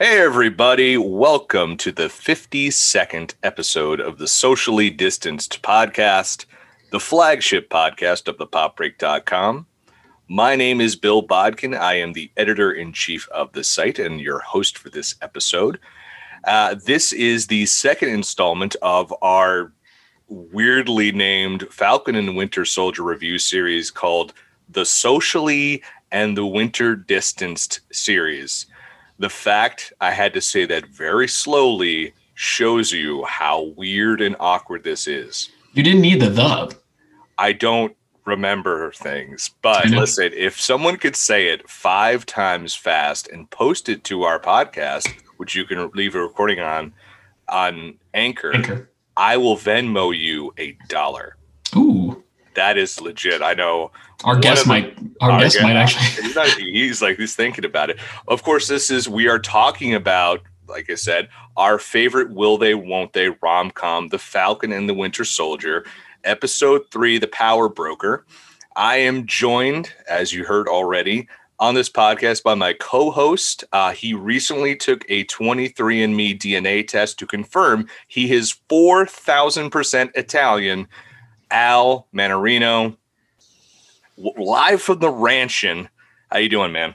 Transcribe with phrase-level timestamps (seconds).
[0.00, 0.96] Hey, everybody.
[0.96, 6.44] Welcome to the 52nd episode of the Socially Distanced Podcast,
[6.92, 9.66] the flagship podcast of the popbreak.com.
[10.28, 11.74] My name is Bill Bodkin.
[11.74, 15.80] I am the editor in chief of the site and your host for this episode.
[16.44, 19.72] Uh, this is the second installment of our
[20.28, 24.32] weirdly named Falcon and Winter Soldier review series called
[24.68, 28.66] the Socially and the Winter Distanced series.
[29.18, 34.84] The fact I had to say that very slowly shows you how weird and awkward
[34.84, 35.50] this is.
[35.72, 36.76] You didn't need the the.
[37.36, 43.50] I don't remember things, but listen, if someone could say it five times fast and
[43.50, 46.92] post it to our podcast, which you can leave a recording on
[47.48, 48.90] on Anchor, Anchor.
[49.16, 51.36] I will Venmo you a dollar.
[51.74, 52.22] Ooh,
[52.54, 53.40] That is legit.
[53.42, 53.90] I know
[54.24, 54.98] our One guest the- might.
[55.20, 56.22] Our Our guest guest- might actually.
[56.24, 57.98] he's, not, he's like he's thinking about it.
[58.26, 62.74] Of course, this is we are talking about, like I said, our favorite will they
[62.74, 65.84] won't they rom com, The Falcon and the Winter Soldier,
[66.24, 68.24] episode three, The Power Broker.
[68.76, 73.64] I am joined, as you heard already, on this podcast by my co-host.
[73.72, 80.86] Uh, he recently took a 23andMe DNA test to confirm he is 4,000% Italian.
[81.50, 82.96] Al Manarino,
[84.18, 85.88] live from the Ranchin.
[86.30, 86.94] How you doing, man?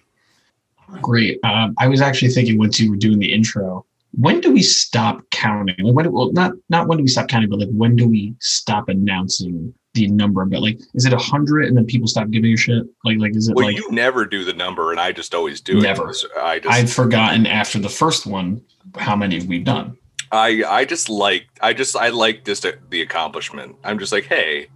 [1.02, 1.39] Great.
[1.43, 5.21] Um, I was actually thinking once you were doing the intro, when do we stop
[5.31, 5.75] counting?
[5.80, 6.11] Like when?
[6.11, 9.73] Well, not not when do we stop counting, but like when do we stop announcing
[9.95, 10.45] the number?
[10.45, 12.83] But like, is it a hundred and then people stop giving a shit?
[13.03, 15.61] Like, like is it Well, like you never do the number, and I just always
[15.61, 16.11] do Never.
[16.11, 16.15] it.
[16.15, 18.61] So I just, I'd forgotten after the first one
[18.98, 19.98] how many we've done.
[20.31, 23.75] I, I just like, I just, I like this the accomplishment.
[23.83, 24.67] I'm just like, hey,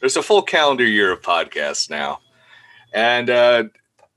[0.00, 2.20] there's a full calendar year of podcasts now,
[2.92, 3.64] and uh,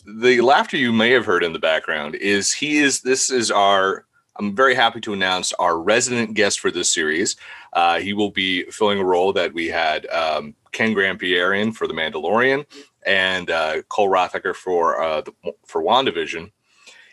[0.05, 3.01] the laughter you may have heard in the background is he is.
[3.01, 4.05] This is our.
[4.38, 7.35] I'm very happy to announce our resident guest for this series.
[7.73, 11.94] Uh, he will be filling a role that we had um, Ken in for The
[11.94, 12.65] Mandalorian
[13.05, 15.33] and uh, Cole Rothacker for uh, the,
[15.65, 16.51] for WandaVision.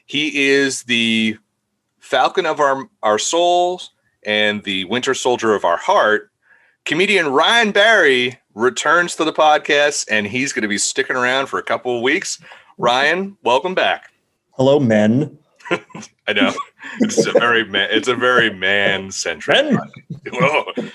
[0.06, 1.36] He is the
[1.98, 3.92] Falcon of our our souls
[4.24, 6.30] and the Winter Soldier of our heart.
[6.84, 11.58] Comedian Ryan Barry returns to the podcast, and he's going to be sticking around for
[11.58, 12.38] a couple of weeks.
[12.78, 14.12] Ryan, welcome back.
[14.52, 15.38] Hello, men.
[16.26, 16.52] I know
[17.00, 19.76] it's a very man, it's a very man centric.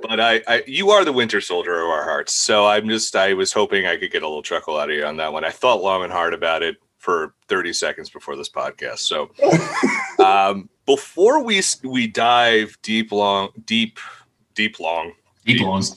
[0.00, 2.32] But I, I, you are the Winter Soldier of our hearts.
[2.32, 5.04] So I'm just, I was hoping I could get a little chuckle out of you
[5.04, 5.44] on that one.
[5.44, 9.00] I thought long and hard about it for 30 seconds before this podcast.
[9.00, 9.30] So
[10.24, 13.98] um, before we we dive deep, long, deep,
[14.54, 15.12] deep, long,
[15.46, 15.96] Ones.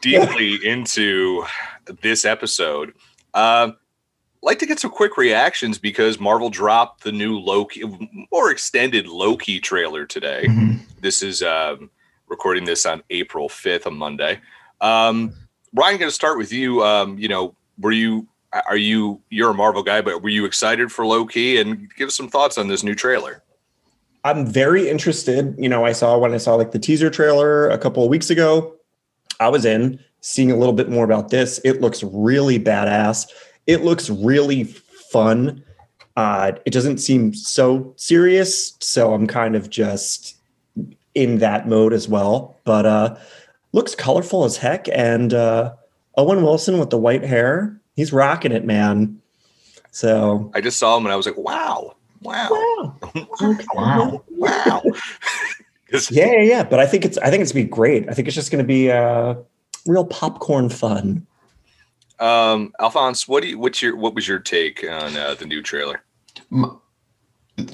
[0.00, 1.44] deeply into
[2.02, 2.92] this episode.
[3.34, 3.76] Um,
[4.42, 7.82] like to get some quick reactions because Marvel dropped the new Loki,
[8.32, 10.44] more extended Loki trailer today.
[10.46, 10.80] Mhm.
[11.00, 11.90] This is um,
[12.26, 14.40] recording this on April 5th, a Monday.
[14.80, 15.34] Um,
[15.74, 16.82] Ryan, going to start with you.
[16.82, 18.26] Um, you know, were you,
[18.66, 21.60] are you, you're a Marvel guy, but were you excited for Loki?
[21.60, 23.42] And give us some thoughts on this new trailer.
[24.24, 25.54] I'm very interested.
[25.58, 28.30] You know, I saw when I saw like the teaser trailer a couple of weeks
[28.30, 28.74] ago.
[29.40, 31.58] I was in seeing a little bit more about this.
[31.64, 33.26] It looks really badass.
[33.66, 35.64] It looks really fun.
[36.16, 40.36] Uh, it doesn't seem so serious, so I'm kind of just
[41.14, 42.56] in that mode as well.
[42.64, 43.16] But uh,
[43.72, 45.72] looks colorful as heck, and uh,
[46.16, 49.20] Owen Wilson with the white hair, he's rocking it, man.
[49.92, 52.98] So I just saw him and I was like, wow, wow, wow.
[53.74, 54.24] Wow.
[54.28, 54.82] wow.
[54.84, 55.00] 'Cause-
[56.10, 56.62] Yeah, yeah, yeah.
[56.64, 58.08] But I think it's I think it's gonna be great.
[58.08, 59.34] I think it's just gonna be uh
[59.86, 61.26] real popcorn fun.
[62.18, 65.62] Um, Alphonse, what do you, what's your, what was your take on uh, the new
[65.62, 66.02] trailer?
[66.52, 66.78] M-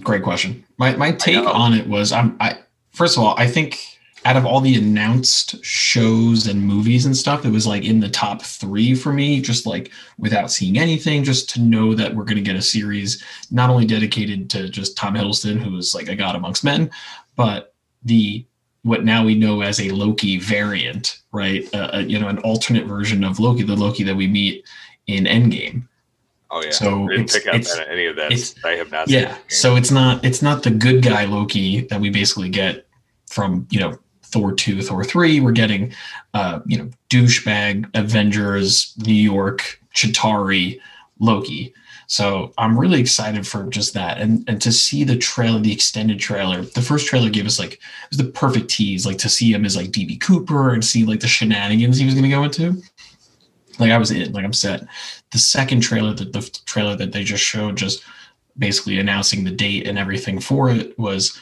[0.03, 0.65] Great question.
[0.79, 2.59] My my take on it was I'm I
[2.93, 3.79] first of all I think
[4.25, 8.09] out of all the announced shows and movies and stuff, it was like in the
[8.09, 9.41] top three for me.
[9.41, 13.23] Just like without seeing anything, just to know that we're going to get a series
[13.53, 16.91] not only dedicated to just Tom Hiddleston, who is like a god amongst men,
[17.37, 18.45] but the
[18.83, 21.69] what now we know as a Loki variant, right?
[21.75, 24.65] Uh, uh, you know, an alternate version of Loki, the Loki that we meet
[25.09, 25.89] in Endgame.
[26.53, 28.55] Oh yeah, So I didn't pick up it's- any of that.
[28.65, 29.09] I have not.
[29.09, 32.87] yeah so it's not it's not the good guy loki that we basically get
[33.29, 35.93] from you know thor 2 thor 3 we're getting
[36.35, 40.79] uh you know douchebag avengers new york chitauri
[41.19, 41.75] loki
[42.07, 46.19] so i'm really excited for just that and and to see the trailer the extended
[46.19, 46.63] trailer.
[46.63, 47.81] The first trailer gave us like it
[48.11, 51.21] was the perfect tease like to see him as like db cooper and see like
[51.21, 52.83] the shenanigans he was going to go into.
[53.79, 54.87] Like i was in like i'm set.
[55.33, 58.05] The second trailer the, the trailer that they just showed just
[58.59, 61.39] basically announcing the date and everything for it was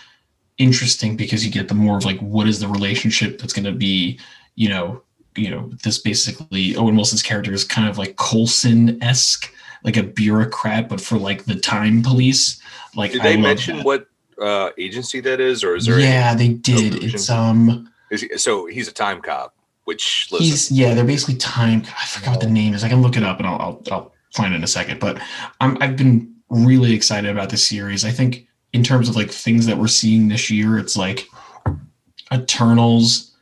[0.58, 3.72] interesting because you get the more of like what is the relationship that's going to
[3.72, 4.18] be,
[4.54, 5.02] you know,
[5.36, 9.52] you know, this basically Owen Wilson's character is kind of like Coulson esque,
[9.84, 12.60] like a bureaucrat, but for like the time police.
[12.96, 13.86] Like, Did they mention that.
[13.86, 14.06] what
[14.40, 16.00] uh, agency that is, or is there?
[16.00, 17.04] Yeah, they did.
[17.04, 19.54] It's um, Is he, so he's a time cop,
[19.84, 21.82] which he's yeah, they're basically time.
[22.00, 22.82] I forgot what the name is.
[22.82, 25.00] I can look it up and I'll I'll, I'll find it in a second.
[25.00, 25.20] But
[25.60, 28.04] I'm I've been really excited about this series.
[28.04, 31.26] I think in terms of like things that we're seeing this year, it's like
[32.32, 33.36] Eternals,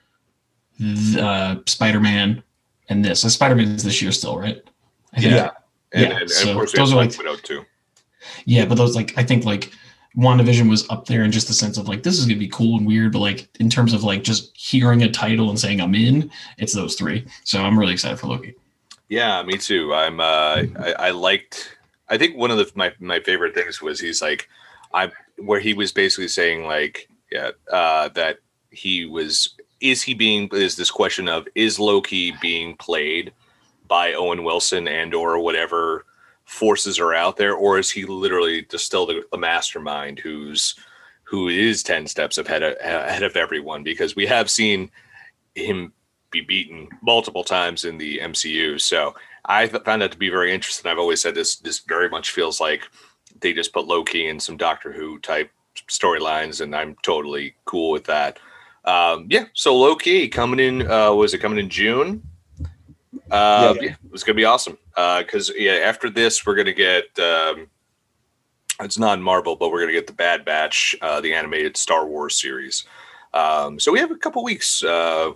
[0.78, 2.42] the, uh, Spider Man,
[2.88, 3.20] and this.
[3.20, 4.60] So Spider Man is this year still, right?
[5.14, 5.34] I think.
[5.34, 5.50] Yeah.
[5.92, 7.64] And, yeah, and, and so of course those are like- Widow too.
[8.44, 9.72] Yeah, but those like I think like
[10.16, 12.78] WandaVision was up there in just the sense of like this is gonna be cool
[12.78, 15.94] and weird, but like in terms of like just hearing a title and saying I'm
[15.94, 17.26] in, it's those three.
[17.44, 18.54] So I'm really excited for Loki.
[19.08, 19.92] Yeah, me too.
[19.92, 20.20] I'm.
[20.20, 21.76] Uh, I, I liked.
[22.08, 24.48] I think one of the my my favorite things was he's like,
[24.94, 28.38] I where he was basically saying like, yeah, uh, that
[28.70, 29.54] he was.
[29.80, 30.48] Is he being?
[30.52, 33.32] Is this question of is Loki being played
[33.92, 36.06] by Owen Wilson and or whatever
[36.46, 40.74] forces are out there, or is he literally just still the, mastermind who's
[41.24, 43.82] who is ten steps ahead of, ahead of everyone?
[43.82, 44.90] Because we have seen
[45.54, 45.92] him
[46.30, 48.80] be beaten multiple times in the MCU.
[48.80, 50.90] So I found that to be very interesting.
[50.90, 52.88] I've always said this this very much feels like
[53.42, 55.50] they just put Loki in some Doctor Who type
[55.90, 58.38] storylines, and I'm totally cool with that.
[58.86, 62.22] Um, yeah, so Loki coming in uh, was it coming in June?
[63.32, 63.82] Uh, Yeah.
[63.82, 63.90] yeah.
[64.04, 64.76] it was gonna be awesome.
[64.94, 67.66] Because yeah, after this we're gonna get um,
[68.80, 72.40] it's not Marvel, but we're gonna get the Bad Batch, uh, the animated Star Wars
[72.40, 72.84] series.
[73.34, 74.84] Um, so we have a couple weeks.
[74.84, 75.32] Uh,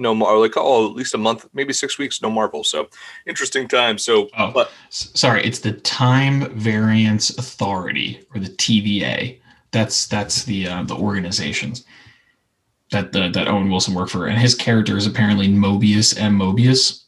[0.00, 2.88] no more like oh at least a month maybe six weeks no marvel so
[3.26, 4.52] interesting time so Oh.
[4.52, 9.40] but sorry, it's the Time Variance Authority or the TVA.
[9.72, 11.84] That's that's the uh, the organizations
[12.92, 16.38] that the, that Owen Wilson worked for, and his character is apparently Mobius M.
[16.38, 17.02] Mobius.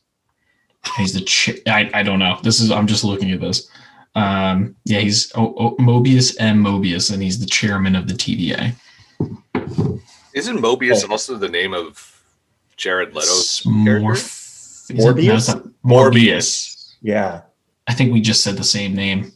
[0.97, 2.38] He's the ch- I I don't know.
[2.43, 3.69] This is I'm just looking at this.
[4.15, 6.62] Um, yeah, he's o- o- Mobius M.
[6.65, 8.75] Mobius, and he's the chairman of the TVA.
[10.35, 11.12] isn't mobius Oh.
[11.12, 12.23] also the name of
[12.77, 14.94] jared leto's Smorf- character?
[14.94, 15.73] it- no, Morbius?
[15.85, 16.94] Morbius.
[17.03, 17.43] Yeah.
[17.87, 19.32] I think we just said the same name.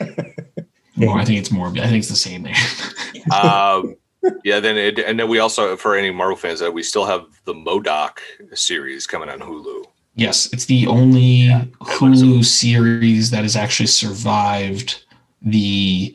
[0.96, 1.80] More, I think it's Morbius.
[1.82, 2.54] I think it's the same name.
[3.32, 3.96] um
[4.44, 7.26] yeah then it, and then we also for any marvel fans that we still have
[7.44, 8.18] the MODOK
[8.54, 9.84] series coming on hulu
[10.16, 15.04] Yes, it's the only looks- Hulu series that has actually survived
[15.42, 16.14] the.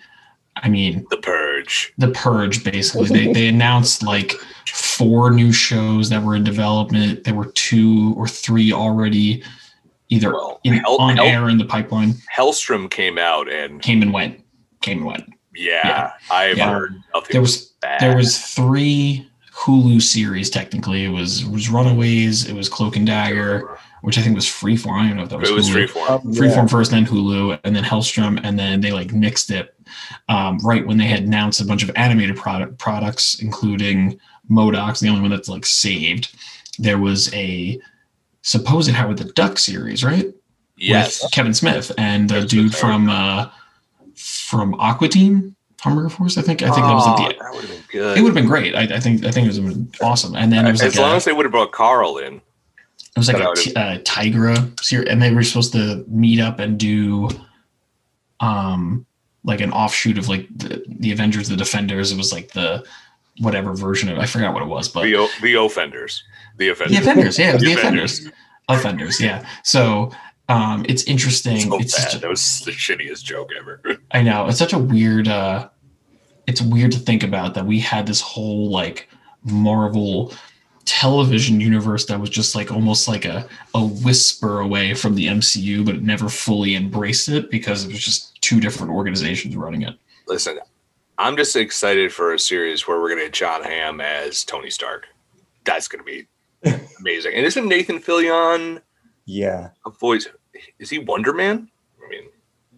[0.57, 2.63] I mean, the purge the purge.
[2.63, 4.33] Basically, they they announced like
[4.67, 7.23] four new shows that were in development.
[7.23, 9.43] There were two or three already,
[10.09, 12.15] either Well, in, Hell- on Hell- air in the pipeline.
[12.35, 14.41] helstrom came out and Came and went.
[14.81, 15.23] Came and went.
[15.55, 16.11] yeah, Yeah.
[16.31, 16.69] i've Yeah.
[16.71, 18.01] heard nothing There was bad.
[18.01, 21.05] there was three Hulu series technically.
[21.05, 22.45] It was it was Runaways.
[22.49, 24.99] It was Cloak and Dagger, which I think was Freeform.
[24.99, 25.87] I don't know if that was it was Hulu.
[25.87, 29.75] freeform Um, Freeform first, then Hulu, and then Helstrom, and then they like nixed it
[30.29, 35.09] um, right when they had announced a bunch of animated product products, including MODOK's the
[35.09, 36.35] only one that's like saved.
[36.79, 37.79] There was a
[38.41, 40.33] supposed Howard the Duck series, right?
[40.77, 43.49] yes With Kevin Smith and the dude Smith, from uh,
[44.15, 46.37] from Aqua Teen, Hamburger Force.
[46.37, 46.63] I think.
[46.63, 47.43] I think that was Oh, like the.
[47.43, 48.75] that would have been good It would have been great.
[48.75, 49.23] I, I think.
[49.25, 50.35] I think it was awesome.
[50.35, 52.41] And then it was as like long a, as they would have brought carl in
[53.15, 56.79] It was like a uh, Tigra series, and they were supposed to meet up and
[56.79, 57.29] do,
[58.39, 59.05] um,
[59.43, 62.11] like an offshoot of like the, the Avengers, the Defenders.
[62.11, 62.85] It was like the
[63.39, 66.23] whatever version of I forgot what it was, but the o- the offenders
[66.57, 68.27] the offenders the Avengers, yeah, The the Offenders,
[68.69, 69.45] Offenders, yeah.
[69.63, 70.11] So
[70.47, 71.59] um, it's interesting.
[71.61, 72.11] so it's bad.
[72.11, 75.27] just, that was the shittiest joke ever I know it's such a weird.
[75.27, 75.69] uh
[76.47, 79.07] It's weird to think about that we had this whole like
[79.43, 80.33] Marvel
[80.85, 85.85] television universe that was just like almost like a a whisper away from the MCU,
[85.85, 89.95] but it never fully embraced it because it was just two different organizations running it.
[90.27, 90.59] listen
[91.19, 94.69] i'm just excited for a series where we're going to get john hamm as tony
[94.71, 95.05] stark
[95.63, 96.27] that's going to be
[96.99, 98.81] amazing and isn't nathan fillion
[99.25, 99.69] Yeah.
[99.85, 100.27] a voice
[100.79, 101.69] is he wonder man
[102.03, 102.23] i mean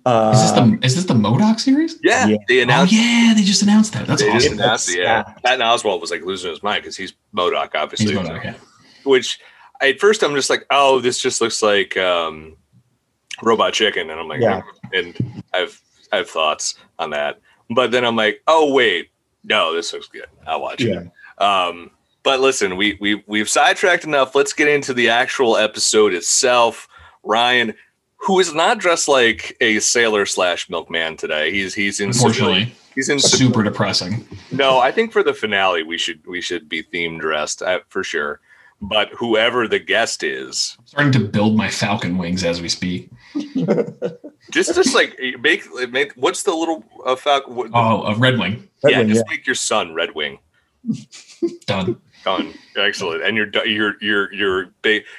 [0.05, 1.97] Uh, Is this the is this the MODOK series?
[2.03, 2.37] yeah, Yeah.
[2.47, 4.05] they Oh yeah, they just announced that.
[4.05, 4.59] That's they just awesome.
[4.59, 5.43] announced it, It's yeah stacked.
[5.43, 8.53] patton oswalt was like losing his mind because he's MODOK obviously He's MODOK, yeah.
[9.05, 9.39] which
[9.81, 12.55] at first i'm just like oh this just looks like um
[13.41, 14.61] robot chicken and i'm like Yeah.
[14.93, 15.81] and i've
[16.11, 19.09] i have thoughts on that but then i'm like oh wait
[19.43, 21.89] no this looks good i'll watch it um
[22.23, 26.87] but listen we we we've sidetracked enough let's get into the actual episode itself
[27.23, 27.73] ryan
[28.25, 31.51] who is not dressed like a sailor slash milkman today.
[31.51, 34.25] He's he's in civilian- Unfortunately, he's in super depressing.
[34.51, 38.03] No, I think for the finale we should we should be theme dressed uh, for
[38.03, 38.39] sure.
[38.81, 43.09] But whoever the guest is, starting to build my falcon wings as we speak.
[44.51, 47.55] just just like make make what's the little uh, falcon?
[47.55, 48.67] What, Oh, a red wing.
[48.83, 50.39] yeah, Redwing, just make your son Red Wing.
[51.65, 52.01] Done.
[52.23, 52.53] Done.
[52.77, 53.23] Excellent.
[53.23, 54.71] And your your your your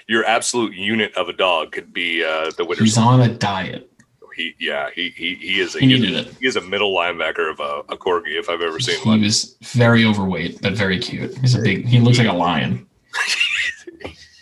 [0.09, 2.83] your absolute unit of a dog could be uh, the winner.
[2.83, 3.91] He's on a diet.
[4.35, 6.37] He yeah he he he is a He he needed is, it.
[6.41, 9.21] he is a middle linebacker of a, a corgi if I've ever seen He one.
[9.23, 11.37] was very overweight, but very cute.
[11.39, 11.87] He's a big.
[11.87, 12.87] He looks like a lion.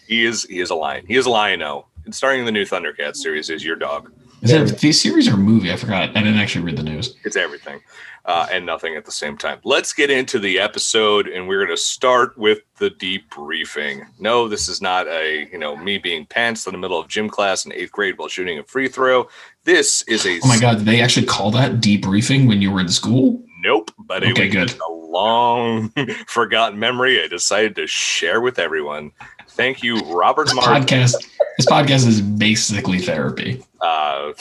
[0.09, 1.07] He is he is a lion.
[1.07, 1.87] He is a lion-o.
[2.05, 4.13] And starring in the new Thundercats series is your dog.
[4.43, 5.73] Is it a the series or movie?
[5.73, 6.11] I forgot.
[6.11, 7.17] I didn't actually read the news.
[7.25, 7.81] It's everything
[8.25, 9.59] uh, and nothing at the same time.
[9.65, 14.07] Let's get into the episode, and we're going to start with the debriefing.
[14.19, 17.29] No, this is not a you know me being pants in the middle of gym
[17.29, 19.29] class in eighth grade while shooting a free throw.
[19.65, 22.81] This is a Oh my god, did they actually call that debriefing when you were
[22.81, 23.43] in school?
[23.65, 24.81] nope, but it Okay, was good.
[24.89, 25.89] a long
[26.27, 27.23] forgotten memory.
[27.23, 29.13] I decided to share with everyone.
[29.51, 30.83] Thank you, Robert This Martin.
[30.83, 31.15] podcast.
[31.59, 33.63] This podcast is basically therapy.
[33.81, 34.33] Uh,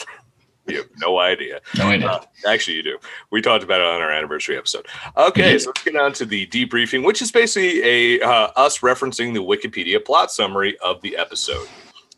[0.72, 1.60] you have no idea.
[1.76, 2.08] No idea.
[2.08, 2.98] Uh, actually, you do.
[3.30, 4.86] We talked about it on our anniversary episode.
[5.16, 9.34] Okay, so let's get on to the debriefing, which is basically a uh, us referencing
[9.34, 11.68] the Wikipedia plot summary of the episode.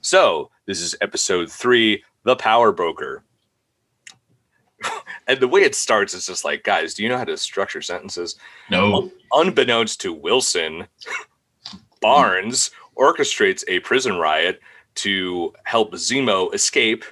[0.00, 3.24] So this is episode three, the Power Broker.
[5.26, 7.82] and the way it starts is just like, guys, do you know how to structure
[7.82, 8.36] sentences?
[8.70, 9.10] no.
[9.32, 10.86] Unbeknownst to Wilson,
[12.00, 14.60] Barnes orchestrates a prison riot
[14.96, 17.04] to help Zemo escape,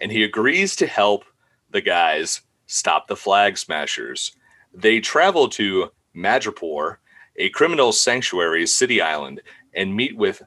[0.00, 1.24] and he agrees to help
[1.70, 4.32] the guys stop the flag smashers.
[4.72, 6.96] They travel to Madripoor,
[7.36, 9.40] a criminal sanctuary city island,
[9.74, 10.42] and meet with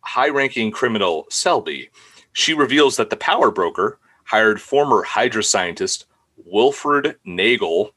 [0.00, 1.90] high ranking criminal Selby.
[2.32, 7.92] She reveals that the power broker hired former Hydra scientist Wilfred Nagel.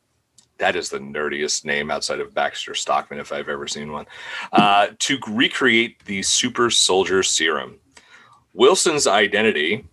[0.57, 4.05] That is the nerdiest name outside of Baxter Stockman, if I've ever seen one,
[4.51, 7.79] uh, to recreate the super soldier serum.
[8.53, 9.85] Wilson's identity,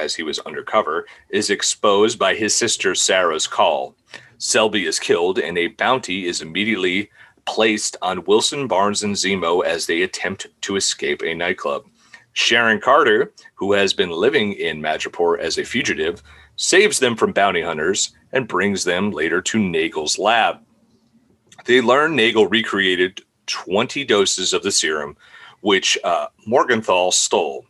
[0.00, 3.94] as he was undercover, is exposed by his sister Sarah's call.
[4.38, 7.10] Selby is killed, and a bounty is immediately
[7.44, 11.84] placed on Wilson, Barnes, and Zemo as they attempt to escape a nightclub.
[12.32, 16.22] Sharon Carter, who has been living in Madripoor as a fugitive,
[16.56, 20.58] saves them from bounty hunters and brings them later to Nagel's lab.
[21.64, 25.16] They learn Nagel recreated 20 doses of the serum,
[25.60, 27.66] which uh, Morgenthau stole.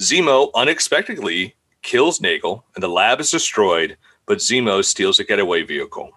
[0.00, 3.96] Zemo unexpectedly kills Nagel, and the lab is destroyed,
[4.26, 6.10] but Zemo steals a getaway vehicle.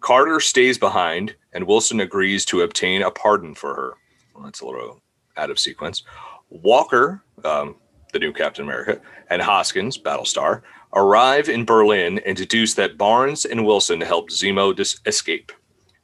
[0.00, 3.94] Carter stays behind, and Wilson agrees to obtain a pardon for her.
[4.34, 5.00] Well, that's a little
[5.36, 6.04] out of sequence.
[6.50, 7.76] Walker, um,
[8.12, 10.62] the new Captain America, and Hoskins, Battlestar,
[10.94, 15.52] arrive in Berlin and deduce that Barnes and Wilson helped Zemo dis- escape.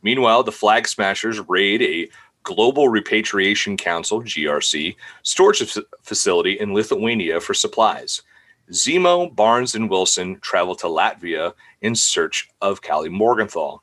[0.02, 2.08] Meanwhile, the Flag Smashers raid a
[2.46, 8.22] Global Repatriation Council, GRC, storage f- facility in Lithuania for supplies.
[8.70, 13.80] Zemo, Barnes, and Wilson travel to Latvia in search of Callie Morgenthau.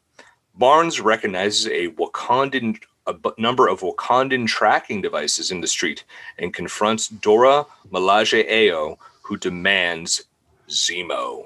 [0.55, 6.05] Barnes recognizes a Wakandan a number of Wakandan tracking devices in the street
[6.39, 10.23] and confronts Dora Milaje Ayo, who demands
[10.69, 11.43] Zemo.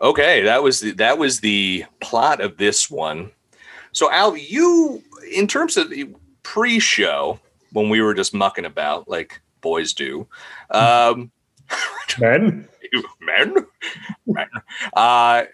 [0.00, 3.30] Okay, that was the, that was the plot of this one.
[3.92, 6.08] So Al, you in terms of the
[6.42, 7.38] pre-show
[7.72, 10.26] when we were just mucking about like boys do,
[10.70, 11.30] um,
[12.18, 12.68] Men?
[13.20, 13.54] men,
[14.26, 14.48] men,
[14.94, 15.44] uh,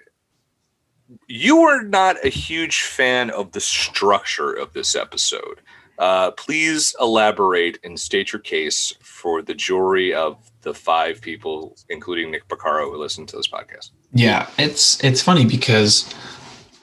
[1.28, 5.60] you were not a huge fan of the structure of this episode.
[5.98, 12.30] Uh, please elaborate and state your case for the jury of the five people, including
[12.30, 13.90] Nick Picaro, who listened to this podcast.
[14.12, 16.12] Yeah, it's it's funny because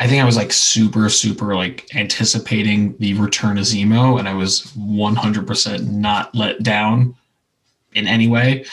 [0.01, 4.33] I think I was like super super like anticipating the return of Zemo, and I
[4.33, 7.15] was 100% not let down
[7.93, 8.65] in any way.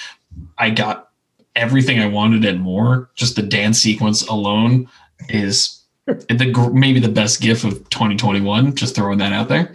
[0.57, 1.11] I got
[1.55, 3.11] everything I wanted and more.
[3.15, 4.89] Just the dance sequence alone
[5.29, 8.75] is the maybe the best gif of 2021.
[8.75, 9.75] Just throwing that out there.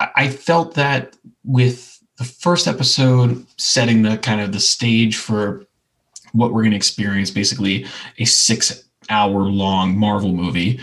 [0.00, 5.66] I, felt that with the first episode setting the kind of the stage for
[6.32, 7.84] what we're going to experience basically
[8.18, 10.78] a six hour long marvel movie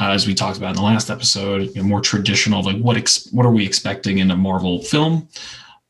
[0.00, 2.96] uh, as we talked about in the last episode you know, more traditional like what
[2.96, 5.28] ex- what are we expecting in a marvel film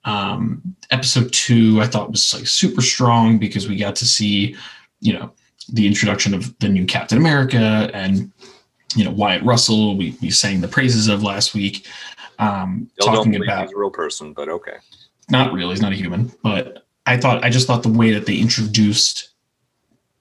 [0.05, 4.57] um, episode two i thought was like super strong because we got to see
[5.01, 5.33] you know
[5.71, 8.33] the introduction of the new captain america and
[8.97, 11.87] you know wyatt russell we, we sang the praises of last week
[12.39, 14.77] um, Still talking about he's a real person, but okay.
[15.31, 15.71] not real.
[15.71, 19.31] He's not a human, but I thought I just thought the way that they introduced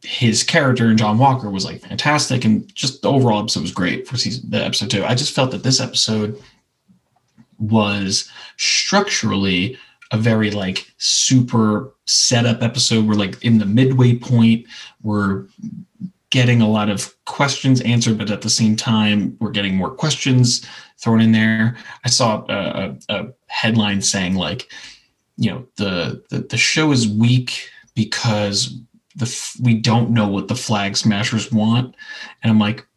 [0.07, 4.07] his character and John Walker was like fantastic, and just the overall episode was great
[4.07, 5.03] for season the episode two.
[5.03, 6.41] I just felt that this episode
[7.59, 9.77] was structurally
[10.11, 13.05] a very like super setup episode.
[13.05, 14.65] We're like in the midway point.
[15.03, 15.47] We're
[16.29, 20.65] getting a lot of questions answered, but at the same time, we're getting more questions
[20.99, 21.75] thrown in there.
[22.05, 24.71] I saw a, a, a headline saying like,
[25.35, 28.73] you know, the, the the show is weak because
[29.17, 31.95] the we don't know what the flag smashers want,
[32.41, 32.87] and I'm like,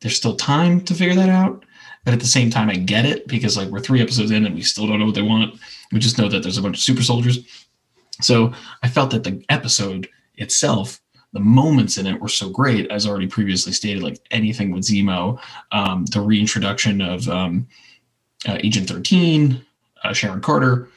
[0.00, 1.64] there's still time to figure that out.
[2.04, 4.54] But at the same time, I get it because like we're three episodes in and
[4.54, 5.60] we still don't know what they want.
[5.92, 7.40] We just know that there's a bunch of super soldiers.
[8.20, 11.00] So I felt that the episode itself,
[11.32, 15.38] the moments in it were so great, as already previously stated, like anything with Zemo,
[15.72, 17.66] um, the reintroduction of um,
[18.48, 19.62] uh, Agent 13,
[20.04, 20.88] uh, Sharon Carter,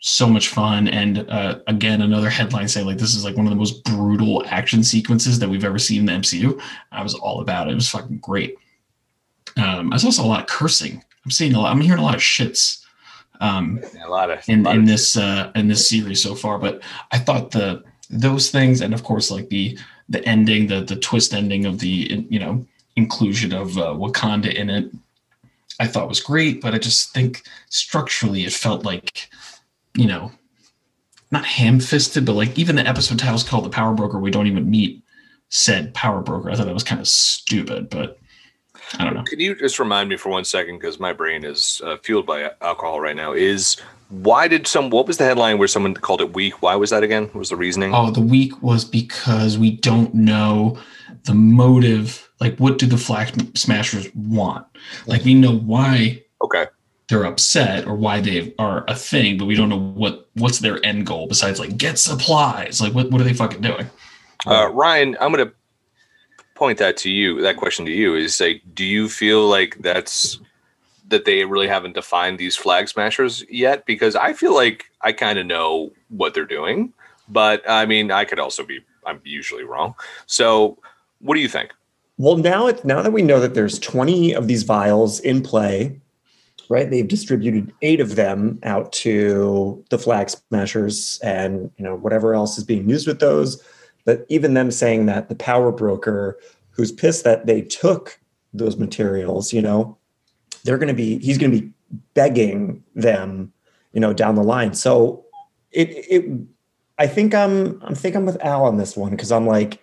[0.00, 0.88] so much fun.
[0.88, 4.44] And uh, again, another headline saying like this is like one of the most brutal
[4.46, 6.60] action sequences that we've ever seen in the MCU.
[6.92, 7.72] I was all about it.
[7.72, 8.56] It was fucking great.
[9.56, 11.02] Um, I saw a lot of cursing.
[11.24, 11.72] I'm seeing a lot.
[11.72, 12.84] I'm hearing a lot of shits.
[13.40, 16.58] Um, a lot of in lot in of- this uh, in this series so far.
[16.58, 19.78] But I thought the those things, and of course, like the
[20.08, 22.64] the ending, the the twist ending of the you know
[22.96, 24.90] inclusion of uh, Wakanda in it,
[25.80, 26.60] I thought was great.
[26.60, 29.28] But I just think structurally, it felt like
[29.98, 30.32] you know
[31.30, 34.30] not ham fisted, but like even the episode title is called the Power Broker, we
[34.30, 35.02] don't even meet
[35.50, 36.50] said Power Broker.
[36.50, 38.18] I thought that was kind of stupid, but
[38.98, 39.24] I don't know.
[39.24, 42.50] Can you just remind me for one second, because my brain is uh, fueled by
[42.62, 43.32] alcohol right now?
[43.32, 43.76] Is
[44.08, 44.88] why did some?
[44.88, 46.62] What was the headline where someone called it weak?
[46.62, 47.24] Why was that again?
[47.24, 47.94] What was the reasoning?
[47.94, 50.78] Oh, the weak was because we don't know
[51.24, 52.30] the motive.
[52.40, 54.64] Like, what do the flag smashers want?
[55.06, 56.66] Like, we know why Okay,
[57.08, 60.84] they're upset or why they are a thing, but we don't know what what's their
[60.84, 62.80] end goal besides like get supplies.
[62.80, 63.88] Like, what what are they fucking doing?
[64.46, 65.52] uh, Ryan, I'm gonna
[66.54, 67.40] point that to you.
[67.40, 70.38] That question to you is like, do you feel like that's
[71.08, 73.86] that they really haven't defined these flag smashers yet?
[73.86, 76.92] Because I feel like I kind of know what they're doing,
[77.28, 78.80] but I mean, I could also be.
[79.06, 79.94] I'm usually wrong.
[80.26, 80.76] So,
[81.20, 81.70] what do you think?
[82.18, 85.98] Well, now it's now that we know that there's 20 of these vials in play,
[86.68, 86.90] right?
[86.90, 92.58] They've distributed eight of them out to the flag smashers and you know whatever else
[92.58, 93.62] is being used with those.
[94.04, 96.38] But even them saying that the power broker,
[96.70, 98.18] who's pissed that they took
[98.54, 99.96] those materials, you know,
[100.64, 101.72] they're going to be he's going to be
[102.14, 103.52] begging them,
[103.92, 104.74] you know, down the line.
[104.74, 105.24] So
[105.72, 106.30] it it
[106.98, 109.80] I think I'm I'm think I'm with Al on this one because I'm like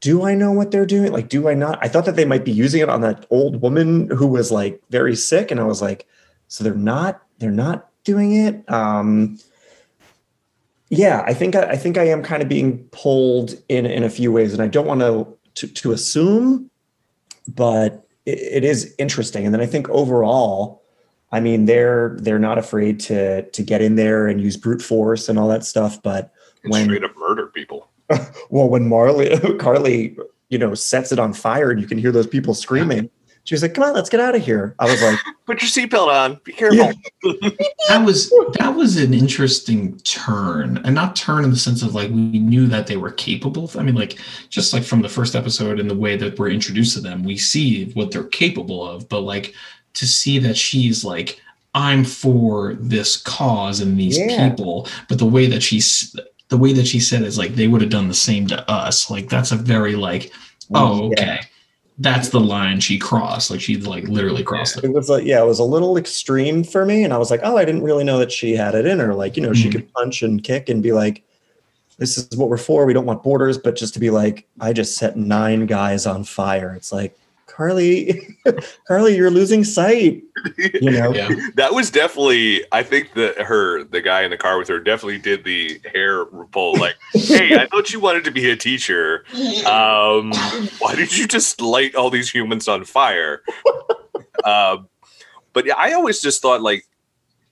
[0.00, 1.12] do I know what they're doing?
[1.12, 1.78] Like, do I not?
[1.80, 4.78] I thought that they might be using it on that old woman who was like
[4.90, 6.06] very sick, and I was like,
[6.54, 8.62] so they're not, they're not doing it.
[8.70, 9.40] Um,
[10.88, 14.08] yeah, I think I, I think I am kind of being pulled in in a
[14.08, 15.26] few ways, and I don't want to
[15.66, 16.70] to, assume,
[17.48, 19.44] but it, it is interesting.
[19.44, 20.84] And then I think overall,
[21.32, 25.28] I mean, they're they're not afraid to to get in there and use brute force
[25.28, 27.88] and all that stuff, but And When- straight up murder people.
[28.50, 30.16] well, when Marley Carly,
[30.50, 33.10] you know, sets it on fire and you can hear those people screaming,
[33.44, 35.68] she was like, "Come on, let's get out of here." I was like, Put your
[35.70, 36.40] seatbelt on.
[36.44, 36.78] Be careful.
[36.78, 36.92] Yeah.
[37.88, 42.08] That was that was an interesting turn, and not turn in the sense of like
[42.10, 43.70] we knew that they were capable.
[43.78, 46.94] I mean, like just like from the first episode and the way that we're introduced
[46.94, 49.06] to them, we see what they're capable of.
[49.10, 49.54] But like
[49.94, 51.40] to see that she's like,
[51.74, 54.48] I'm for this cause and these Yeah.
[54.48, 56.16] people, but the way that she's
[56.48, 59.10] the way that she said is like they would have done the same to us.
[59.10, 60.32] Like that's a very like,
[60.72, 61.42] oh, Yeah.
[62.00, 62.10] Okay.
[62.10, 63.50] That's the line she crossed.
[63.50, 64.84] Like she like literally crossed it.
[64.84, 67.40] it was like, yeah, it was a little extreme for me, and I was like,
[67.42, 69.68] "Oh, I didn't really know that she had it in her." Like, you know, she
[69.68, 69.72] Mhm.
[69.72, 71.22] could punch and kick and be like,
[71.98, 72.84] "This is what we're for.
[72.86, 76.24] We don't want borders." But just to be like, "I just set nine guys on
[76.24, 77.16] fire," it's like,
[77.54, 78.36] Carly,
[78.88, 80.22] Carly, you're losing sight.
[80.58, 81.28] You know, Yeah.
[81.54, 85.18] that was definitely i think that her the guy in the car with her definitely
[85.18, 89.24] did the hair pull like hey i thought you wanted to be a teacher
[89.66, 90.32] um
[90.80, 93.42] why did you just light all these humans on fire
[94.44, 94.88] um
[95.52, 96.84] but i always just thought like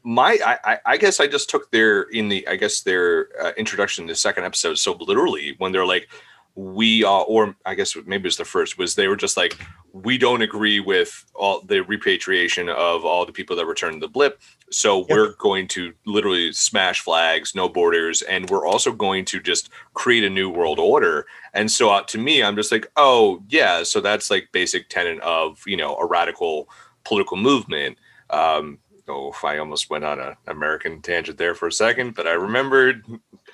[0.05, 4.05] my I, I guess I just took their in the I guess their uh, introduction
[4.09, 6.09] to the second episode so literally when they're like
[6.55, 9.59] we are or I guess maybe it was the first was they were just like
[9.93, 14.41] we don't agree with all the repatriation of all the people that returned the blip.
[14.71, 19.71] So we're going to literally smash flags no borders and we're also going to just
[19.95, 21.27] create a new world order.
[21.55, 25.21] And so uh, to me i'm just like oh yeah so that's like basic tenet
[25.21, 26.69] of you know a radical
[27.05, 27.99] political movement.
[28.31, 32.33] Um Oh, I almost went on an American tangent there for a second, but I
[32.33, 33.05] remembered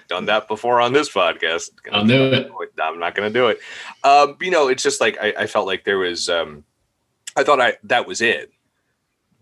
[0.08, 1.70] done that before on this podcast.
[1.92, 2.50] I'll do it.
[2.82, 3.60] I'm not going to do it.
[4.02, 6.28] Um, you know, it's just like I, I felt like there was.
[6.28, 6.64] Um,
[7.36, 8.50] I thought I that was it,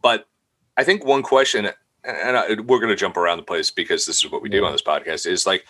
[0.02, 0.29] but
[0.76, 1.70] I think one question,
[2.05, 4.64] and I, we're going to jump around the place because this is what we do
[4.64, 5.64] on this podcast, is like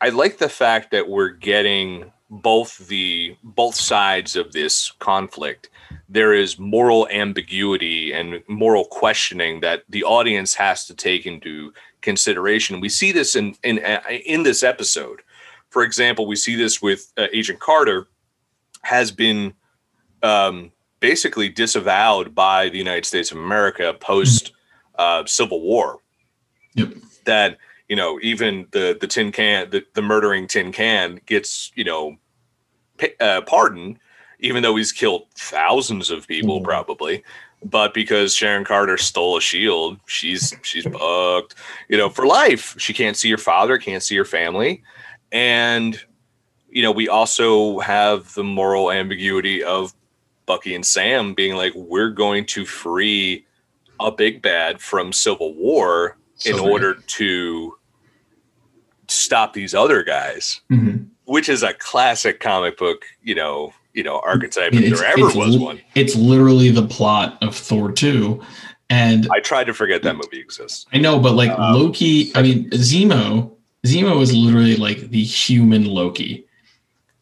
[0.00, 5.70] I like the fact that we're getting both the both sides of this conflict
[6.08, 12.80] there is moral ambiguity and moral questioning that the audience has to take into consideration.
[12.80, 13.78] We see this in in
[14.24, 15.22] in this episode.
[15.70, 18.06] For example, we see this with uh, Agent Carter
[18.82, 19.54] has been
[20.22, 24.52] um, basically disavowed by the United States of America post
[24.98, 25.98] uh, Civil War.
[26.74, 26.94] Yep.
[27.24, 31.84] That you know even the the tin can the, the murdering tin can gets you
[31.84, 32.16] know
[33.20, 33.98] uh, pardoned
[34.46, 36.64] even though he's killed thousands of people mm-hmm.
[36.64, 37.22] probably
[37.64, 41.54] but because Sharon Carter stole a shield, she's she's bugged,
[41.88, 42.74] you know, for life.
[42.78, 44.82] She can't see her father, can't see her family,
[45.32, 46.00] and
[46.68, 49.94] you know, we also have the moral ambiguity of
[50.44, 53.46] Bucky and Sam being like, we're going to free
[53.98, 57.78] a big bad from civil war so in order to
[59.08, 61.04] stop these other guys, mm-hmm.
[61.24, 65.58] which is a classic comic book, you know, you know archetype if there ever was
[65.58, 65.80] one.
[65.94, 68.42] It's literally the plot of Thor two,
[68.90, 70.86] and I tried to forget that movie exists.
[70.92, 73.52] I know, but like um, Loki, I mean Zemo.
[73.86, 76.46] Zemo is literally like the human Loki.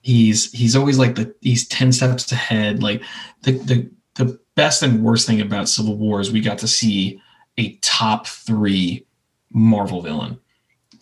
[0.02, 2.82] He's he's always like the he's ten steps ahead.
[2.82, 3.02] Like
[3.42, 7.20] the the the best and worst thing about Civil War is we got to see
[7.56, 9.06] a top three
[9.52, 10.38] Marvel villain.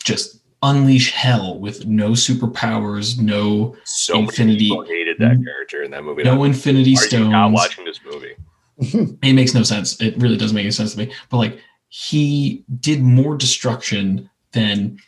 [0.04, 4.68] Just unleash hell with no superpowers, no so infinity.
[4.86, 5.44] hated that mm-hmm.
[5.44, 6.22] character in that movie.
[6.22, 7.30] No infinity stones.
[7.30, 8.34] not watching this movie.
[9.22, 10.00] it makes no sense.
[10.00, 11.12] It really doesn't make any sense to me.
[11.30, 14.98] But like he did more destruction than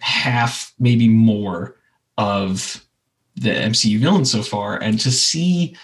[0.00, 1.76] half, maybe more,
[2.18, 2.84] of
[3.34, 5.76] the MCU villains so far, and to see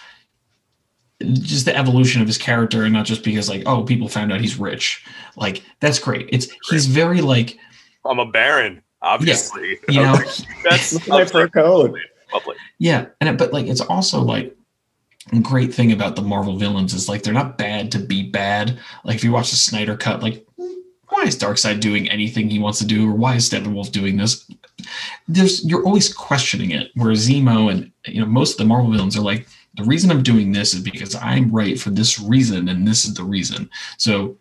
[1.22, 4.40] just the evolution of his character and not just because like oh people found out
[4.40, 5.04] he's rich
[5.36, 7.56] like that's great it's he's very like
[8.04, 9.78] i'm a baron obviously.
[9.88, 9.94] Yeah.
[9.94, 10.30] You know,
[10.64, 11.98] that's my fur code.
[12.30, 12.56] Public.
[12.78, 14.56] Yeah, and it, but like it's also like
[15.42, 18.78] great thing about the Marvel villains is like they're not bad to be bad.
[19.04, 20.46] Like if you watch the Snyder cut, like
[21.08, 24.50] why is Darkseid doing anything he wants to do, or why is Steppenwolf doing this?
[25.28, 26.90] There's you're always questioning it.
[26.94, 30.22] Whereas Zemo and you know most of the Marvel villains are like, the reason I'm
[30.22, 33.70] doing this is because I'm right for this reason, and this is the reason.
[33.98, 34.36] So,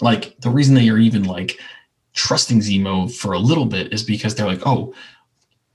[0.00, 1.58] like the reason they are even like
[2.16, 4.92] trusting Zemo for a little bit is because they're like, oh,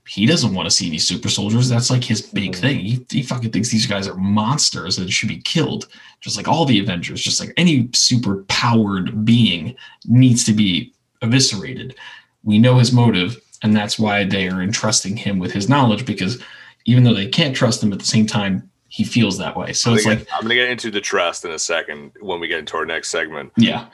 [0.06, 1.68] he doesn't want to see any super soldiers.
[1.68, 2.60] That's like his big mm-hmm.
[2.60, 2.78] thing.
[2.80, 5.86] He, he fucking thinks these guys are monsters and should be killed.
[6.20, 9.76] Just like all the Avengers, just like any super powered being
[10.06, 11.94] needs to be eviscerated.
[12.42, 16.42] We know his motive, and that's why they are entrusting him with his knowledge because
[16.84, 19.72] even though they can't trust him at the same time, he feels that way.
[19.72, 22.48] So it's get, like I'm gonna get into the trust in a second when we
[22.48, 23.52] get into our next segment.
[23.56, 23.86] Yeah.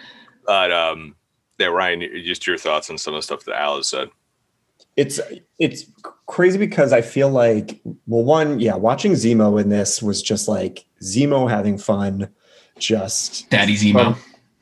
[0.47, 1.15] But um
[1.59, 4.11] yeah, Ryan, just your thoughts on some of the stuff that Al has said.
[4.97, 5.21] It's
[5.59, 5.85] it's
[6.27, 10.85] crazy because I feel like well, one, yeah, watching Zemo in this was just like
[11.03, 12.29] Zemo having fun,
[12.79, 14.16] just Daddy Zemo.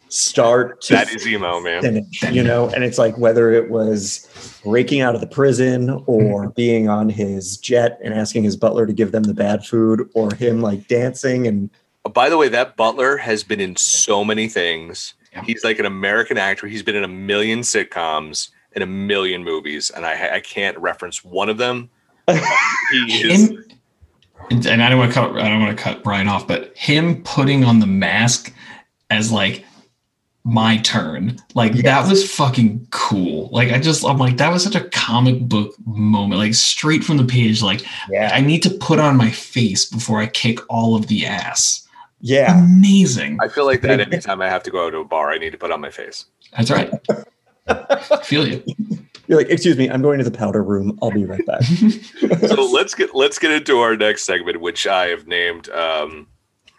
[0.09, 1.83] Start to Daddy Zemo, man.
[1.83, 6.43] Finish, you know, and it's like whether it was breaking out of the prison or
[6.43, 6.51] mm-hmm.
[6.51, 10.35] being on his jet and asking his butler to give them the bad food, or
[10.35, 11.71] him like dancing and.
[12.13, 15.26] By the way, that butler has been in so many things yeah.
[15.45, 16.67] He's like an American actor.
[16.67, 21.25] He's been in a million sitcoms in a million movies, and I, I can't reference
[21.25, 21.91] one of them.
[22.29, 23.51] he is.
[24.51, 25.39] and, and I don't want to cut.
[25.39, 28.53] I don't want to cut Brian off, but him putting on the mask
[29.11, 29.65] as like
[30.47, 31.37] my turn.
[31.55, 31.83] Like yes.
[31.83, 33.49] that was fucking cool.
[33.51, 36.39] Like I just I'm like that was such a comic book moment.
[36.39, 38.31] Like straight from the page like yeah.
[38.33, 41.86] I need to put on my face before I kick all of the ass.
[42.21, 42.59] Yeah.
[42.59, 43.39] Amazing.
[43.43, 45.51] I feel like that anytime I have to go out to a bar, I need
[45.51, 46.27] to put on my face.
[46.57, 46.91] That's right.
[48.25, 48.63] feel you.
[49.29, 50.99] You're like, excuse me, I'm going to the powder room.
[51.03, 51.63] I'll be right back.
[52.49, 55.69] so let's get let's get into our next segment, which I have named.
[55.71, 56.29] Um,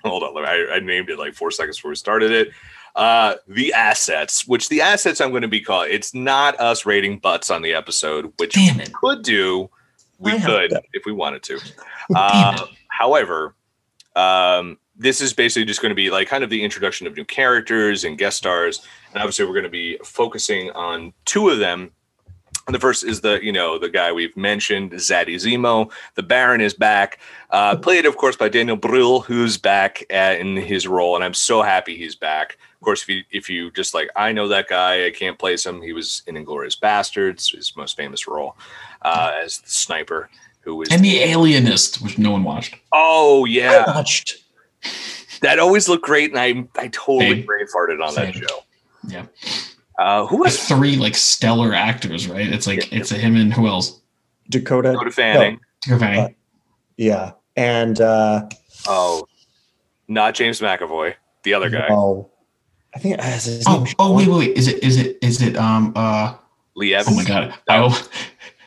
[0.05, 2.51] hold on, I, I named it like four seconds before we started it.
[2.95, 5.89] Uh, the assets, which the assets I'm going to be called.
[5.89, 9.69] It's not us rating butts on the episode, which we could do.
[10.17, 11.59] We I could if we wanted to.
[12.15, 13.53] Uh, however,
[14.15, 17.25] um, this is basically just going to be like kind of the introduction of new
[17.25, 18.85] characters and guest stars.
[19.13, 21.91] And obviously, we're going to be focusing on two of them.
[22.65, 25.89] And the first is the you know the guy we've mentioned, Zaddy Zemo.
[26.15, 30.57] The Baron is back, uh, played of course by Daniel Brühl, who's back at, in
[30.57, 32.57] his role, and I'm so happy he's back.
[32.75, 35.65] Of course, if you if you just like I know that guy, I can't place
[35.65, 35.81] him.
[35.81, 38.57] He was in Inglourious Basterds, his most famous role
[39.01, 40.29] uh, as the sniper,
[40.59, 42.75] who was And the Alienist, which no one watched.
[42.91, 44.43] oh I yeah, watched.
[45.41, 47.45] That always looked great, and I I totally Same.
[47.45, 48.63] brain farted on that show.
[49.07, 49.25] Yeah.
[49.99, 52.47] Uh, who With was three like stellar actors, right?
[52.47, 53.99] It's like it's a him and who else?
[54.49, 54.91] Dakota.
[54.91, 55.59] Dakota Fanning?
[55.91, 56.19] Okay.
[56.19, 56.27] Uh,
[56.97, 57.31] Yeah.
[57.55, 58.47] And uh
[58.87, 59.27] Oh,
[60.07, 62.29] not James McAvoy, the other guy, Oh,
[62.95, 64.57] I think uh, is Oh, name oh wait, wait, wait.
[64.57, 66.35] Is it is it is it um uh
[66.75, 67.17] Lee Evans.
[67.17, 67.53] oh my god.
[67.67, 68.09] I,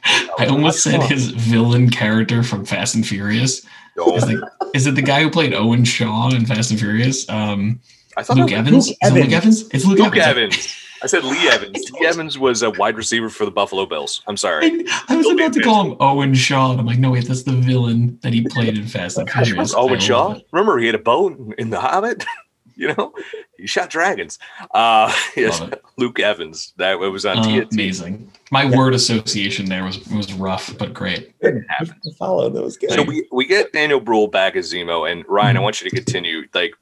[0.38, 3.64] I almost said his villain character from Fast and Furious.
[3.96, 7.28] No, Is, the, is it the guy who played Owen Shaw in Fast and Furious?
[7.28, 7.80] Um
[8.16, 8.88] I thought Luke it was Evans?
[8.88, 9.34] Luke Is it Luke Evans.
[9.34, 9.68] Evans?
[9.74, 10.54] It's Luke, Luke Evans.
[10.56, 10.76] Evans.
[11.02, 11.90] I said Lee Evans.
[11.92, 14.22] Lee Evans was a wide receiver for the Buffalo Bills.
[14.26, 14.66] I'm sorry.
[14.66, 17.26] I, I was Luke about to call him Owen Shaw, and I'm like, no, wait,
[17.26, 19.74] that's the villain that he played in Fast and Furious.
[19.74, 20.38] Owen love Shaw.
[20.52, 22.24] Remember, he had a bone in The Hobbit.
[22.80, 23.12] you know,
[23.58, 24.38] he shot dragons.
[24.74, 25.62] Uh, yes,
[25.98, 26.72] Luke Evans.
[26.78, 27.72] That it was on Uh, TNT.
[27.72, 28.32] amazing.
[28.50, 28.76] My Yeah.
[28.78, 31.38] word association there was was rough, but great.
[31.40, 31.64] Good.
[32.04, 32.94] To follow those guys.
[32.94, 35.94] So we, we get Daniel Brühl back as Zemo, and Ryan, I want you to
[35.94, 36.42] continue.
[36.54, 36.72] Like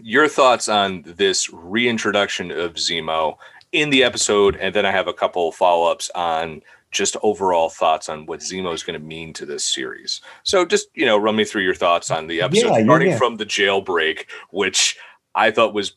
[0.00, 3.36] your thoughts on this reintroduction of Zemo
[3.72, 8.08] in the episode, and then I have a couple follow ups on just overall thoughts
[8.08, 10.20] on what Zemo is going to mean to this series.
[10.42, 13.08] So just you know, run me through your thoughts on the episode, Yeah, yeah, starting
[13.10, 13.18] yeah.
[13.18, 14.96] from the jailbreak, which
[15.34, 15.94] I thought was,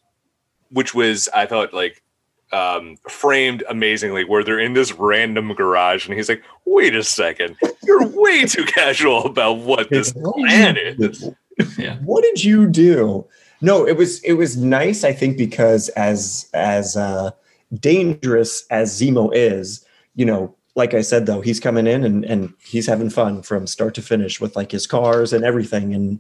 [0.70, 2.04] which was I thought like
[2.52, 7.56] um, framed amazingly, where they're in this random garage, and he's like, "Wait a second,
[7.84, 11.30] you're way too casual about what this What plan is."
[11.78, 11.98] Yeah.
[11.98, 13.26] What did you do?
[13.62, 15.04] No, it was it was nice.
[15.04, 17.32] I think because as as uh,
[17.80, 22.54] dangerous as Zemo is, you know, like I said though, he's coming in and and
[22.64, 26.20] he's having fun from start to finish with like his cars and everything and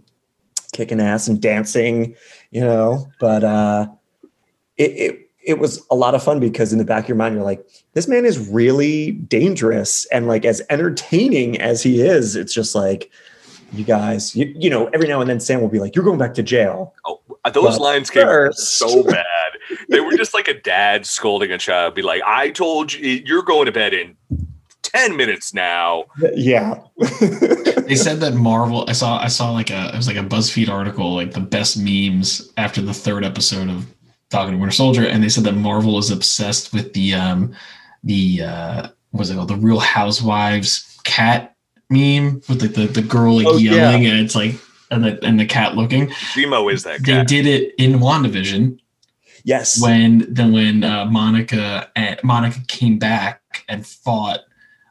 [0.74, 2.16] kicking ass and dancing,
[2.52, 3.08] you know.
[3.20, 3.88] But uh,
[4.78, 7.36] it it it was a lot of fun because in the back of your mind
[7.36, 12.54] you're like, this man is really dangerous and like as entertaining as he is, it's
[12.54, 13.12] just like.
[13.76, 16.20] You guys, you, you know, every now and then Sam will be like, "You're going
[16.20, 17.20] back to jail." Oh,
[17.52, 19.26] those But lines came first- so bad.
[19.89, 23.43] They were just like a dad scolding a child, be like, "I told you, you're
[23.43, 24.15] going to bed in
[24.82, 26.82] ten minutes now." Yeah.
[26.99, 28.86] They said that Marvel.
[28.88, 29.17] I saw.
[29.19, 29.89] I saw like a.
[29.93, 33.86] It was like a BuzzFeed article, like the best memes after the third episode of
[34.32, 37.54] Falcon and Winter Soldier, and they said that Marvel is obsessed with the um,
[38.04, 39.49] the uh, what was it called?
[39.49, 41.56] The Real Housewives cat
[41.89, 43.73] meme with like the the girl like Oh, yeah.
[43.73, 44.56] yelling, and it's like
[44.91, 46.08] and the and the cat looking.
[46.08, 48.80] Zemo is that They did it in WandaVision
[49.43, 49.82] yes.
[49.82, 54.39] when then when uh, Monica and Monica came back and fought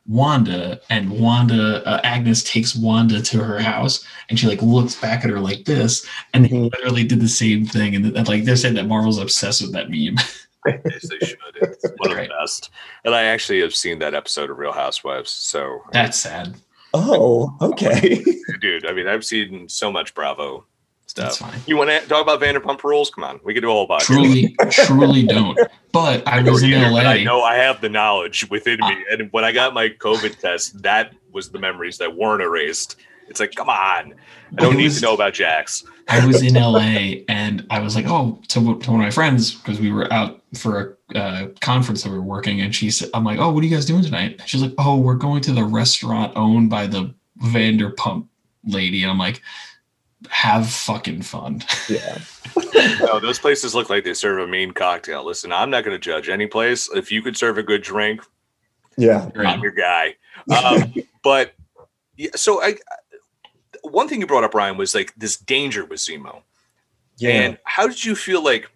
[0.07, 5.25] Wanda and Wanda uh, Agnes takes Wanda to her house and she like looks back
[5.25, 6.73] at her like this and they Mhm.
[6.73, 9.91] literally did the same thing and, and like they're saying that Marvel's obsessed with that
[9.91, 10.17] meme.
[10.65, 11.39] Yes, they should.
[11.61, 12.29] It's one of Great.
[12.29, 12.71] the best.
[13.05, 15.33] And I actually have seen that episode of Real Housewives.
[15.33, 16.55] So, That's sad.
[16.95, 18.23] oh, okay.
[18.61, 20.72] dude, I mean, I've seen so much Bravo That's
[21.13, 21.39] stuff.
[21.39, 21.61] fine.
[21.67, 23.11] You want to talk about Vanderpump Rules?
[23.11, 24.01] Come on, we could do a whole podcast.
[24.01, 25.59] Truly, truly don't.
[25.93, 27.01] But I know was in LA.
[27.01, 30.83] I know I have the knowledge within me, and when I got my COVID test,
[30.83, 32.97] that was the memories that weren't erased.
[33.29, 34.15] It's like, come on,
[34.59, 35.85] I don't need was- to know about Jax.
[36.09, 39.55] I was in LA and I was like, oh, to, to one of my friends
[39.55, 43.09] because we were out for a uh, conference that we were working, and she said,
[43.15, 44.37] I'm like, oh, what are you guys doing tonight?
[44.41, 48.29] And she's like, oh, we're going to the restaurant owned by the Vanderpump
[48.65, 49.41] lady, and I'm like,
[50.33, 51.63] have fucking fun.
[51.89, 52.19] yeah.
[53.01, 55.25] No, those places look like they serve a mean cocktail.
[55.25, 56.91] Listen, I'm not going to judge any place.
[56.95, 58.23] If you could serve a good drink,
[58.97, 59.31] Yeah.
[59.37, 60.17] I'm your guy.
[60.55, 60.93] Um,
[61.23, 61.53] but
[62.17, 62.77] yeah, so I,
[63.83, 66.43] one thing you brought up, Ryan, was like this danger with Zemo.
[67.17, 67.31] Yeah.
[67.31, 68.71] And how did you feel like?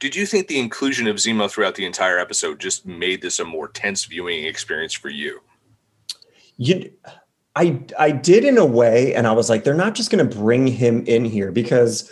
[0.00, 3.44] Did you think the inclusion of Zemo throughout the entire episode just made this a
[3.44, 5.40] more tense viewing experience for you?
[6.56, 6.90] you
[7.56, 10.36] I I did in a way, and I was like, they're not just going to
[10.36, 12.10] bring him in here because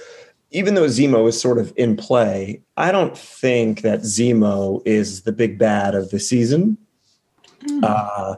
[0.51, 5.33] even though Zemo is sort of in play, I don't think that Zemo is the
[5.33, 6.79] big bad of the season.
[7.83, 8.37] Uh,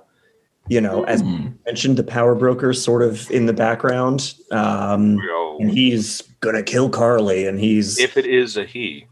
[0.69, 1.49] you know, as Hmm.
[1.67, 5.19] mentioned, the power broker sort of in the background, um,
[5.61, 9.07] and he's gonna kill Carly, and he's if it is a he,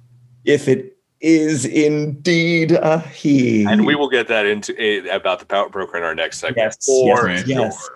[0.44, 5.46] if it is indeed a he, and we will get that into eh, about the
[5.46, 6.76] power broker in our next segment.
[6.78, 7.90] Yes, For yes, yes.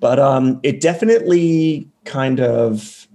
[0.00, 3.08] but um it definitely kind of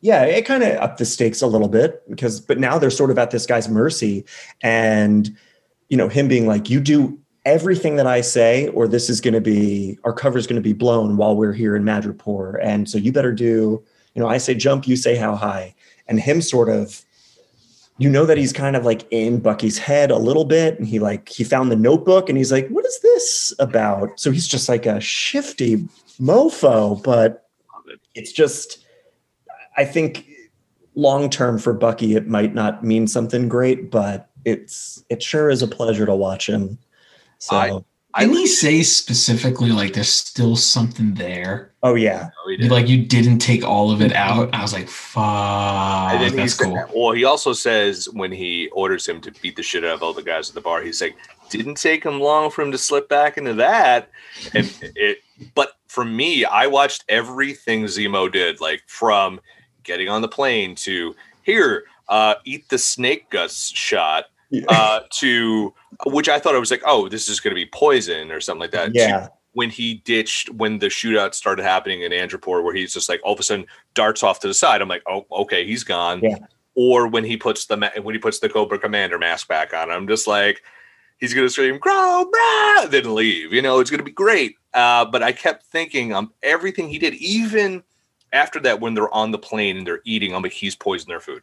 [0.00, 3.10] yeah it kind of upped the stakes a little bit because but now they're sort
[3.10, 4.24] of at this guy's mercy
[4.62, 5.36] and
[5.88, 9.34] you know him being like you do everything that I say, or this is going
[9.34, 12.88] to be our cover is going to be blown while we're here in Madripoor, and
[12.88, 13.82] so you better do.
[14.14, 15.74] You know, I say jump, you say how high,
[16.08, 17.04] and him sort of.
[18.02, 20.98] You know that he's kind of like in Bucky's head a little bit, and he
[20.98, 24.68] like he found the notebook, and he's like, "What is this about?" So he's just
[24.68, 25.88] like a shifty
[26.20, 27.48] mofo, but
[28.14, 28.84] it's just.
[29.76, 30.26] I think
[30.94, 35.62] long term for Bucky, it might not mean something great, but it's it sure is
[35.62, 36.78] a pleasure to watch him.
[37.38, 41.70] So, I- Didn't he say specifically like there's still something there?
[41.84, 42.70] oh yeah, Oh, he did.
[42.70, 44.54] Like you didn't take all of it out.
[44.54, 46.84] I was like, fuck, And then he that's said- cool.
[47.06, 50.12] Well, he also says when he orders him to beat the shit out of all
[50.12, 51.16] the guys at the bar, he's like,
[51.50, 54.10] didn't take him long for him to slip back into that.
[54.54, 55.18] And it,
[55.54, 59.40] but for me, I watched everything Zemo did, like from
[59.82, 64.26] getting on the plane to here, uh, eat the snake guts shot,
[64.68, 65.74] uh, to
[66.06, 68.60] which I thought I was like, oh, this is going to be poison or something
[68.60, 68.92] like that.
[68.92, 73.08] to yeah, when he ditched when the shootout started happening in Madripoor, where he's just
[73.08, 74.80] like all of a sudden darts off to the side.
[74.80, 76.20] I'm like, oh, okay, he's gone.
[76.22, 76.38] Yeah.
[76.74, 79.90] Or when he puts the ma- when he puts the Cobra Commander mask back on,
[79.90, 80.62] I'm just like,
[81.18, 83.52] he's gonna scream Cobra, then leave.
[83.52, 84.56] You know, it's gonna be great.
[84.72, 87.82] Uh, but I kept thinking, um, everything he did, even
[88.32, 91.20] after that, when they're on the plane and they're eating, I'm like, he's poisoned their
[91.20, 91.42] food.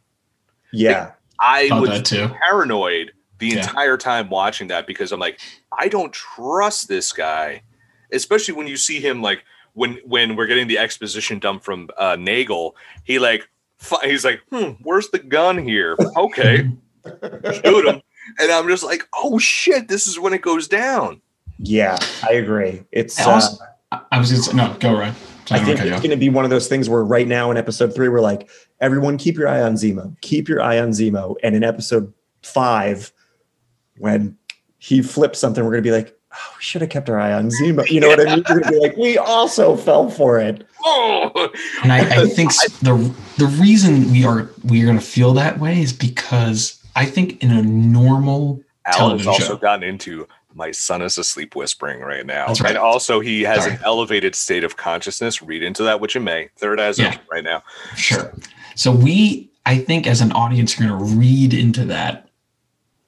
[0.74, 2.28] yeah, I Thought was too.
[2.44, 3.58] paranoid the Yeah.
[3.60, 5.40] entire time watching that because I'm like,
[5.78, 7.64] I don't trust this guy,
[8.12, 12.16] especially when you see him like when when we're getting the exposition dump from uh,
[12.20, 12.76] Nagel.
[13.04, 13.50] He like
[14.04, 15.96] he's like, hmm, where's the gun here?
[16.18, 16.70] Okay,
[17.06, 18.02] shoot him.
[18.40, 21.22] And I'm just like, oh shit, this is when it goes down.
[21.58, 21.98] yeah.
[22.24, 22.84] I agree.
[22.92, 23.20] It's.
[23.20, 23.42] I Uh,
[23.92, 25.16] I I was gonna say, no, go Ryan.
[25.52, 26.04] I Sorry, think cut it's off.
[26.04, 28.48] going to be one of those things where right now in episode three, we're like,
[28.82, 31.36] everyone keep your eye on Zemo, keep your eye on Zemo.
[31.42, 33.12] And in episode five,
[34.00, 34.36] when
[34.80, 37.34] he flips something, we're going to be like, oh, we should have kept our eye
[37.34, 37.88] on Zemo.
[37.90, 38.44] You know what I mean?
[38.50, 40.66] We're going to be like, we also fell for it.
[40.84, 41.50] Oh,
[41.84, 45.82] And I, I think the the reason we are we are gonna feel that way
[45.82, 49.58] is because I think in a normal Al has television also show.
[49.58, 52.48] gotten into my son is asleep whispering right now.
[52.48, 52.70] That's right.
[52.70, 53.74] And also he has Sorry.
[53.76, 55.42] an elevated state of consciousness.
[55.42, 56.50] Read into that which you may.
[56.56, 57.18] Third eyes Yeah.
[57.30, 57.62] right now.
[57.98, 58.34] Sure.
[58.76, 62.29] So we, I think, as an audience, are going to read into that.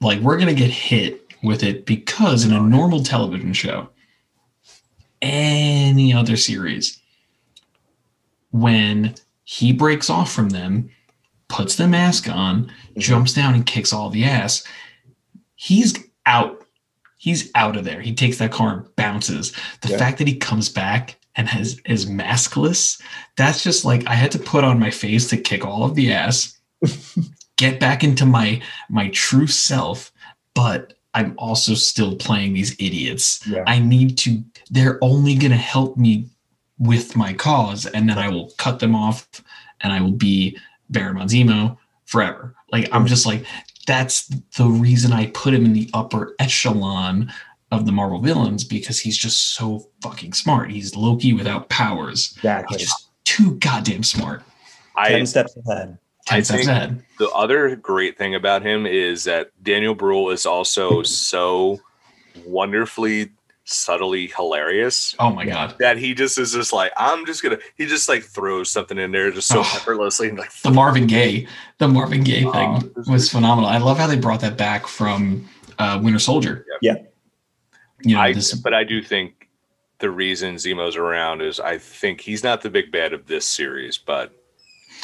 [0.02, 3.88] Like we're going to get hit with it because in a normal television show,
[5.20, 7.00] any other series,
[8.50, 10.90] when he breaks off from them,
[11.48, 13.00] puts the mask on, mm-hmm.
[13.00, 14.64] jumps down and kicks all the ass,
[15.54, 15.94] he's
[16.26, 16.58] out.
[17.18, 18.00] He's out of there.
[18.00, 19.52] He takes that car and bounces.
[19.82, 19.98] The Yeah.
[19.98, 23.00] fact that he comes back and has is maskless,
[23.36, 26.12] that's just like I had to put on my face to kick all of the
[26.12, 26.58] ass,
[27.70, 30.12] get back into my my true self,
[30.54, 33.46] but I'm also still playing these idiots.
[33.46, 33.64] Yeah.
[33.66, 36.28] I need to they're only going to help me
[36.78, 39.28] with my cause and then I will cut them off
[39.82, 40.58] and I will be
[40.90, 42.54] Baron Von Zemo forever.
[42.72, 43.44] Like I'm just like
[43.86, 47.32] that's the reason I put him in the upper echelon
[47.70, 50.70] of the Marvel villains because he's just so fucking smart.
[50.70, 52.32] He's Loki without powers.
[52.36, 52.78] Exactly.
[52.78, 54.42] He's just too goddamn smart.
[54.94, 55.98] I 10 steps ahead.
[56.26, 57.02] Ten I steps think- ahead.
[57.18, 61.80] the other great thing about him is that Daniel Bruhl is also so
[62.46, 63.30] wonderfully
[63.64, 65.76] subtly hilarious Oh my god.
[65.78, 69.12] that he just is just like I'm just gonna he just like throws something in
[69.12, 69.72] there just so Oh.
[69.76, 71.46] effortlessly and like The Marvin Gaye,
[71.78, 73.70] the Marvin Gaye Oh, thing was phenomenal.
[73.70, 76.66] I love how they brought that back from uh, Winter Soldier.
[76.82, 76.96] Yeah.
[78.02, 79.48] You know, I this but I do think
[80.00, 83.96] the reason Zemo's around is I think he's not the big bad of this series,
[83.96, 84.32] but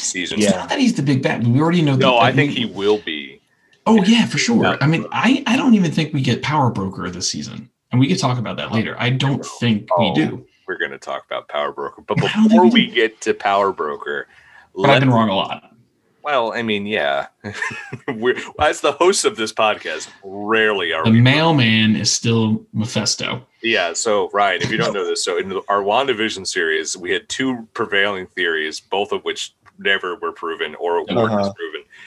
[0.00, 0.48] season Yeah.
[0.48, 1.46] it's not that he's the big bad.
[1.46, 1.96] We already know.
[1.96, 3.40] No, that, I think we- he will be.
[3.86, 4.62] Oh yeah, for sure.
[4.64, 4.76] Yeah.
[4.80, 8.06] I mean, I I don't even think we get Power Broker this season, and we
[8.08, 8.94] could talk about that later.
[8.98, 10.14] I don't think we Oh.
[10.14, 12.02] do, We're gonna talk about Power Broker.
[12.06, 14.26] But I don't think before we we get to Power Broker,
[14.74, 15.64] but I've been wrong a lot.
[16.22, 17.28] Well, I mean, yeah.
[18.08, 21.20] We're, as the host of this podcast, rarely are The we.
[21.22, 23.46] mailman is still Mephisto.
[23.62, 23.94] Yeah.
[23.94, 27.30] So, Ryan, if you don't know this, so in the, our WandaVision series, we had
[27.30, 31.52] two prevailing theories, both of which never were proven or were Uh-huh.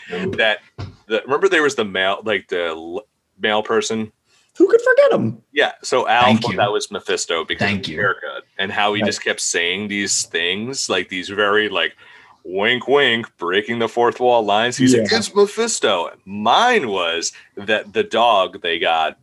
[0.10, 0.38] disproven.
[0.38, 0.60] That
[1.08, 3.08] the remember there was the male, like the l-
[3.40, 4.12] male person.
[4.58, 5.42] Who could forget him?
[5.54, 5.72] Yeah.
[5.82, 7.98] So Al thought that was Mephisto because Thank of the you.
[8.00, 9.08] haircut and how he Right.
[9.08, 11.96] just kept saying these things, like these very like
[12.44, 14.76] wink wink, breaking the fourth wall lines.
[14.78, 16.12] He's like, it's Mephisto.
[16.26, 19.18] Mine was that the dog they got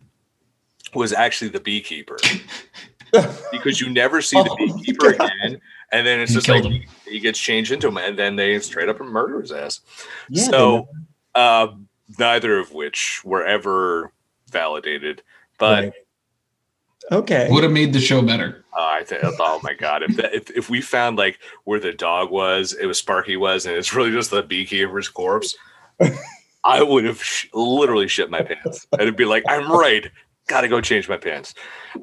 [0.95, 2.19] was actually the beekeeper.
[3.53, 5.29] because you never see the Oh, beekeeper God.
[5.43, 5.61] again.
[5.93, 6.89] And then it's He just killed like him.
[7.09, 9.81] He, he gets changed into him, and then they straight up murder his ass.
[10.29, 10.89] Yeah, so,
[11.35, 11.69] uh,
[12.19, 14.13] neither of which were ever
[14.51, 15.23] validated.
[15.59, 15.93] But Right.
[17.11, 17.49] Okay.
[17.51, 18.65] Would have made the show better.
[18.77, 19.23] Uh, I think.
[19.25, 20.03] Oh my god!
[20.03, 23.65] If, that, if if we found like where the dog was, it was Sparky was,
[23.65, 25.57] and it's really just the beekeeper's corpse,
[26.65, 28.87] I would have sh- literally shit my pants.
[28.93, 30.11] And it'd be like, I'm right.
[30.49, 31.55] Got to go change my pants.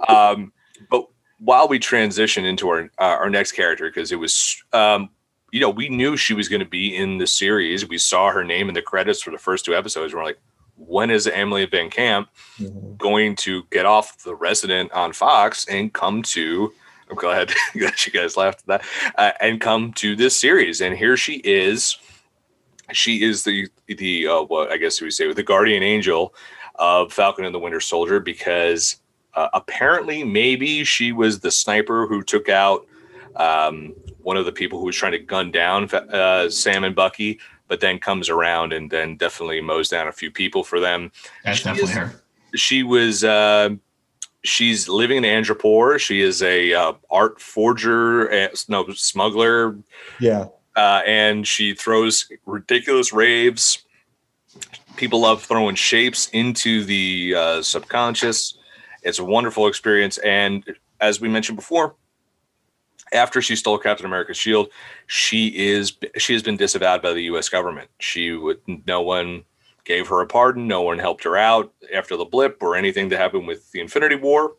[0.08, 0.52] Um,
[0.90, 1.06] but
[1.38, 5.10] while we transition into our uh, our next character, because it was, um,
[5.52, 7.88] you know, we knew she was going to be in the series.
[7.88, 10.14] We saw her name in the credits for the first two episodes.
[10.14, 10.40] We're like,
[10.78, 12.30] when is Emily Van Camp
[12.60, 12.98] Mhm.
[12.98, 16.74] going to get off the resident on Fox and come to
[17.10, 18.86] I'm glad that you guys laughed at that
[19.18, 21.98] uh, and come to this series and here she is
[22.92, 26.34] she is the the uh, what I guess we say the guardian angel
[26.76, 28.98] of Falcon and the Winter Soldier because
[29.36, 32.86] uh, apparently maybe she was the sniper who took out
[33.36, 37.40] um, one of the people who was trying to gun down uh, Sam and Bucky
[37.68, 41.12] but then comes around and then definitely mows down a few people for them
[41.44, 42.22] That's She definitely is- her.
[42.56, 43.70] she was uh,
[44.44, 46.00] she's living in Madripoor.
[46.00, 49.76] She is a uh, art forger, uh, no smuggler,
[50.20, 50.46] Yeah.
[50.76, 53.80] uh, and she throws ridiculous raves.
[54.96, 58.58] People love throwing shapes into the uh, subconscious.
[59.06, 60.64] It's a wonderful experience, and
[61.00, 61.96] as we mentioned before,
[63.14, 64.70] after she stole Captain America's shield,
[65.08, 67.48] she is she has been disavowed by the U.S.
[67.48, 67.90] government.
[68.00, 69.44] She would no one
[69.86, 70.68] gave her a pardon.
[70.68, 74.16] No one helped her out after the blip or anything that happened with the Infinity
[74.16, 74.56] War.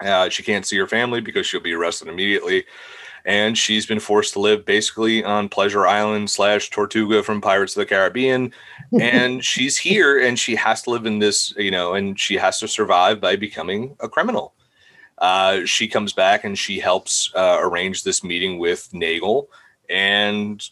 [0.00, 2.64] Uh, she can't see her family because she'll be arrested immediately.
[3.26, 7.80] And she's been forced to live basically on Pleasure Island slash Tortuga from Pirates of
[7.80, 8.52] the Caribbean.
[9.00, 12.58] And she's here and she has to live in this, you know, and she has
[12.60, 14.54] to survive by becoming a criminal.
[15.18, 19.48] Uh, she comes back and she helps uh, arrange this meeting with Nagel.
[19.90, 20.62] And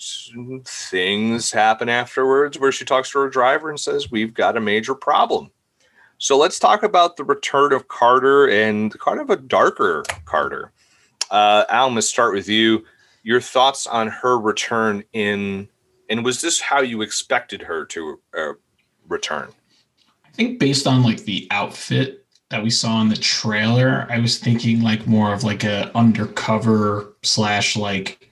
[0.65, 4.95] things happen afterwards where she talks to her driver and says we've got a major
[4.95, 5.51] problem.
[6.17, 10.73] So let's talk about the return of carter and kind of a darker carter.
[11.31, 12.85] Uh al i'm gonna start with you.
[13.23, 15.69] Your thoughts on her return in
[16.13, 18.53] and was this how you expected her to uh,
[19.09, 19.49] return
[20.33, 24.39] I think based on like the outfit that we saw in the trailer, I was
[24.39, 28.31] thinking like more of like a undercover slash like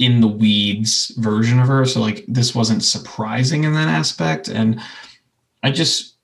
[0.00, 1.84] in the weeds version of her.
[1.86, 4.48] So like this wasn't surprising in that aspect.
[4.48, 4.80] And
[5.62, 6.16] I just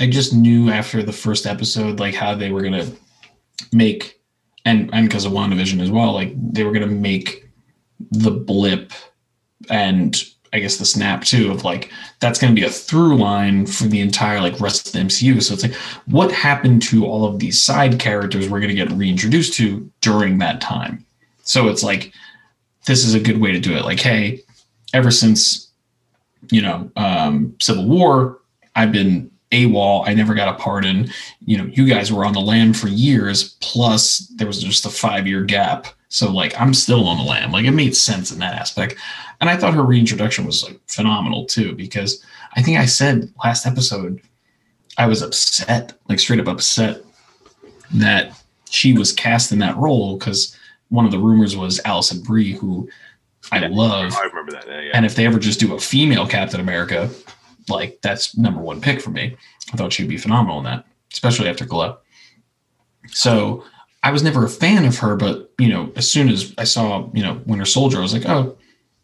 [0.00, 2.90] I just knew after the first episode like how they were gonna
[3.72, 4.20] make
[4.64, 7.48] and and because of WandaVision as well, like they were gonna make
[8.10, 8.92] the blip
[9.70, 10.22] and
[10.54, 11.90] I guess the snap too of like
[12.20, 15.42] that's going to be a through line for the entire like rest of the MCU.
[15.42, 15.74] So it's like,
[16.06, 20.38] what happened to all of these side characters we're going to get reintroduced to during
[20.38, 21.04] that time?
[21.42, 22.12] So it's like,
[22.86, 23.84] this is a good way to do it.
[23.84, 24.42] Like, hey,
[24.92, 25.68] ever since
[26.50, 28.38] you know um, Civil War,
[28.76, 30.06] I've been AWOL.
[30.06, 31.10] I never got a pardon.
[31.44, 33.54] You know, you guys were on the land for years.
[33.60, 35.86] Plus, there was just a five year gap.
[36.08, 37.52] So like, I'm still on the land.
[37.52, 38.96] Like, it made sense in that aspect.
[39.40, 42.24] And I thought her reintroduction was like phenomenal too, because
[42.54, 44.20] I think I said last episode
[44.96, 47.02] I was upset, like straight up upset
[47.94, 50.56] that she was cast in that role because
[50.88, 52.88] one of the rumors was Alison Brie, who
[53.52, 53.68] I Yeah.
[53.70, 54.12] love.
[54.14, 57.10] Oh, i remember that yeah And if they ever just do a female Captain America,
[57.68, 59.36] like that's number one pick for me.
[59.72, 61.96] I thought she'd be phenomenal in that, especially after Glow.
[63.08, 63.64] So
[64.02, 67.08] I was never a fan of her, but you know, as soon as I saw,
[67.12, 68.56] you know, Winter Soldier, I was like, oh,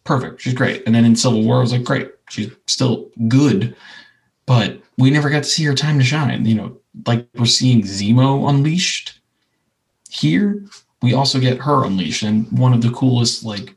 [0.03, 0.41] perfect.
[0.41, 0.83] She's great.
[0.85, 2.11] And then in Civil War, I was like, great.
[2.29, 3.75] She's still good,
[4.45, 6.45] but we never got to see her time to shine.
[6.45, 9.19] You know, like we're seeing Zemo unleashed
[10.09, 10.63] here.
[11.01, 13.75] We also get her unleashed and one of the coolest like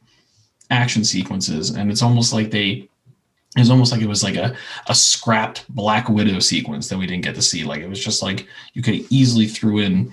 [0.71, 1.71] action sequences.
[1.71, 2.89] And it's almost like they
[3.57, 4.57] it was almost like it was like a,
[4.89, 7.63] a scrapped Black Widow sequence that we didn't get to see.
[7.63, 10.13] Like it was just like you could easily threw in,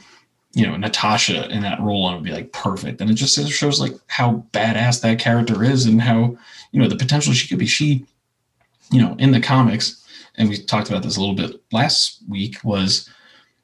[0.54, 3.00] you know, Natasha in that role and it would be like perfect.
[3.00, 6.38] And it just shows like how badass that character is and how,
[6.72, 7.66] you know, the potential she could be.
[7.66, 8.06] She,
[8.92, 12.58] you know, in the comics, and we talked about this a little bit last week,
[12.64, 13.10] was,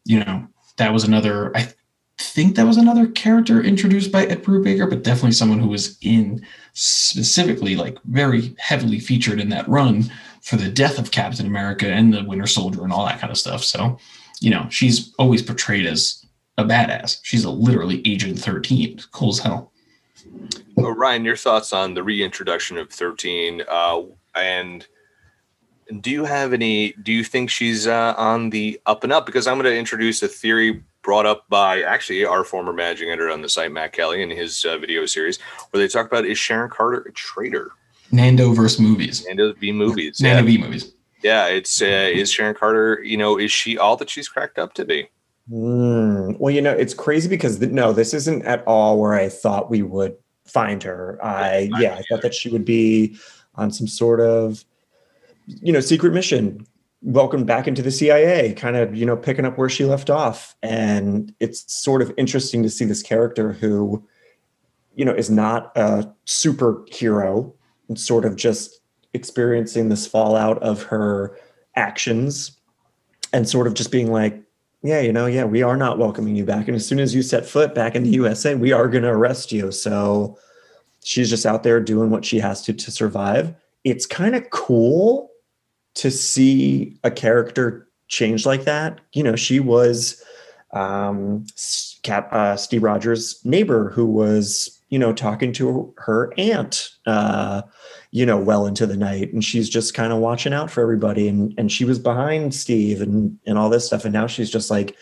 [0.05, 1.73] you know, that was another, I
[2.17, 6.45] think that was another character introduced by Ed Brubaker, but definitely someone who was in
[6.73, 10.11] specifically like very heavily featured in that run
[10.41, 13.37] for the death of Captain America and the Winter Soldier and all that kind of
[13.37, 13.63] stuff.
[13.63, 13.97] So,
[14.39, 16.23] you know, she's always portrayed as
[16.57, 17.19] a badass.
[17.23, 18.99] She's a literally Agent 13.
[19.11, 19.71] Cool as hell.
[20.77, 24.01] Uh, Ryan, your thoughts on the reintroduction of 13 uh,
[24.35, 24.87] and
[26.01, 29.47] do you have any do you think she's uh, on the up and up because
[29.47, 33.41] i'm going to introduce a theory brought up by actually our former managing editor on
[33.41, 35.39] the site matt kelly in his uh, video series
[35.71, 37.71] where they talk about is sharon carter a traitor
[38.11, 39.25] Nando versus movies.
[39.27, 40.93] nando v movies Nando yeah, V movies.
[41.23, 44.73] yeah it's uh, is sharon carter you know is she all that she's cracked up
[44.73, 45.09] to be
[45.51, 49.29] Mm, well, you know, it's crazy because th- no, this isn't at all where I
[49.29, 51.19] thought we would find her.
[51.23, 53.17] I yeah, I thought that she would be
[53.55, 54.65] on some sort of
[55.45, 56.65] you know secret mission,
[57.01, 60.55] welcome back into the CIA, kind of you know picking up where she left off.
[60.61, 64.05] And it's sort of interesting to see this character who
[64.95, 67.53] you know is not a superhero
[67.87, 68.81] and sort of just
[69.13, 71.37] experiencing this fallout of her
[71.75, 72.57] actions
[73.31, 74.41] and sort of just being like
[74.87, 76.67] yeah, you know, yeah, we are not welcoming you back.
[76.67, 79.09] And as soon as you set foot back in the USA, we are going to
[79.09, 79.71] arrest you.
[79.71, 80.37] So
[81.03, 83.53] she's just out there doing what she has to to survive.
[83.83, 85.29] It's kind of cool
[85.95, 89.01] to see a character change like that.
[89.13, 90.23] You know, she was
[90.73, 91.45] um,
[92.03, 96.89] Cap, uh, Steve Rogers' neighbor who was, you know, talking to her aunt.
[97.05, 97.63] Uh,
[98.17, 99.31] you know, well into the night.
[99.31, 101.27] And she's just kind of watching out for everybody.
[101.27, 104.05] And and she was behind Steve and and all this stuff.
[104.05, 104.95] And now she's just like,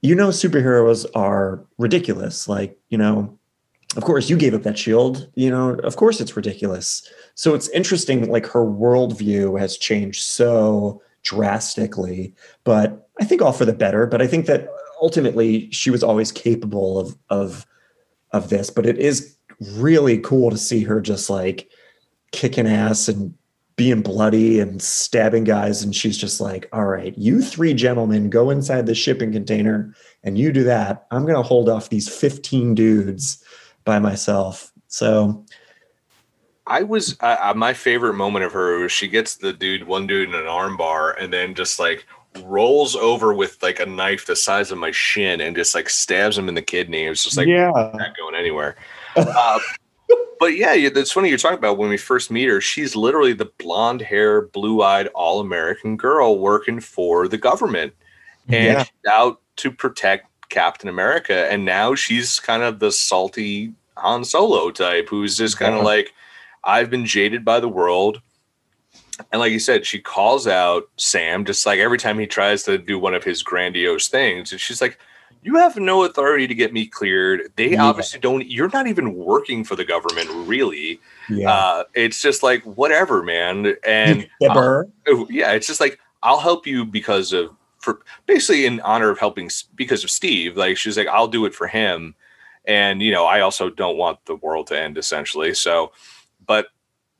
[0.00, 2.48] you know, superheroes are ridiculous.
[2.48, 3.38] Like, you know,
[3.96, 5.30] of course you gave up that shield.
[5.36, 7.08] You know, of course it's ridiculous.
[7.36, 12.34] So it's interesting, like her worldview has changed so drastically,
[12.64, 14.04] but I think all for the better.
[14.04, 14.68] But I think that
[15.00, 17.66] ultimately she was always capable of of
[18.32, 18.68] of this.
[18.68, 19.36] But it is
[19.76, 21.70] really cool to see her just like
[22.32, 23.34] kicking ass and
[23.76, 25.82] being bloody and stabbing guys.
[25.82, 30.38] And she's just like, all right, you three gentlemen go inside the shipping container and
[30.38, 31.06] you do that.
[31.10, 33.42] I'm going to hold off these 15 dudes
[33.84, 34.72] by myself.
[34.88, 35.44] So
[36.66, 40.06] I was, uh, uh, my favorite moment of her was she gets the dude, one
[40.06, 42.06] dude in an armbar and then just like
[42.44, 46.36] rolls over with like a knife the size of my shin and just like stabs
[46.36, 47.06] him in the kidney.
[47.06, 48.76] It was just like, yeah, not going anywhere.
[49.14, 49.58] Uh,
[50.42, 52.60] but yeah, it's funny you're talking about when we first meet her.
[52.60, 57.94] She's literally the blonde hair, blue eyed, all American girl working for the government
[58.48, 59.12] and yeah.
[59.12, 61.48] out to protect Captain America.
[61.48, 65.86] And now she's kind of the salty Han Solo type who's just kind of yeah.
[65.86, 66.12] like,
[66.64, 68.20] I've been jaded by the world.
[69.30, 72.78] And like you said, she calls out Sam just like every time he tries to
[72.78, 74.50] do one of his grandiose things.
[74.50, 74.98] And she's like,
[75.42, 77.52] you have no authority to get me cleared.
[77.56, 77.84] They yeah.
[77.84, 78.46] obviously don't.
[78.46, 81.00] You're not even working for the government, really.
[81.28, 81.52] Yeah.
[81.52, 83.74] Uh, it's just like whatever, man.
[83.84, 89.10] And uh, yeah, it's just like I'll help you because of for basically in honor
[89.10, 90.56] of helping because of Steve.
[90.56, 92.14] Like she's like, I'll do it for him.
[92.64, 95.54] And you know, I also don't want the world to end essentially.
[95.54, 95.90] So,
[96.46, 96.68] but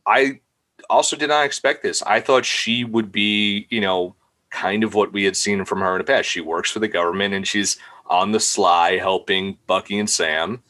[0.07, 0.41] I
[0.89, 2.03] also did not expect this.
[2.03, 4.15] I thought she would be, you know,
[4.51, 6.29] kind of what we had seen from her in the past.
[6.29, 7.79] She works for the government and she's
[8.13, 10.63] on the sly helping Bucky and Sam,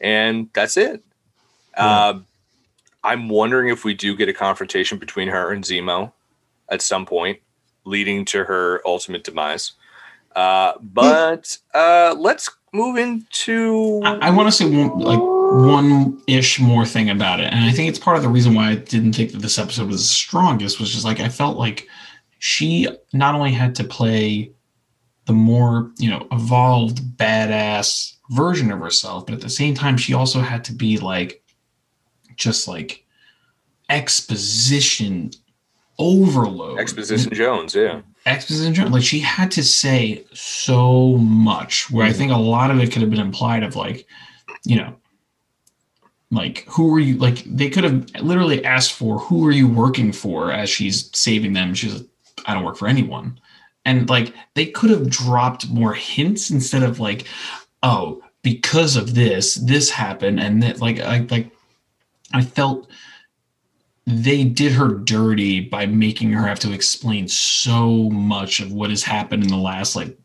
[0.00, 1.04] and that's it.
[1.76, 1.84] Yeah.
[1.86, 2.20] Uh,
[3.04, 6.12] I'm wondering if we do get a confrontation between her and Zemo
[6.70, 7.38] at some point,
[7.84, 9.72] leading to her ultimate demise.
[10.34, 14.00] Uh, but uh, let's move into.
[14.02, 17.72] I, I want to say one, like one ish more thing about it, and I
[17.72, 20.08] think it's part of the reason why I didn't think that this episode was the
[20.08, 20.80] strongest.
[20.80, 21.88] Was just like I felt like
[22.38, 24.50] she not only had to play
[25.26, 30.14] the more you know evolved badass version of herself but at the same time she
[30.14, 31.42] also had to be like
[32.36, 33.04] just like
[33.88, 35.30] exposition
[35.98, 36.78] overload.
[36.78, 38.02] Exposition jones yeah.
[38.24, 42.18] Exposition jones like she had to say so much where i mm-hmm.
[42.18, 44.06] think a lot of it could have been implied of like
[44.64, 44.94] you know
[46.30, 50.12] like who are you like they could have literally asked for who are you working
[50.12, 50.50] for?
[50.50, 51.74] as she's saving them.
[51.74, 52.06] She's like
[52.46, 53.38] i don't work for anyone
[53.86, 57.24] and like they could have dropped more hints instead of like
[57.82, 61.50] oh because of this this happened and that like i like
[62.34, 62.90] i felt
[64.06, 69.02] they did her dirty by making her have to explain so much of what has
[69.02, 70.16] happened in the last like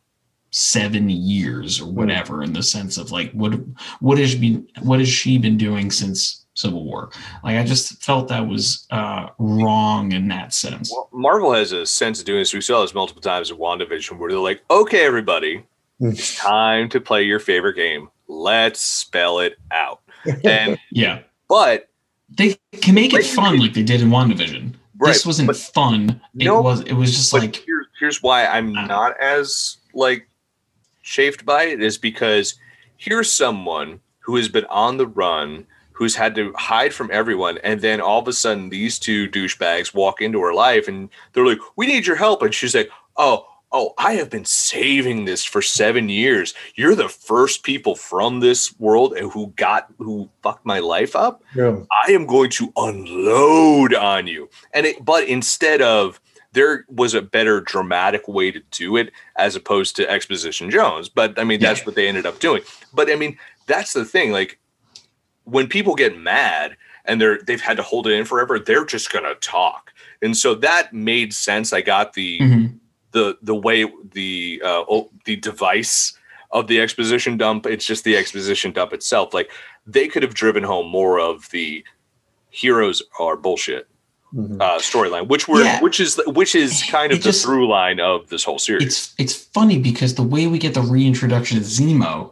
[0.49, 3.53] seven years or whatever in the sense of like what
[4.01, 7.09] what has been what has she been doing since Civil War.
[7.43, 10.91] Like I just felt that was uh, wrong in that sense.
[10.91, 12.53] Well, Marvel has a sense of doing this.
[12.53, 15.63] We saw this multiple times in WandaVision where they're like, okay, everybody,
[15.99, 18.09] it's time to play your favorite game.
[18.27, 20.01] Let's spell it out.
[20.43, 21.89] And yeah, but
[22.29, 24.75] they can make it fun like they did in WandaVision.
[24.97, 26.21] Right, this wasn't fun.
[26.37, 30.27] It no, was it was just like here, here's why I'm uh, not as like
[31.01, 32.55] chafed by it is because
[32.97, 35.65] here's someone who has been on the run
[36.01, 37.59] who's had to hide from everyone.
[37.63, 41.45] And then all of a sudden, these two douchebags walk into her life and they're
[41.45, 42.41] like, We need your help.
[42.41, 46.55] And she's like, Oh, oh, I have been saving this for seven years.
[46.73, 51.43] You're the first people from this world who got who fucked my life up.
[51.55, 51.77] Yeah.
[52.07, 54.49] I am going to unload on you.
[54.73, 56.19] And it, but instead of
[56.53, 61.09] there was a better dramatic way to do it as opposed to Exposition Jones.
[61.09, 61.85] But I mean, that's Yeah.
[61.85, 62.63] what they ended up doing.
[62.91, 63.37] But I mean,
[63.67, 64.31] that's the thing.
[64.31, 64.57] Like
[65.45, 66.75] when people get mad
[67.05, 69.91] and they're they've had to hold it in forever, they're just gonna talk.
[70.21, 71.73] And so that made sense.
[71.73, 72.75] I got the Mhm.
[73.11, 74.83] the the way the uh
[75.25, 76.13] the device
[76.51, 79.49] of the exposition dump it's just the exposition dump itself like
[79.87, 81.81] they could have driven home more of the
[82.49, 83.87] heroes are bullshit
[84.35, 84.61] Mhm.
[84.61, 85.79] uh storyline which were Yeah.
[85.81, 88.83] which is which is kind of It the just- through line of this whole series
[88.83, 92.31] It's it's funny because the way we get the reintroduction of Zemo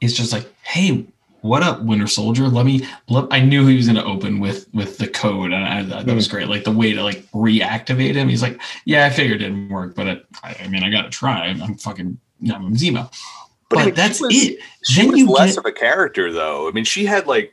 [0.00, 1.06] is just like, hey,
[1.46, 2.48] what up, Winter Soldier?
[2.48, 2.86] Let me.
[3.08, 6.14] Let, I knew he was going to open with with the code, and I, that
[6.14, 6.36] was hmm.
[6.36, 6.48] great.
[6.48, 8.28] Like the way to like reactivate him.
[8.28, 11.02] He's like, yeah, I figured it didn't work, but it, I, I mean, I got
[11.02, 11.46] to try.
[11.46, 12.18] I'm fucking.
[12.52, 13.10] I'm Zemo.
[13.68, 14.58] But, she that's was- it.
[14.84, 17.52] she then was you less get- of a character though i mean she had like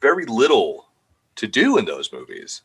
[0.00, 0.88] very little
[1.36, 2.62] to do in those movies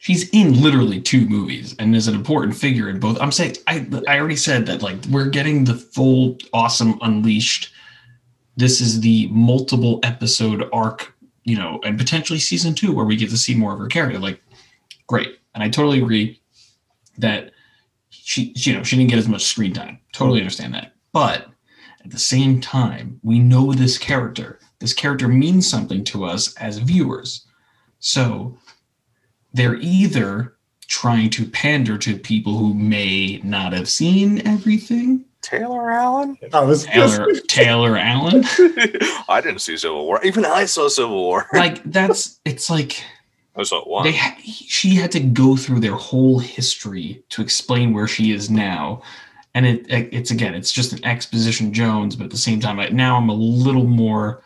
[0.00, 3.20] she's in literally two movies and is an important figure in both.
[3.20, 7.70] I'm saying I I already said that like we're getting the full awesome unleashed.
[8.60, 13.30] This is the multiple episode arc, you know, and potentially season two where we get
[13.30, 14.18] to see more of her character.
[14.18, 14.42] Like,
[15.06, 16.42] great, and I totally agree
[17.16, 17.52] that
[18.10, 19.98] she, you know, she didn't get as much screen time.
[20.12, 21.46] Totally understand that, but
[22.04, 24.58] at the same time, we know this character.
[24.78, 27.46] This character means something to us as viewers.
[27.98, 28.58] So
[29.54, 30.56] they're either
[30.86, 35.24] trying to pander to people who may not have seen everything.
[35.42, 36.36] Taylor allen?
[36.52, 38.44] I was Taylor Taylor Allen,
[39.28, 40.22] i didn't see civil war.
[40.24, 41.46] Even i saw civil war.
[41.52, 43.02] Like that's it's like
[43.56, 47.92] i saw one they ha- she had to go through their whole history to explain
[47.92, 49.02] where she is now,
[49.54, 52.88] and it it's again it's just an exposition Jones, but at the same time I,
[52.88, 54.42] now I'm a little more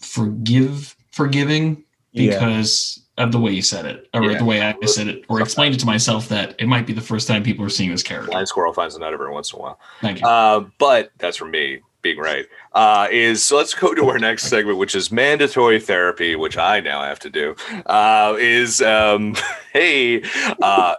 [0.00, 2.32] forgive forgiving yeah.
[2.32, 4.38] because of the way you said it or Yeah.
[4.38, 7.00] the way I said it or explained it to myself that it might be the
[7.02, 8.30] first time people are seeing this character.
[8.30, 10.26] blind squirrel finds a nut every once in a while Thank you.
[10.26, 12.46] Uh, but that's from me being right.
[12.72, 16.78] Uh, is so let's go to our next segment, which is mandatory therapy, which I
[16.78, 17.56] now have to do.
[17.86, 19.34] Uh, is um,
[19.72, 20.22] hey,
[20.62, 20.94] uh,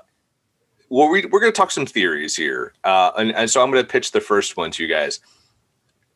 [0.89, 3.81] well, we, we're going to talk some theories here, uh, and, and so I'm going
[3.83, 5.21] to pitch the first one to you guys.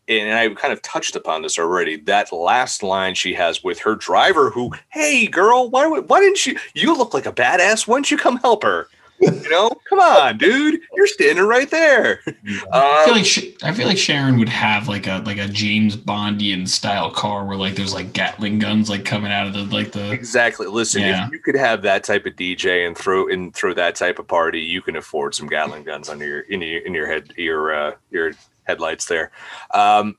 [0.07, 1.95] And I kind of touched upon this already.
[1.97, 6.57] That last line she has with her driver, who, hey, girl, why, why didn't you?
[6.73, 7.87] You look like a badass.
[7.87, 8.87] Why don't you come help her?
[9.21, 10.81] You know, come on, dude.
[10.95, 12.19] You're standing right there.
[12.27, 15.47] I feel Um, like Sh- I feel like Sharon would have like a like a
[15.47, 19.63] James Bondian style car where like there's like Gatling guns like coming out of the
[19.73, 20.67] like the Exactly.
[20.67, 21.27] Listen, Yeah.
[21.27, 24.27] if you could have that type of DJ and throw and throw that type of
[24.27, 27.73] party, you can afford some Gatling guns under your in your in your head your
[27.73, 28.33] uh, your
[28.65, 29.31] headlights there.
[29.73, 30.17] Um,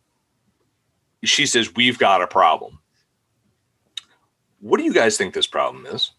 [1.23, 2.79] she says we've got a problem.
[4.61, 6.13] What do you guys think this problem is?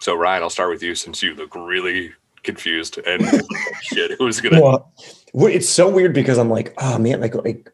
[0.00, 3.24] So Ryan, I'll start with you since you look really confused and
[3.82, 4.12] shit.
[4.18, 4.60] Who's gonna?
[4.60, 4.92] Well,
[5.32, 7.68] well, it's so weird because I'm like, oh man, like like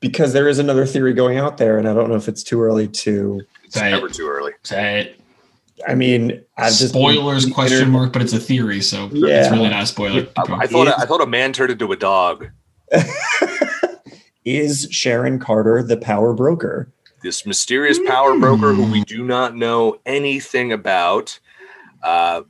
[0.00, 2.60] because there is another theory going out there, and I don't know if it's too
[2.60, 3.40] early to.
[3.64, 4.52] It's Say never too early.
[4.62, 5.20] say it.
[5.86, 9.42] I mean, I've just spoilers question mark, but it's a theory, so Yeah.
[9.42, 10.26] it's really not a spoiler.
[10.36, 12.48] I, I thought I thought a man turned into a dog.
[14.44, 16.92] is Sharon Carter the power broker?
[17.22, 21.38] this mysterious power broker who we do not know anything about.
[22.02, 22.42] Uh,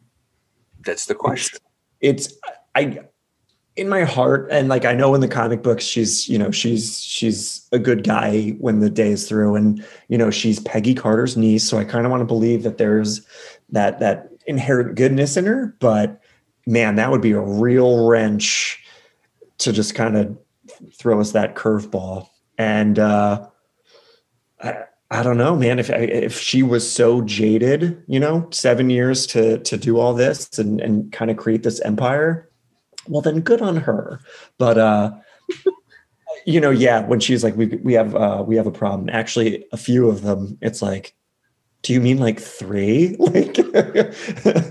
[0.84, 1.58] that's the question.
[2.00, 2.34] It's
[2.74, 3.06] I
[3.76, 7.00] in my heart, and like I know in the comic books, she's you know she's
[7.00, 11.36] she's a good guy when the day is through, and you know she's Peggy Carter's
[11.36, 13.26] niece, so I kind of want to believe that there's
[13.70, 15.74] that that inherent goodness in her.
[15.80, 16.20] But
[16.66, 18.82] man, that would be a real wrench
[19.58, 20.36] to just kind of
[20.94, 22.28] throw us that curveball.
[22.58, 23.46] And uh,
[24.62, 25.78] I, I don't know, man.
[25.78, 30.58] If if she was so jaded, you know, seven years to to do all this
[30.58, 32.50] and and kind of create this empire,
[33.09, 34.20] well, then good on her.
[34.59, 35.12] But uh,
[36.46, 39.09] you know, yeah, when she's like, we we have uh, we have a problem.
[39.11, 40.59] Actually, a few of them.
[40.61, 41.14] It's like,
[41.82, 43.16] do you mean like three?
[43.18, 43.59] Like,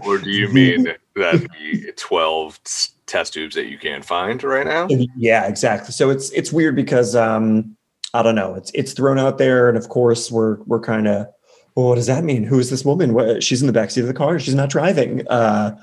[0.05, 2.59] Or do you mean that the 12
[3.05, 4.87] test tubes that you can't find right now?
[5.17, 7.75] yeah exactly so it's it's weird because um
[8.13, 11.27] i don't know it's it's thrown out there and of course we're we're kind of
[11.75, 14.07] well what does that mean who is this woman what, she's in the backseat of
[14.07, 15.77] the car she's not driving uh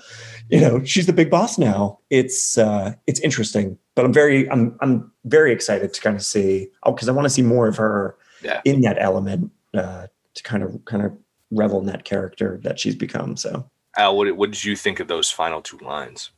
[0.50, 4.76] you know she's the big boss now it's uh it's interesting but i'm very i'm
[4.80, 7.76] i'm very excited to kind of see oh because i want to see more of
[7.76, 8.60] her Yeah.
[8.64, 11.12] in that element uh to kind of kind of
[11.50, 15.08] revel in that character that she's become so Al, what, what did you think of
[15.08, 16.30] those final two lines?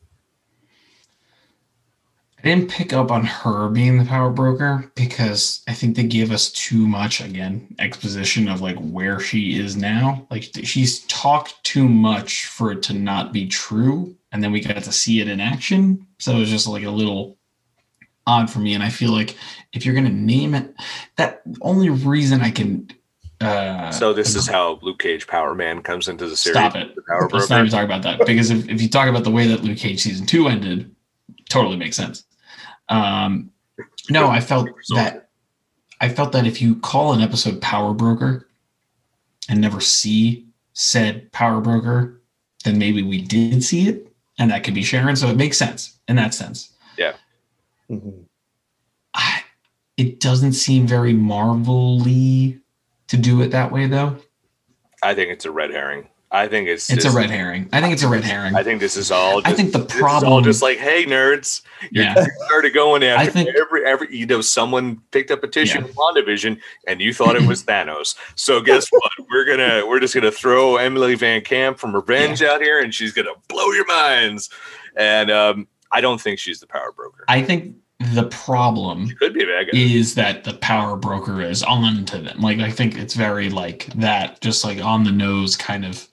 [2.43, 6.32] I didn't pick up on her being the power broker because I think they gave
[6.32, 10.26] us too much again exposition of like where she is now.
[10.30, 14.82] Like she's talked too much for it to not be true, and then we got
[14.82, 16.07] to see it in action.
[16.18, 17.36] So it was just like a little
[18.26, 18.72] odd for me.
[18.72, 19.36] And I feel like
[19.74, 20.74] if you're gonna name it,
[21.16, 22.88] that only reason I can.
[23.43, 26.57] Uh, So this is how Luke Cage Power Man comes into the series.
[26.59, 26.97] Stop it.
[27.32, 29.62] Let's not even talk about that because if, if you talk about the way that
[29.62, 30.95] Luke Cage season two ended,
[31.51, 32.24] totally makes sense.
[32.91, 33.51] Um,
[34.11, 35.28] no, I felt that
[36.01, 38.49] I felt that if you call an episode Power Broker
[39.49, 42.20] and never see said Power Broker,
[42.64, 45.16] then maybe we did see it, and that could be Sharon.
[45.16, 46.72] So it makes sense in that sense.
[47.88, 48.24] Mhm.
[49.14, 49.43] I,
[49.97, 52.57] it doesn't seem very Marvel-y
[53.09, 54.16] to do it that way, though.
[55.03, 56.09] I think it's a red herring.
[56.33, 57.68] I think it's It's a red herring.
[57.72, 58.55] I think it's a red herring.
[58.55, 59.41] I think this is all.
[59.41, 62.24] Just, I think the problem is all just like, hey, nerds, you yeah.
[62.47, 64.16] started going after I think- every every.
[64.16, 65.87] You know, someone picked up a tissue Yeah.
[65.87, 68.14] from WandaVision, and you thought it was Thanos.
[68.37, 69.11] So guess what?
[69.28, 73.12] We're gonna we're just gonna throw Emily Van Camp from Revenge out here, and she's
[73.12, 74.51] gonna blow your minds.
[74.97, 77.24] And um, I don't think she's the power broker.
[77.26, 77.74] I think
[78.14, 82.41] the problem could be a is that the power broker is on to them.
[82.41, 86.09] Like I think it's very like that, just like on the nose kind of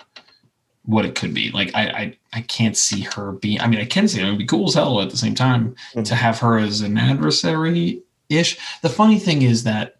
[0.87, 1.51] what it could be.
[1.51, 4.25] Like I I, I can't see her being I mean I can see it.
[4.25, 6.15] It would be cool as hell at the same time to mm-hmm.
[6.15, 8.57] have her as an adversary ish.
[8.81, 9.99] The funny thing is that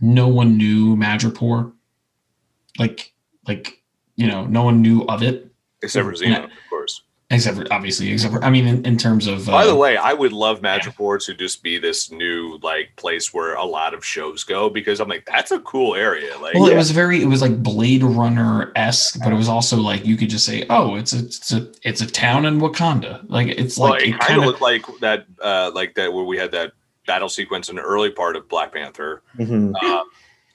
[0.00, 1.72] no one knew Madripoor.
[2.78, 3.12] Like
[3.48, 3.82] like
[4.16, 5.50] you know, no one knew of it.
[5.82, 7.02] Except for Xena, of course.
[7.32, 9.96] Except for obviously, except for I mean in, in terms of By the uh, way,
[9.96, 14.04] I would love Madripoor to just be this new like place where a lot of
[14.04, 16.36] shows go because I'm like, that's a cool area.
[16.38, 16.74] Like, Well, Yeah.
[16.74, 20.16] it was very, it was like Blade Runner esque, but it was also like you
[20.16, 23.78] could just say, "Oh, it's a, it's a, it's a town in Wakanda." Like it's
[23.78, 26.24] well, like it it kind kind of of, looked like that, uh, like that where
[26.24, 26.72] we had that
[27.06, 29.22] battle sequence in the early part of Black Panther.
[29.38, 29.80] Mhm.
[29.84, 30.04] Um,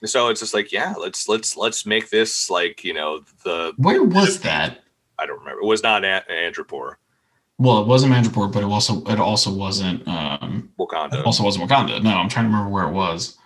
[0.04, 4.02] so it's just like, yeah, let's let's let's make this like you know the where
[4.02, 4.82] was that?
[5.18, 5.60] I don't remember.
[5.62, 6.94] It was not An- Andropor,
[7.58, 11.20] Well, it wasn't Madripoor, but it also it also wasn't um Wakanda.
[11.20, 12.02] it also wasn't Wakanda.
[12.02, 13.36] No, I'm trying to remember where it was.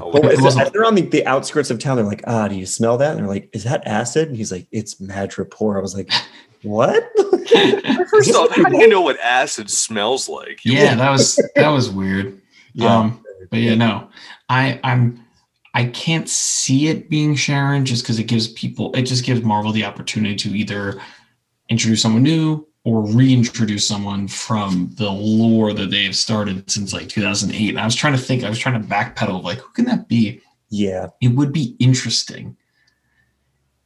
[0.00, 1.96] Oh, Well, it, wasn't- as they're on the, the outskirts of town.
[1.96, 3.12] They're like, ah, do you smell that?
[3.12, 4.26] And they're like, is that acid?
[4.28, 5.76] And he's like, it's madripoor.
[5.78, 6.10] I was like,
[6.62, 7.04] what?
[8.10, 10.64] First off, how do you know what acid smells like?
[10.64, 12.40] You yeah, that was that was weird.
[12.72, 12.98] yeah.
[12.98, 14.08] Um, but yeah, no,
[14.48, 15.23] I I'm
[15.74, 19.72] I can't see it being Sharon just because it gives people it just gives Marvel
[19.72, 21.00] the opportunity to either
[21.68, 27.70] introduce someone new or reintroduce someone from the lore that they've started since like 2008.
[27.70, 30.06] And I was trying to think, I was trying to backpedal like who can that
[30.06, 30.40] be?
[30.68, 31.08] yeah.
[31.20, 32.56] It would be interesting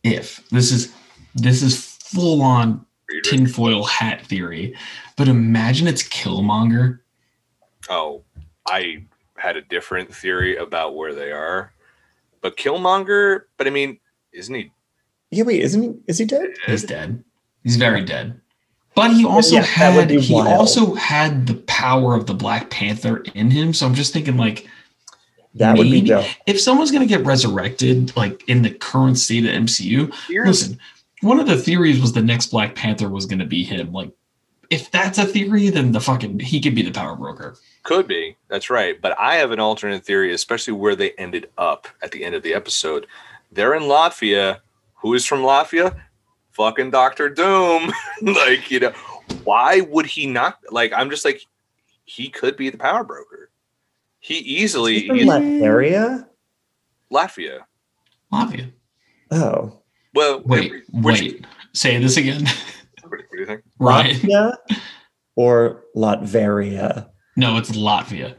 [0.03, 0.93] if this is
[1.34, 2.84] this is full on
[3.24, 4.74] tinfoil hat theory,
[5.16, 7.01] but imagine it's Killmonger.
[7.89, 8.24] Oh,
[8.66, 9.05] I
[9.36, 11.72] had a different theory about where they are,
[12.43, 13.43] but Killmonger.
[13.57, 13.99] But I mean,
[14.32, 14.72] isn't he?
[15.30, 15.95] Yeah, wait, isn't he?
[16.07, 16.55] Is he dead?
[16.66, 17.22] He's dead.
[17.64, 18.41] He's very dead.
[18.95, 20.49] But he also Yeah, had he wild.
[20.49, 23.72] also had the power of the Black Panther in him.
[23.72, 24.66] So I'm just thinking like
[25.55, 26.26] That would be dope.
[26.47, 30.80] if someone's gonna get resurrected like in the current state of MCU, Here's, listen,
[31.20, 33.93] one of the theories was the next Black Panther was gonna be him.
[33.93, 34.11] Like
[34.70, 37.56] if that's a theory, then the fucking he could be the power broker.
[37.84, 38.36] could be.
[38.48, 39.00] That's right.
[39.00, 42.42] But I have an alternate theory, especially where they ended up at the end of
[42.42, 43.06] the episode.
[43.50, 44.58] They're in Latvia.
[44.96, 45.98] Who is from Latvia?
[46.52, 47.92] Fucking Doctor Doom.
[48.22, 48.90] like you know,
[49.44, 50.58] why would he not?
[50.70, 51.42] Like I'm just like,
[52.04, 53.50] he could be the power broker.
[54.20, 56.26] He easily He's from Latveria?
[57.12, 57.60] Latvia.
[58.32, 58.72] Latvia.
[59.30, 59.78] Oh.
[60.14, 61.46] Well, Wait, which- wait.
[61.72, 62.44] Say this again.
[63.11, 63.62] What do you think?
[63.78, 64.14] right.
[64.16, 64.56] Latvia
[65.36, 67.09] or Latveria?
[67.36, 68.34] No, it's Latvia.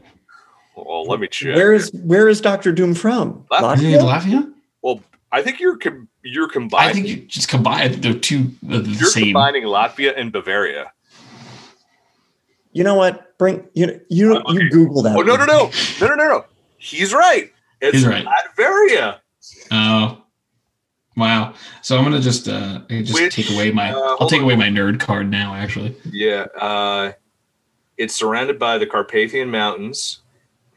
[0.76, 1.56] Well, let me check.
[1.56, 3.44] Where is where is Doctor Doom from?
[3.50, 3.96] Latvia.
[3.96, 4.52] Is Latvia?
[4.84, 5.02] Latvia?
[5.32, 6.90] I think you're com- you're combining.
[6.90, 9.24] I think you just combine the two the, the you're same.
[9.26, 10.92] combining Latvia and Bavaria.
[12.72, 13.36] You know what?
[13.38, 14.52] Bring you you Uh, okay.
[14.64, 15.16] you Google that.
[15.16, 16.44] Oh no no no no no no no!
[16.78, 17.50] He's right.
[17.80, 18.26] It's He's right.
[18.26, 19.18] Latveria.
[19.70, 20.19] Oh,
[21.16, 21.54] wow.
[21.82, 24.44] So I'm gonna just uh just Which, take away my uh, I'll take on.
[24.44, 25.54] away my nerd card now.
[25.54, 26.46] Actually, Yeah.
[26.58, 27.12] Uh,
[27.98, 30.20] it's surrounded by the Carpathian Mountains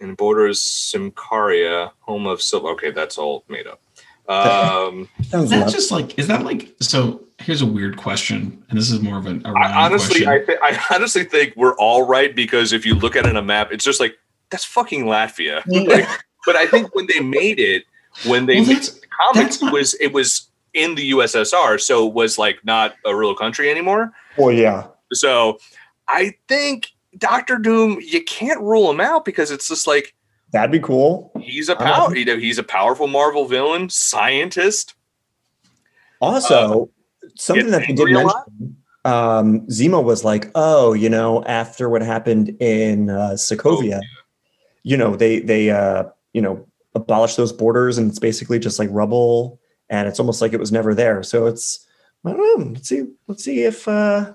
[0.02, 2.70] and borders Symkaria, home of Silver.
[2.70, 3.80] Okay, that's all made up.
[4.28, 5.74] Um, Sounds is that lovely.
[5.74, 7.22] just like is that like so?
[7.40, 10.28] Here's a weird question, and this is more of an around I, honestly, question.
[10.30, 10.60] I, th-
[10.90, 13.72] I honestly think we're all right because if you look at it on a map,
[13.72, 14.16] it's just like
[14.50, 15.62] that's fucking Latvia.
[15.68, 16.08] Like,
[16.46, 17.84] but I think when they made it,
[18.28, 22.07] when they Well, made that's- the comics, not- was it was in the USSR, so
[22.07, 24.11] it was like not a real country anymore.
[24.38, 24.88] Well, yeah.
[25.11, 25.59] So
[26.07, 30.16] I think Doctor Doom, you can't rule him out because it's just like
[30.51, 31.32] That'd be cool.
[31.39, 34.95] he's a power, like you know, he's a powerful Marvel villain, scientist.
[36.22, 36.89] Also,
[37.36, 42.49] something that they did mention, um, Zemo was like, "Oh, you know, after what happened
[42.61, 43.99] in uh, Oh, Sokovia,
[44.84, 46.66] you know, they they uh, you know
[46.96, 50.72] abolished those borders, and it's basically just like rubble, and it's almost like it was
[50.72, 51.24] never there.
[51.24, 51.86] So it's
[52.26, 52.66] I don't know.
[52.74, 53.04] Let's see.
[53.28, 54.34] Let's see if uh,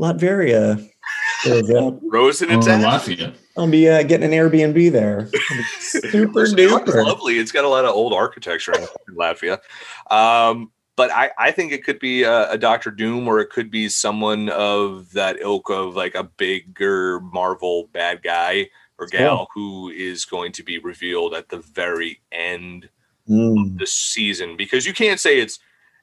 [0.00, 0.88] Latveria.
[1.42, 1.98] shows up.
[2.02, 3.06] Rose in Oh, its ass.
[3.08, 3.34] Latvia.
[3.56, 5.28] I'll be uh, getting an Airbnb there.
[5.80, 7.04] Super It's duper.
[7.04, 7.38] lovely.
[7.38, 9.58] It's got a lot of old architecture in in Latvia.
[10.10, 13.70] Um, but I, I think it could be a, a Doctor Doom or it could
[13.70, 18.68] be someone of that ilk of like a bigger Marvel bad guy
[18.98, 22.88] or gal who is going to be revealed at the very end
[23.28, 25.58] Mm, of the season because you can't say it's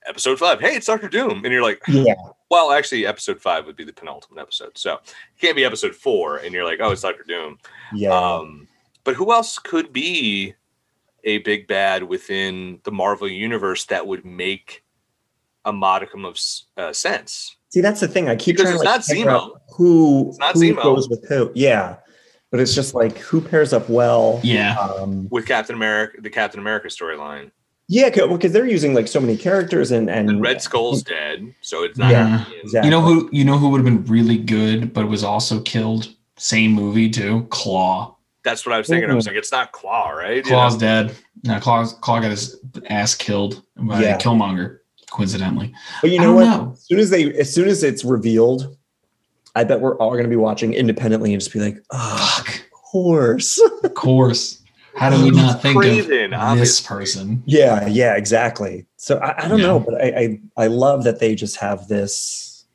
[0.05, 0.59] episode five.
[0.59, 1.43] Hey, it's Doctor Doom.
[1.43, 2.13] And you're like, yeah.
[2.51, 4.77] well, actually, episode five would be the penultimate episode.
[4.77, 6.37] So it can't be episode four.
[6.37, 7.57] And you're like, oh, it's Doctor Doom.
[7.95, 8.11] Yeah.
[8.11, 8.67] Um,
[9.03, 10.53] but who else could be
[11.23, 14.83] a big bad within the Marvel universe that would make
[15.65, 16.37] a modicum of
[16.77, 17.57] uh, sense?
[17.69, 18.29] See, that's the thing.
[18.29, 19.57] I keep Because trying to it's like, not Zemo.
[19.75, 20.83] who, It's not who Zemo.
[20.83, 21.51] goes with who.
[21.55, 21.95] Yeah,
[22.55, 24.39] but it's just like who pairs up well.
[24.43, 24.77] Yeah.
[24.77, 27.51] Um, With Captain America, the Captain America storyline,
[27.89, 31.83] yeah, because they're using like so many characters and and and Red Skull's dead, so
[31.83, 32.11] it's not.
[32.11, 32.45] Yeah.
[32.63, 32.87] Exactly.
[32.87, 36.07] You know who you know who would have been really good, but was also killed?
[36.37, 37.45] Same movie too.
[37.49, 38.15] Klaue.
[38.45, 39.11] That's what I was thinking.
[39.11, 40.37] I was like, it's not Klaue, right?
[40.37, 40.79] You Klaue's know?
[40.79, 41.15] dead.
[41.43, 42.57] No, Klaue Klaue got his
[42.89, 44.17] ass killed by Yeah.
[44.17, 44.79] Killmonger,
[45.11, 45.73] coincidentally.
[46.01, 46.45] But you know what?
[46.45, 46.71] know.
[46.71, 48.77] As soon as they, as soon as it's revealed,
[49.55, 52.55] I bet we're all going to be watching independently and just be like, oh, Fuck.
[52.55, 53.59] of course.
[53.83, 54.61] Of course.
[54.95, 57.43] How do we not think Craven, of this person?
[57.45, 58.85] yeah, yeah, exactly.
[58.97, 59.65] So I, I don't Yeah.
[59.67, 62.65] know, but I, I I love that they just have this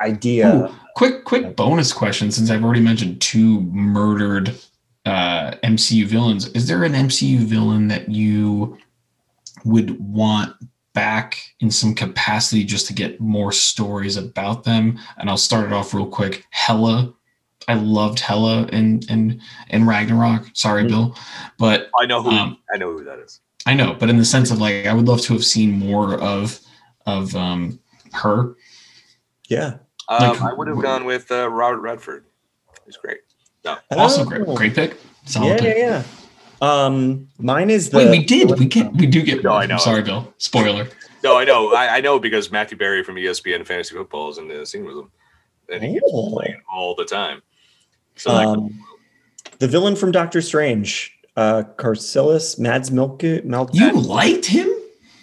[0.00, 0.54] idea.
[0.68, 4.54] Ooh, quick, quick bonus question since I've already mentioned two murdered
[5.04, 6.46] uh, MCU villains.
[6.48, 8.78] Is there an MCU villain that you
[9.64, 10.54] would want
[11.00, 14.98] back in some capacity just to get more stories about them?
[15.18, 16.44] And I'll start it off real quick.
[16.50, 17.12] Hela.
[17.68, 19.40] I loved Hela in in
[19.70, 20.48] in Ragnarok.
[20.54, 20.88] Sorry, Mhm.
[20.88, 21.16] Bill,
[21.58, 22.30] but I know who.
[22.30, 23.40] Um, I know who that is.
[23.66, 26.14] I know, but in the sense of like, I would love to have seen more
[26.14, 26.60] of
[27.06, 27.78] of um,
[28.12, 28.54] her.
[29.48, 29.78] Yeah.
[30.08, 32.24] Um, I would have gone with uh, Robert Redford.
[32.84, 33.18] He's great.
[33.64, 33.76] No.
[33.90, 34.24] Also, Oh.
[34.24, 34.96] great, great pick.
[35.24, 35.76] Solid Yeah, pick.
[35.76, 36.02] yeah, yeah.
[36.60, 37.98] Um, mine is the.
[37.98, 38.58] Wait, we did.
[38.58, 38.92] We get.
[38.94, 39.42] We do get.
[39.42, 39.58] No, more.
[39.60, 39.76] I know.
[39.78, 40.32] Sorry, Bill.
[40.38, 40.88] Spoiler.
[41.22, 41.74] No, I know.
[41.74, 44.96] I, I know because Matthew Berry from ESPN Fantasy Football is in the scene with
[44.96, 45.10] him,
[45.72, 46.30] and he Oh.
[46.32, 47.42] playing all the time.
[48.16, 48.80] So like, Um,
[49.58, 53.22] the villain from Doctor Strange, uh, Kaecilius Mads Milk.
[53.44, 54.68] Mal- You liked him?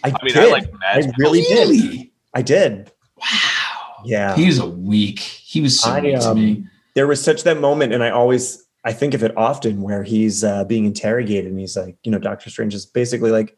[0.03, 0.37] I, I mean, did.
[0.37, 1.07] I like Mads.
[1.07, 2.09] I really did.
[2.33, 2.91] I did.
[3.17, 4.01] Wow.
[4.05, 4.35] Yeah.
[4.35, 5.19] He was a weak.
[5.19, 6.51] He was so I, weak to me.
[6.51, 10.03] um, there was such that moment, and I always I think of it often where
[10.03, 13.55] he's uh, being interrogated, and he's like, you know, Doctor Strange is basically like,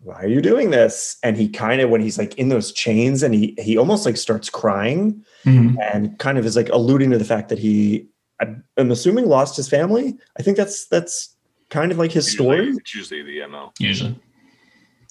[0.00, 3.22] "Why are you doing this?" And he kind of when he's like in those chains,
[3.22, 5.76] and he he almost like starts crying, Mhm.
[5.92, 8.06] and kind of is like alluding to the fact that he,
[8.40, 10.16] I'm I'm assuming, lost his family.
[10.38, 11.34] I think that's that's
[11.70, 12.68] kind of like his usually- story.
[12.78, 13.72] It's usually the MO.
[13.80, 14.18] Usually.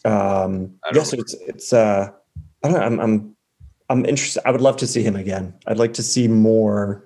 [0.05, 1.73] Um, I don't yes, it's it's.
[1.73, 2.09] Uh,
[2.63, 2.85] I don't know.
[2.85, 3.35] I'm I'm
[3.89, 4.41] I'm interested.
[4.47, 5.53] I would love to see him again.
[5.67, 7.03] I'd like to see more.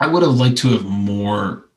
[0.00, 1.68] I would have liked to have more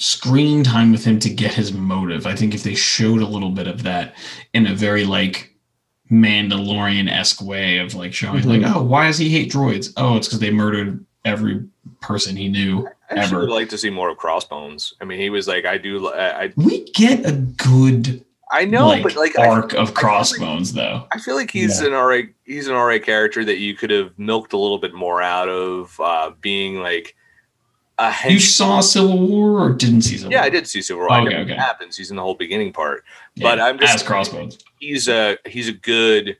[0.00, 2.26] screen time with him to get his motive.
[2.26, 4.14] I think if they showed a little bit of that
[4.54, 5.54] in a very like
[6.10, 8.62] Mandalorian esque way of like showing Mhm.
[8.62, 9.92] like, oh, why does he hate droids?
[9.96, 11.62] Oh, it's because they murdered every
[12.00, 12.86] person he knew.
[13.10, 13.40] I actually Ever.
[13.40, 14.94] would like to see more of Crossbones.
[15.00, 16.08] I mean, he was like, I do.
[16.08, 19.94] I I, We get a good I know, like, but like I, arc of like-
[19.94, 21.06] crossbones though.
[21.12, 21.88] I feel like he's Yeah.
[21.88, 22.30] an alright.
[22.44, 25.98] He's an alright character that you could have milked a little bit more out of
[26.00, 27.14] uh, being like
[28.00, 30.38] a You saw Civil War or didn't see Civil War?
[30.40, 31.12] Yeah, I did see Civil War.
[31.12, 31.54] I Okay, okay.
[31.54, 31.96] happens.
[31.96, 33.04] He's in the whole beginning part.
[33.34, 34.58] Yeah, but I'm just- as crossbones.
[34.78, 36.36] He's a he's a good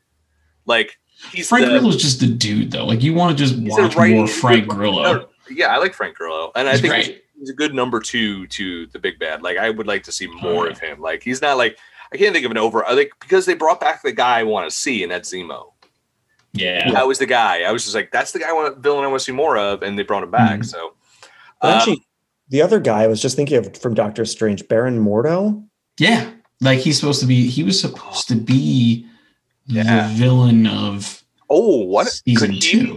[0.65, 0.97] like
[1.31, 2.85] he's Frank the, Grillo's just the dude though.
[2.85, 5.03] Like you want to just He's watch writing- more Frank Grillo.
[5.03, 7.09] no, yeah, I like Frank Grillo, and I think he's,
[7.39, 9.41] he's a good number two to the big bad.
[9.43, 10.71] Like I would like to see more yeah.
[10.71, 10.99] of him.
[11.01, 11.77] Like he's not like
[12.13, 12.85] I can't think of an over.
[12.87, 15.71] I think because they brought back the guy I want to see, and that's Zemo.
[16.53, 16.91] Yeah.
[16.91, 17.61] That was the guy.
[17.61, 19.57] I was just like, that's the guy I want villain I want to see more
[19.57, 20.59] of, and they brought him back.
[20.59, 20.65] Mhm.
[20.65, 20.95] So
[21.61, 22.05] But uh, actually,
[22.49, 25.63] the other guy I was just thinking of from Doctor Strange, Baron Mordo.
[25.99, 26.29] Yeah.
[26.59, 29.05] Like he's supposed to be he was supposed to be
[29.67, 30.07] Yeah.
[30.07, 32.87] the villain of oh, what season could he- two.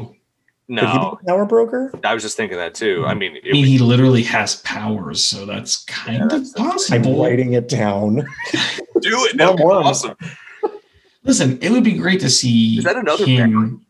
[0.69, 1.93] Could he be No, power broker?
[2.05, 3.05] I was just thinking that too.
[3.07, 6.53] I mean, it I mean, would- he literally has powers, so that's kind Yeah, of
[6.55, 8.17] that's- I'm writing it down.
[9.01, 9.37] do it.
[9.37, 10.17] No That would awesome.
[11.23, 13.84] Listen, it would be great to see Is that another him.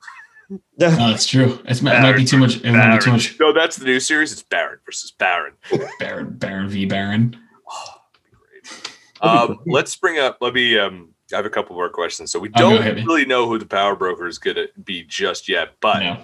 [0.77, 1.61] No, that's true.
[1.67, 2.57] It's, it might be too much.
[2.57, 3.39] It might be too much.
[3.39, 4.33] No, that's the new series.
[4.33, 5.53] It's Baron versus Baron.
[6.01, 7.37] Baron, Baron v Baron.
[7.71, 7.95] Oh,
[8.33, 8.93] great.
[9.21, 10.39] Um, let's bring up.
[10.41, 10.77] Let me.
[10.79, 12.33] Um, I have a couple more questions.
[12.33, 13.07] So we Oh, don't ahead, man.
[13.07, 16.19] really know who the power broker is going to be just yet, but No.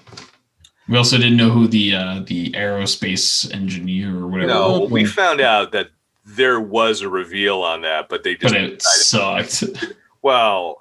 [0.89, 4.49] We also didn't know who the uh, the aerospace engineer or whatever.
[4.53, 5.91] no, we found out that
[6.25, 9.63] there was a reveal on that, but they just but it sucked.
[10.23, 10.80] well,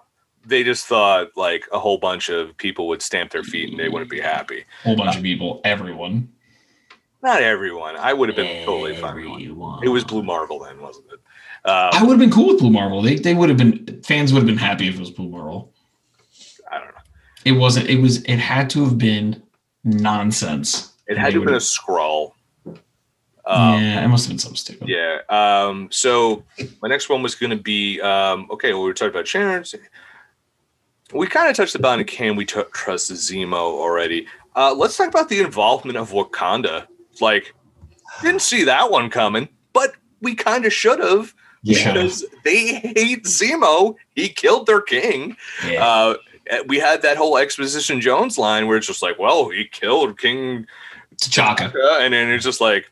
[0.49, 3.89] they just thought like a whole bunch of people would stamp their feet and they
[3.89, 4.65] wouldn't be happy.
[4.83, 6.29] whole bunch of people, everyone.
[7.21, 7.95] Not everyone.
[7.97, 9.17] I would have been totally fine.
[9.19, 9.29] it.
[9.29, 9.83] Everyone.
[9.83, 11.19] It was Blue Marvel then, wasn't it?
[11.65, 13.01] Uh, I would have been cool with Blue Marvel.
[13.01, 15.73] They they would have been fans would have been happy if it was Blue Marvel.
[16.71, 17.01] I don't know.
[17.43, 17.89] It wasn't.
[17.89, 18.23] It was.
[18.23, 19.41] It had to have been
[19.83, 20.93] nonsense.
[21.07, 22.35] It had to have been a scroll.
[23.45, 24.87] Um, yeah, it must have been something stupid.
[24.87, 25.19] Yeah.
[25.27, 26.43] Um, so
[26.81, 28.73] my next one was going to be um, okay.
[28.73, 29.65] Well, we were talking about Sharon.
[31.13, 34.27] We kind of touched upon can we t- trust Zemo already?
[34.55, 36.85] Uh, let's talk about the involvement of Wakanda.
[37.21, 37.53] Like,
[38.21, 41.33] didn't see that one coming, but we kind of should have
[41.63, 41.93] Yeah.
[41.93, 43.95] because they hate Zemo.
[44.15, 45.35] He killed their king.
[45.67, 45.85] Yeah.
[45.85, 46.15] Uh,
[46.67, 50.65] we had that whole Exposition Jones line where it's just like, well, he killed King
[51.17, 51.71] T'Chaka.
[51.71, 52.91] T'Chaka, and then it's just like,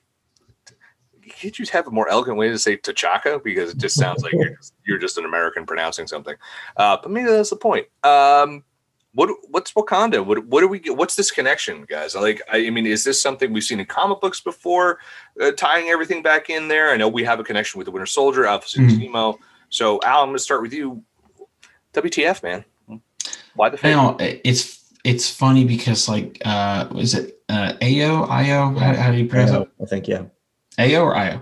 [1.29, 3.43] can't you have a more elegant way to say T'Chaka?
[3.43, 6.35] Because it just sounds like you're just, you're just an American pronouncing something.
[6.77, 7.87] Uh, but maybe that's the point.
[8.03, 8.63] Um,
[9.13, 10.25] what what's Wakanda?
[10.25, 10.95] What what do we get?
[10.95, 12.15] What's this connection, guys?
[12.15, 14.99] Like, I, I mean, is this something we've seen in comic books before?
[15.41, 16.91] Uh, tying everything back in there.
[16.91, 18.89] I know we have a connection with the Winter Soldier, Alpha Mhm.
[19.11, 19.37] Zemo.
[19.69, 21.03] So, Al, I'm going to start with you.
[21.93, 22.63] WTF, man?
[23.55, 23.95] Why the I fake?
[23.95, 29.17] know it's it's funny because like uh is it uh Ao Io how, how do
[29.17, 29.67] you pronounce it?
[29.81, 30.25] I think yeah.
[30.77, 31.41] Ao or Io?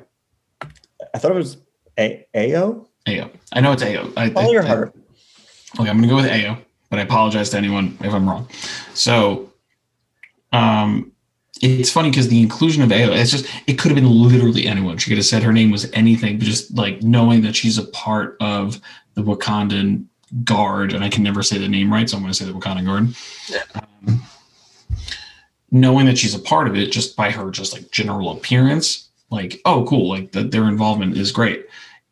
[1.13, 1.57] I thought it was
[1.99, 2.87] A Ao.
[3.07, 3.29] Ao.
[3.53, 4.09] I know it's Ao.
[4.17, 4.95] I, Follow I- your I- heart.
[5.79, 6.57] Okay, I'm gonna go with Ayo,
[6.89, 8.47] but I apologize to anyone if I'm wrong.
[8.93, 9.51] So,
[10.53, 11.11] um,
[11.61, 14.97] it's funny because the inclusion of Ayo, it's just it could have been literally anyone.
[14.97, 17.83] She could have said her name was anything, but just like knowing that she's a
[17.87, 18.79] part of
[19.15, 20.05] the Wakandan
[20.45, 22.85] Guard, and I can never say the name right, so I'm gonna say the Wakandan
[22.85, 23.13] Guard.
[23.49, 23.63] Yeah.
[24.07, 24.21] Um,
[25.71, 29.59] knowing that she's a part of it just by her just like general appearance, like
[29.65, 31.65] oh cool, like that their involvement is great.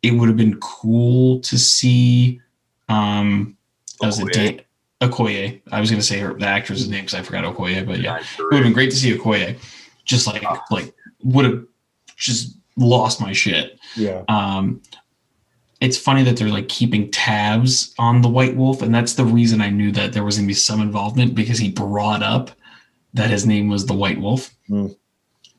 [0.04, 2.40] It would have been cool to see
[2.88, 3.56] um
[4.00, 4.32] was a Okoye.
[4.32, 4.66] date
[5.00, 5.60] Okoye.
[5.72, 8.22] I was gonna say her the actress's name because I forgot Okoye, but yeah, Nine
[8.38, 9.56] it would have been great to see Okoye.
[10.04, 10.62] Just like Ah.
[10.70, 10.92] like
[11.22, 11.64] would have
[12.16, 13.78] just lost my shit.
[13.96, 14.22] Yeah.
[14.28, 14.82] Um
[15.80, 19.60] it's funny that they're like keeping tabs on the White Wolf, and that's the reason
[19.60, 22.50] I knew that there was gonna be some involvement because he brought up
[23.14, 24.54] that his name was the White Wolf.
[24.68, 24.88] Hmm.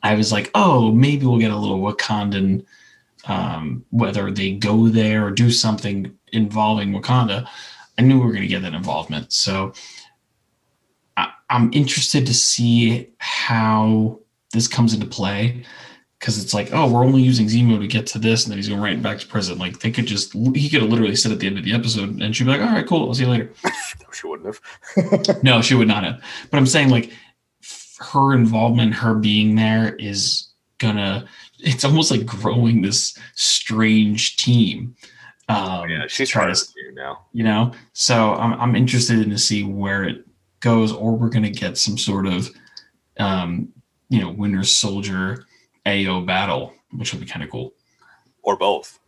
[0.03, 2.63] I was like, oh, maybe we'll get a little Wakandan,
[3.27, 7.47] um, whether they go there or do something involving Wakanda.
[7.97, 9.31] I knew we were going to get that involvement.
[9.31, 9.73] So
[11.17, 14.19] I, I'm interested to see how
[14.53, 15.65] this comes into play
[16.19, 18.69] because it's like, oh, we're only using Zemo to get to this, and then he's
[18.69, 19.59] going right back to prison.
[19.59, 22.19] Like they could just, he could have literally said at the end of the episode,
[22.21, 23.51] and she'd be like, all right, cool, I'll see you later.
[24.01, 25.37] No, she wouldn't have.
[25.43, 26.23] No, she would not have.
[26.49, 27.11] But I'm saying like
[27.99, 30.49] her involvement, her being there is
[30.79, 31.27] gonna.
[31.59, 34.95] It's almost like growing this strange team.
[35.47, 37.25] Um, yeah, she's trying to, to you now.
[37.31, 37.71] you know.
[37.93, 40.25] So I'm I'm interested in to see where it
[40.59, 42.49] goes, or we're gonna get some sort of,
[43.19, 43.69] um,
[44.09, 45.45] you know, Winter Soldier
[45.85, 47.73] Ayo battle, which would be kind of cool.
[48.41, 48.99] Or both.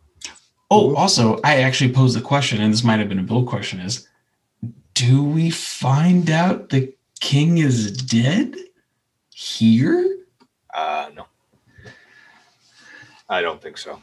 [0.70, 3.80] Oh, also, I actually posed the question, and this might have been a Bill question:
[3.80, 4.06] Is
[4.94, 8.56] do we find out the king is dead
[9.30, 10.18] here?
[10.74, 11.26] Uh, no.
[13.28, 14.02] I don't think so.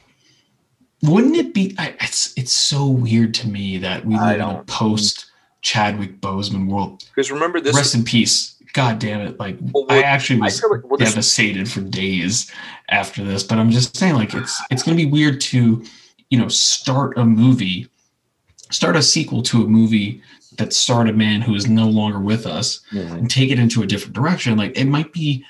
[1.04, 1.76] Wouldn't it be?
[1.78, 6.68] I, it's it's so weird to me that we live in a post Chadwick Boseman
[6.68, 7.04] world.
[7.14, 7.76] Because remember this.
[7.76, 8.56] Rest in peace.
[8.74, 9.40] God damn it!
[9.40, 12.52] Like Well, I actually I was feel like well, devastated for days
[12.90, 13.44] after this.
[13.44, 15.84] But I'm just saying, like, it's it's going to be weird to,
[16.30, 17.88] you know, start a movie,
[18.72, 20.22] start a sequel to a movie
[20.58, 23.12] that starred a man who is no longer with us Mhm.
[23.18, 24.58] and take it into a different direction.
[24.58, 25.46] Like, it might be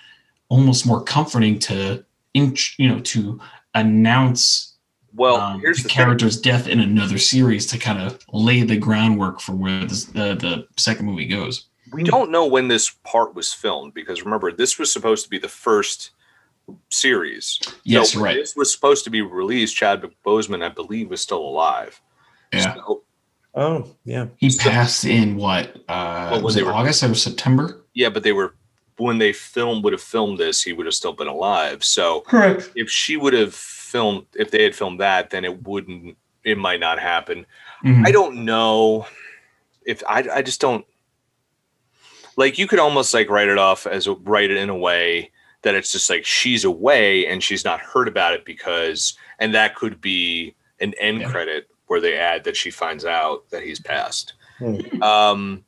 [0.49, 2.03] almost more comforting to,
[2.33, 3.39] in, you know, to
[3.75, 4.71] announce
[5.13, 5.95] well, um, here's the the thing.
[5.95, 10.35] character's death in another series to kind of lay the groundwork for where this, the
[10.35, 11.67] the second movie goes.
[11.93, 15.37] We don't know when this part was filmed because remember, this was supposed to be
[15.37, 16.11] the first
[16.89, 17.59] series.
[17.83, 18.35] Yes, So right.
[18.35, 19.75] This was supposed to be released.
[19.75, 22.01] Chadwick Boseman, I believe, was still alive.
[22.53, 22.73] Yeah.
[22.75, 23.03] So,
[23.57, 24.25] Oh yeah.
[24.35, 25.77] He So- passed in what?
[25.87, 27.85] Uh, when was they it were- August or September?
[27.93, 28.55] yeah, but they were
[28.97, 31.83] when they filmed would have filmed this, he would have still been alive.
[31.83, 32.71] So Correct.
[32.75, 36.17] if she would have filmed, if they had filmed that, then it wouldn't.
[36.43, 37.45] It might not happen.
[37.83, 38.05] Mm-hmm.
[38.05, 39.07] I don't know
[39.85, 40.25] if I.
[40.33, 40.85] I just don't.
[42.37, 45.31] like you could almost like write it off as write it in a way
[45.63, 49.75] that it's just like she's away and she's not heard about it because and that
[49.75, 51.31] could be an end Yeah.
[51.31, 54.33] credit where they add that she finds out that he's passed.
[54.59, 55.01] Hmm.
[55.01, 55.65] Um,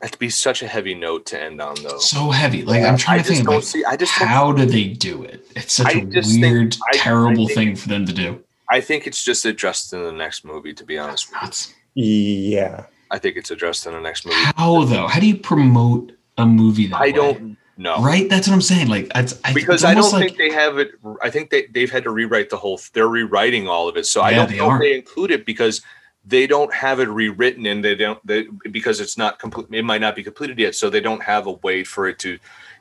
[0.00, 1.98] that'd be such a heavy note to end on, though.
[1.98, 2.62] So heavy.
[2.62, 3.84] Like I'm I trying to just think don't like, see.
[3.84, 5.46] I just don't how do they do it?
[5.56, 8.12] It's such I a just think- weird, I- I terrible think- thing for them to
[8.12, 8.42] do.
[8.68, 10.72] I think it's just addressed in the next movie.
[10.74, 12.04] To be honest, with you.
[12.04, 12.86] Yeah.
[13.10, 14.36] I think it's addressed in the next movie.
[14.56, 15.06] How though?
[15.06, 17.12] How do you promote a movie that I way?
[17.12, 18.02] don't know.
[18.02, 18.28] Right?
[18.28, 18.88] That's what I'm saying.
[18.88, 20.90] Like, it's, I, because it's I don't like, think they have it.
[21.22, 22.80] I think they they've had to rewrite the whole.
[22.92, 24.76] They're rewriting all of it, so I don't they know are.
[24.76, 25.80] if they include it because
[26.26, 29.68] they don't have it rewritten and they don't they, because it's not complete.
[29.70, 32.38] It might not be completed yet, so they don't have a way for it to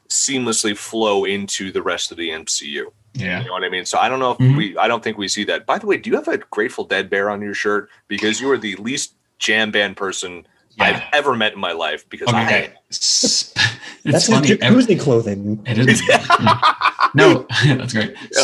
[0.10, 2.92] seamlessly flow into the rest of the MCU.
[3.14, 3.40] yeah.
[3.40, 3.86] You know what I mean?
[3.86, 4.58] So I don't know if Mhm.
[4.58, 4.78] we.
[4.78, 5.66] I don't think we see that.
[5.66, 7.90] By the way, do you have a Grateful Dead bear on your shirt?
[8.08, 10.46] Because you are the least jam band person
[10.80, 12.08] I've ever met in my life.
[12.10, 12.72] Because Okay.
[12.72, 12.74] I.
[12.90, 13.54] S-
[14.04, 14.48] That's It's funny.
[14.50, 15.64] his ev- jacuzzi clothing.
[15.66, 16.00] It is.
[17.16, 18.12] no, that's great.
[18.32, 18.44] Yeah.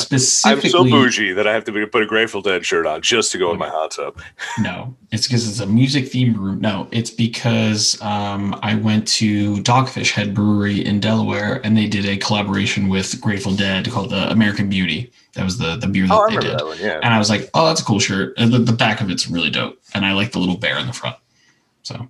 [0.52, 3.32] I'm so bougie that I have to be, put a Grateful Dead shirt on just
[3.34, 4.20] to go in my hot tub.
[4.60, 6.60] No, it's because it's a music themed room.
[6.62, 12.06] No, it's because um, I went to Dogfish Head Brewery in Delaware, and they did
[12.08, 15.12] a collaboration with Grateful Dead called the American Beauty.
[15.34, 16.60] That was the the beer that Oh, I they remember did.
[16.60, 16.78] that one.
[16.80, 17.00] Yeah.
[17.04, 18.34] And I was like, oh, that's a cool shirt.
[18.38, 20.88] And the, the back of it's really dope, and I like the little bear in
[20.88, 21.18] the front.
[21.84, 22.08] So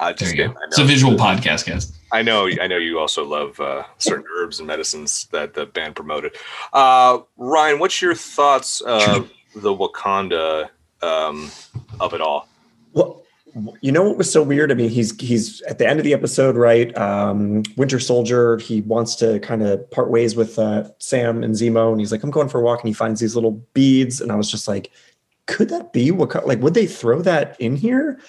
[0.00, 0.50] I just get.
[0.50, 0.58] I know.
[0.66, 1.92] It's a visual podcast, guys.
[2.10, 5.94] I know, I know you also love uh, certain herbs and medicines that the band
[5.94, 6.34] promoted.
[6.72, 10.70] Uh, Ryan, what's your thoughts of the Wakanda
[11.02, 11.50] um,
[12.00, 12.48] of it all?
[12.92, 13.22] Well,
[13.80, 14.70] you know what was so weird?
[14.72, 16.96] I mean, he's he's at the end of the episode, right?
[16.96, 18.58] Um, Winter Soldier.
[18.58, 22.22] He wants to kind of part ways with uh, Sam and Zemo, and he's like,
[22.22, 24.68] "I'm going for a walk," and he finds these little beads, and I was just
[24.68, 24.90] like,
[25.46, 26.46] "Could that be what?
[26.46, 28.20] Like, would they throw that in here?"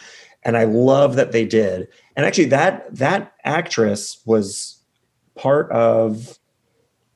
[0.44, 1.88] And I love that they did.
[2.16, 4.78] And actually, that that actress was
[5.36, 6.38] part of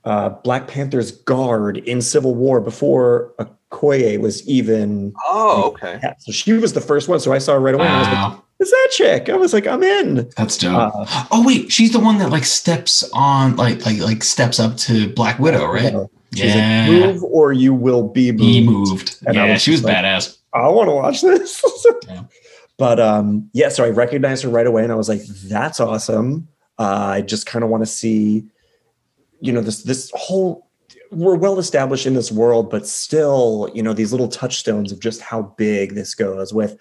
[0.03, 3.33] uh, Black Panther's guard in Civil War before
[3.71, 5.13] Okoye was even.
[5.25, 5.99] Oh, okay.
[6.03, 7.19] Yeah, so she was the first one.
[7.19, 7.85] So I saw her right away.
[7.87, 10.93] And I was like, Wow, "Is that chick?" I was like, "I'm in." that's dope.
[10.95, 14.77] Uh, oh wait, she's the one that like steps on, like like like steps up
[14.77, 15.91] to Black Widow, right?
[15.91, 16.85] So She's Yeah.
[16.89, 19.17] like, "Move or you will be moved." He moved.
[19.25, 20.37] And I Yeah, was she was like- badass.
[20.53, 21.63] I want to watch this.
[22.07, 22.21] Yeah.
[22.77, 26.47] But um, yeah, so I recognized her right away, and I was like, "That's awesome."
[26.77, 28.45] Uh, I just kind of want to see,
[29.39, 30.67] you know, this this whole.
[31.11, 35.21] We're well established in this world, but still, you know, these little touchstones of just
[35.21, 36.77] how big this goes with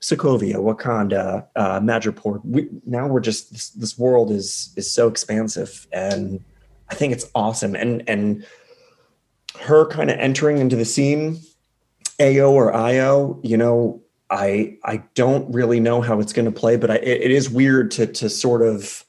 [0.00, 2.40] Sokovia, Wakanda, uh, Madripoor.
[2.44, 6.42] We, now we're just this, this world is is so expansive, and
[6.90, 7.74] I think it's awesome.
[7.74, 8.46] And and
[9.60, 11.40] her kind of entering into the scene,
[12.20, 14.03] AO or IO, you know,
[14.34, 17.48] I I don't really know how it's going to play, but I, it, it is
[17.48, 19.04] weird to to sort of.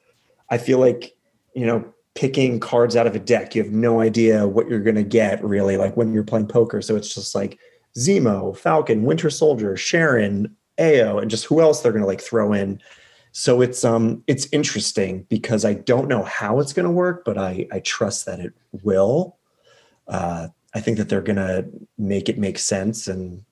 [0.50, 1.16] I feel like
[1.54, 3.56] you know picking cards out of a deck.
[3.56, 6.82] You have no idea what you're going to get really, like when you're playing poker.
[6.82, 7.60] So it's just like
[7.98, 12.54] Zemo, Falcon, Winter Soldier, Sharon, Ayo, and just who else they're going to like throw
[12.54, 12.82] in.
[13.32, 17.38] So it's um it's interesting because I don't know how it's going to work, but
[17.38, 18.54] I I trust that it
[18.84, 19.38] will.
[20.08, 21.66] Uh, I think that they're going to
[21.98, 23.44] make it make sense, and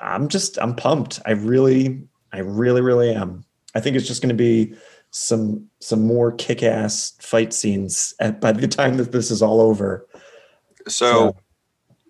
[0.00, 1.20] I'm just I'm pumped.
[1.26, 3.44] I really I really really am.
[3.74, 4.74] I think it's just going to be
[5.10, 10.06] some some more kick-ass fight scenes at, by the time that this is all over.
[10.88, 11.36] So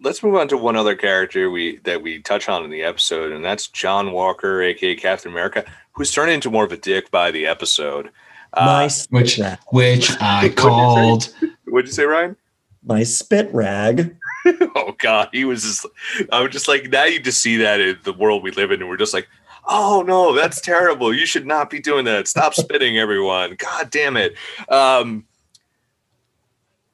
[0.02, 3.32] let's move on to one other character we that we touch on in the episode,
[3.32, 7.30] and that's John Walker, aka Captain America, who's turned into more of a dick by
[7.30, 8.10] the episode.
[8.54, 9.38] my Uh, Which
[9.70, 10.54] which I What'd you say?
[10.54, 11.34] called
[11.66, 12.36] what'd you say, Ryan?
[12.84, 14.16] my spit rag.
[14.76, 15.86] oh god he was just
[16.32, 18.80] i was just like now you just see that in the world we live in
[18.80, 19.28] and we're just like
[19.68, 21.12] oh no that's terrible.
[21.14, 22.26] You should not be doing that.
[22.26, 23.56] Stop spitting everyone.
[23.58, 24.34] God damn it.
[24.68, 25.26] Um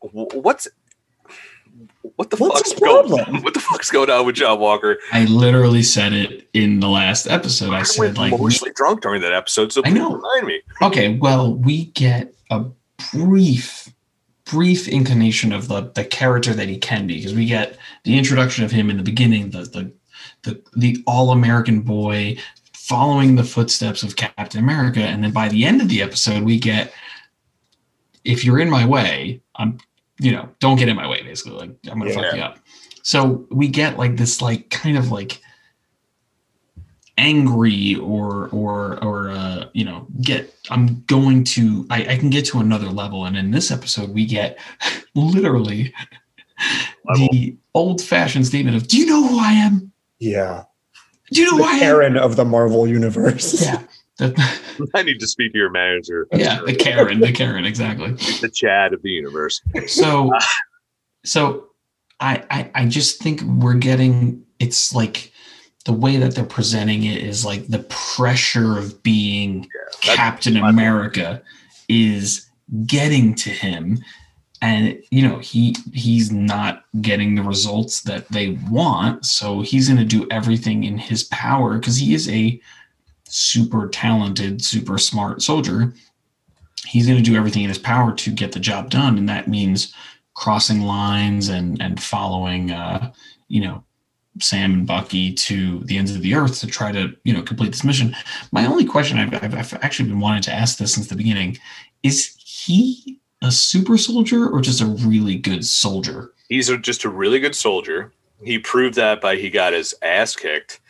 [0.01, 0.69] what's
[2.17, 4.99] what the What's fuck's his going what the fuck's going on with john walker?
[5.13, 7.73] I literally said it in the last episode.
[7.73, 10.15] I i said went like mostly drunk during that episode so I please know.
[10.15, 10.61] remind me.
[10.83, 12.65] Okay, well, we get a
[13.13, 13.86] brief
[14.47, 18.65] brief inclination of the the character that he can be because we get the introduction
[18.65, 19.93] of him in the beginning, the the
[20.43, 22.39] the, the all American boy
[22.73, 26.59] following the footsteps of Captain America, and then by the end of the episode, we
[26.59, 26.93] get
[28.25, 29.79] if you're in my way, I'm
[30.19, 32.59] you know don't get in my way basically like I'm gonna fuck you up.
[33.03, 35.41] So we get like this like kind of like
[37.19, 42.45] angry or or or uh you know get i'm going to I, I can get
[42.47, 44.59] to another level and in this episode we get
[45.15, 45.95] literally
[47.07, 47.29] Level.
[47.33, 50.65] the old-fashioned statement of do you know who i am Yeah,
[51.33, 53.63] do you know the who i am Aaron of the Marvel universe.
[53.63, 53.83] yeah
[54.19, 56.27] the, I need to speak to your manager.
[56.33, 58.13] yeah, the Karen, the Karen, exactly.
[58.41, 59.61] the Chad of the universe.
[59.89, 60.31] So,
[61.23, 61.67] so
[62.19, 65.33] I, I I just think we're getting it's like
[65.87, 71.41] the way that they're presenting it is like the pressure of being that's Captain America
[71.89, 72.49] is
[72.87, 73.99] getting to him.
[74.61, 79.99] And you know he he's not getting the results that they want so he's going
[79.99, 82.61] to do everything in his power because he is a
[83.25, 85.95] super talented super smart soldier.
[86.87, 89.47] He's going to do everything in his power to get the job done and that
[89.47, 89.95] means
[90.35, 93.13] crossing lines and and following uh
[93.49, 93.85] you know
[94.41, 97.71] sam and bucky to the ends of the earth to try to you know complete
[97.71, 98.15] this mission
[98.53, 101.59] my only question I've, I've, I've actually been wanting to ask this since the beginning
[102.03, 107.09] is he a super soldier or just a really good soldier He's a, just a
[107.09, 108.13] really good soldier.
[108.43, 110.81] He proved that by he got his ass kicked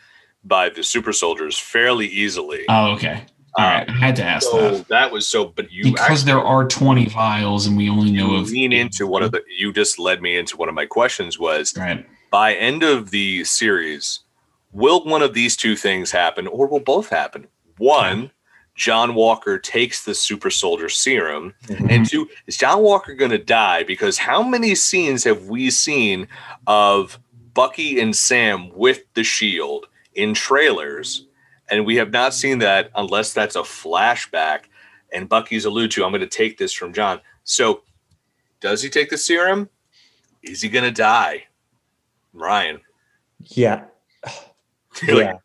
[0.43, 2.65] by the super soldiers fairly easily.
[2.69, 3.25] oh okay
[3.57, 6.25] all right i had to ask so that that was so, but you because actually
[6.25, 9.41] there are 20 vials and we only know of lean into one of the.
[9.57, 13.43] You just led me into one of my questions was right by end of the
[13.43, 14.21] series,
[14.71, 17.47] will one of these two things happen, or will both happen?
[17.77, 18.31] One,
[18.75, 21.89] John Walker takes the super soldier serum, Mhm.
[21.89, 23.83] and two, is John Walker going to die?
[23.83, 26.27] Because how many scenes have we seen
[26.67, 27.19] of
[27.53, 31.25] Bucky and Sam with the shield in trailers?
[31.69, 34.65] And we have not seen that unless that's a flashback.
[35.11, 37.19] And Bucky's allude to, I'm going to take this from John.
[37.45, 37.83] So,
[38.59, 39.69] does he take the serum?
[40.43, 41.45] Is he going to die?
[42.37, 42.79] Ryan.
[43.41, 43.85] Yeah.
[45.03, 45.37] You're like, yeah.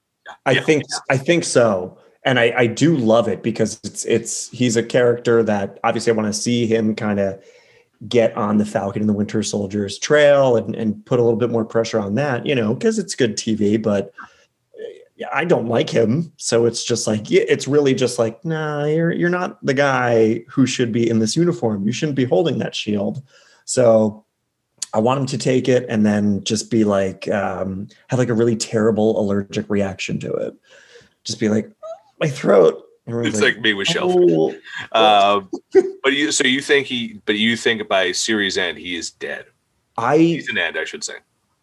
[0.46, 0.60] I yeah.
[0.62, 1.98] think I think so.
[2.24, 6.16] And I, I do love it because it's it's he's a character that obviously I
[6.16, 7.42] want to see him kind of
[8.08, 11.50] get on the Falcon and the Winter Soldier's trail and, and put a little bit
[11.50, 14.12] more pressure on that, you know, because it's good TV, but
[14.78, 16.32] eh, I don't like him.
[16.36, 20.66] So it's just like it's really just like, nah, you're you're not the guy who
[20.66, 21.86] should be in this uniform.
[21.86, 23.22] You shouldn't be holding that shield.
[23.64, 24.24] So
[24.94, 28.34] I want him to take it and then just be like, um, have like a
[28.34, 30.54] really terrible allergic reaction to it.
[31.24, 31.70] Just be like,
[32.20, 32.84] my throat.
[33.06, 34.12] It's like me with Shelf.
[34.14, 34.54] "Oh."
[34.92, 35.50] Um,
[36.04, 39.46] but you, so you think he, but you think by series end he is dead.
[39.96, 41.14] I Season end, I should say.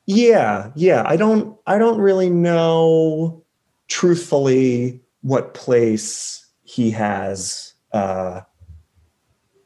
[0.05, 1.03] yeah, yeah.
[1.05, 3.43] I don't I don't really know
[3.87, 8.41] truthfully what place he has uh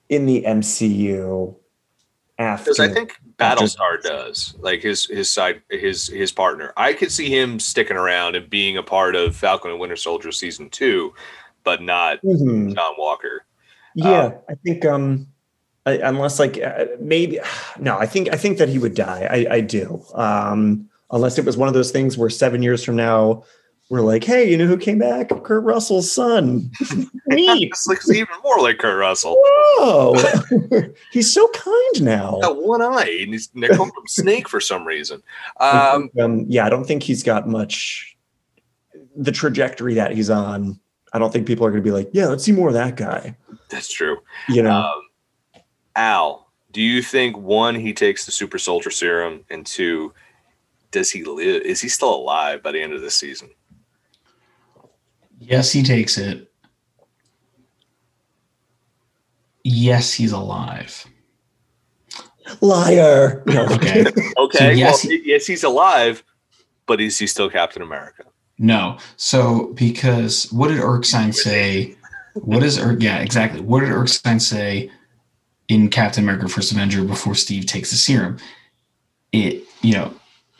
[0.10, 1.56] in the MCU
[2.38, 6.74] after Because I think Battlestar does, like his his side, his his partner.
[6.78, 10.32] I could see him sticking around and being a part of Falcon and Winter Soldier
[10.32, 11.14] season two,
[11.64, 12.74] but not Mhm.
[12.76, 13.46] John Walker.
[13.96, 15.28] Yeah, I think um
[15.86, 17.40] I, unless like uh, maybe
[17.80, 19.28] no, I think I think that he would die.
[19.30, 20.04] I, I do.
[20.16, 23.44] Um unless it was one of those things where 7 years from now
[23.90, 25.30] we're like, "Hey, you know who came back?
[25.44, 26.72] Kurt Russell's son."
[27.28, 27.72] Neat.
[27.74, 29.36] This looks even more like Kurt Russell.
[29.38, 30.16] Whoa.
[31.12, 32.40] He's so kind now.
[32.42, 35.22] Got one eye, and he's they call him Snake for some reason.
[35.60, 38.18] Um, um, yeah, I don't think he's got much
[39.16, 40.80] the trajectory that he's on.
[41.14, 42.98] I don't think people are going to be like, "Yeah, let's see more of that
[42.98, 43.36] guy."
[43.70, 44.18] that's true.
[44.50, 44.82] You know.
[44.82, 45.02] Um,
[45.96, 50.14] Al, do you think one he takes the super soldier serum, and two,
[50.92, 51.64] does he live?
[51.64, 53.50] Is he still alive by the end of this season?
[55.48, 56.52] Yes, he takes it.
[59.64, 61.06] Yes, he's alive.
[62.62, 63.44] Liar.
[63.46, 63.66] No.
[63.74, 64.06] Okay.
[64.38, 66.24] Okay, yes, well, yes, he's alive,
[66.86, 68.24] but is he still Captain America?
[68.58, 68.98] No.
[69.16, 71.96] So because what did Erskine say?
[72.34, 73.62] What is Ur- yeah, exactly.
[73.62, 74.92] What did Erskine say
[75.70, 78.38] in Captain America First Avenger before Steve takes the serum?
[79.32, 80.14] It, you know,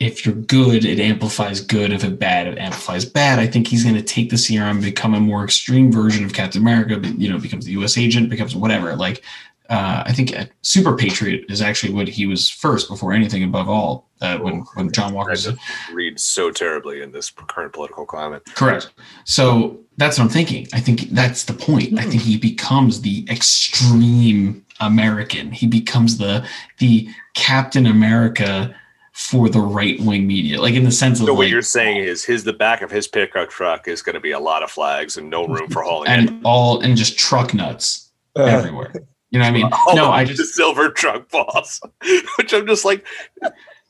[0.04, 1.92] if you're good, it amplifies good.
[1.92, 3.38] If it bad, it amplifies bad.
[3.38, 6.60] I think he's going to take the serum, become a more extreme version of Captain
[6.60, 8.94] America, but, you know, becomes the US agent, becomes whatever.
[8.96, 9.22] Like,
[9.70, 14.08] uh, I think Super Patriot is actually what he was first before anything above all.
[14.20, 15.56] Uh, when when John Walker just
[15.92, 18.42] read so terribly in this current political climate.
[18.54, 18.90] Correct.
[19.24, 20.66] So that's what I'm thinking.
[20.72, 21.98] I think that's the point.
[21.98, 25.50] I think he becomes the extreme American.
[25.50, 26.46] He becomes the
[26.78, 28.74] the Captain America
[29.14, 31.98] for the right wing media, like in the sense of So what like, you're saying
[31.98, 34.70] is, his the back of his pickup truck is going to be a lot of
[34.72, 36.10] flags and no room for hauling.
[36.10, 36.18] it.
[36.30, 38.92] and all and just truck nuts Uh, everywhere.
[39.30, 39.68] You know what I mean?
[39.72, 41.80] Oh, no, I the just silver truck boss,
[42.38, 43.06] which I'm just like,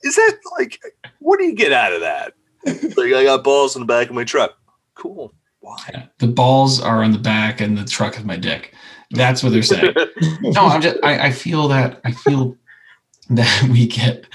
[0.02, 0.78] is that like,
[1.20, 2.34] what do you get out of that?
[2.66, 4.58] Like, I got balls in the back of my truck.
[4.94, 5.32] Cool.
[5.60, 5.78] Why?
[5.90, 8.74] yeah, the balls are on the back and the truck is my dick.
[9.12, 9.94] That's what they're saying.
[10.42, 12.56] no, I'm just I, I feel that I feel
[13.30, 14.26] that we get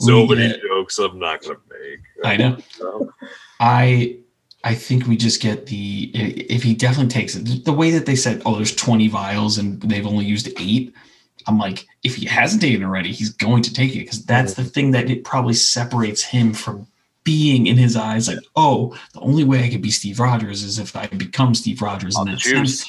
[0.00, 2.00] so many get- jokes I'm not to make.
[2.24, 2.58] I know.
[2.76, 3.12] So,
[3.60, 4.18] I
[4.62, 7.64] I think we just get the if he definitely takes it.
[7.64, 10.94] The way that they said, oh, there's 20 vials and they've only used eight.
[11.46, 14.54] I'm like, if he hasn't taken it already, he's going to take it because that's
[14.54, 16.86] the thing that it probably separates him from
[17.24, 20.78] being in his eyes like, oh, the only way I could be Steve Rogers is
[20.78, 22.16] if I become Steve Rogers.
[22.16, 22.86] On in that sense.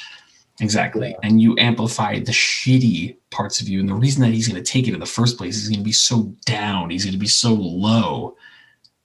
[0.60, 1.16] Exactly.
[1.24, 3.80] And you amplify the shitty parts of you.
[3.80, 5.70] And the reason that he's going to take it in the first place is he's
[5.70, 6.90] going to be so down.
[6.90, 8.36] He's going to be so low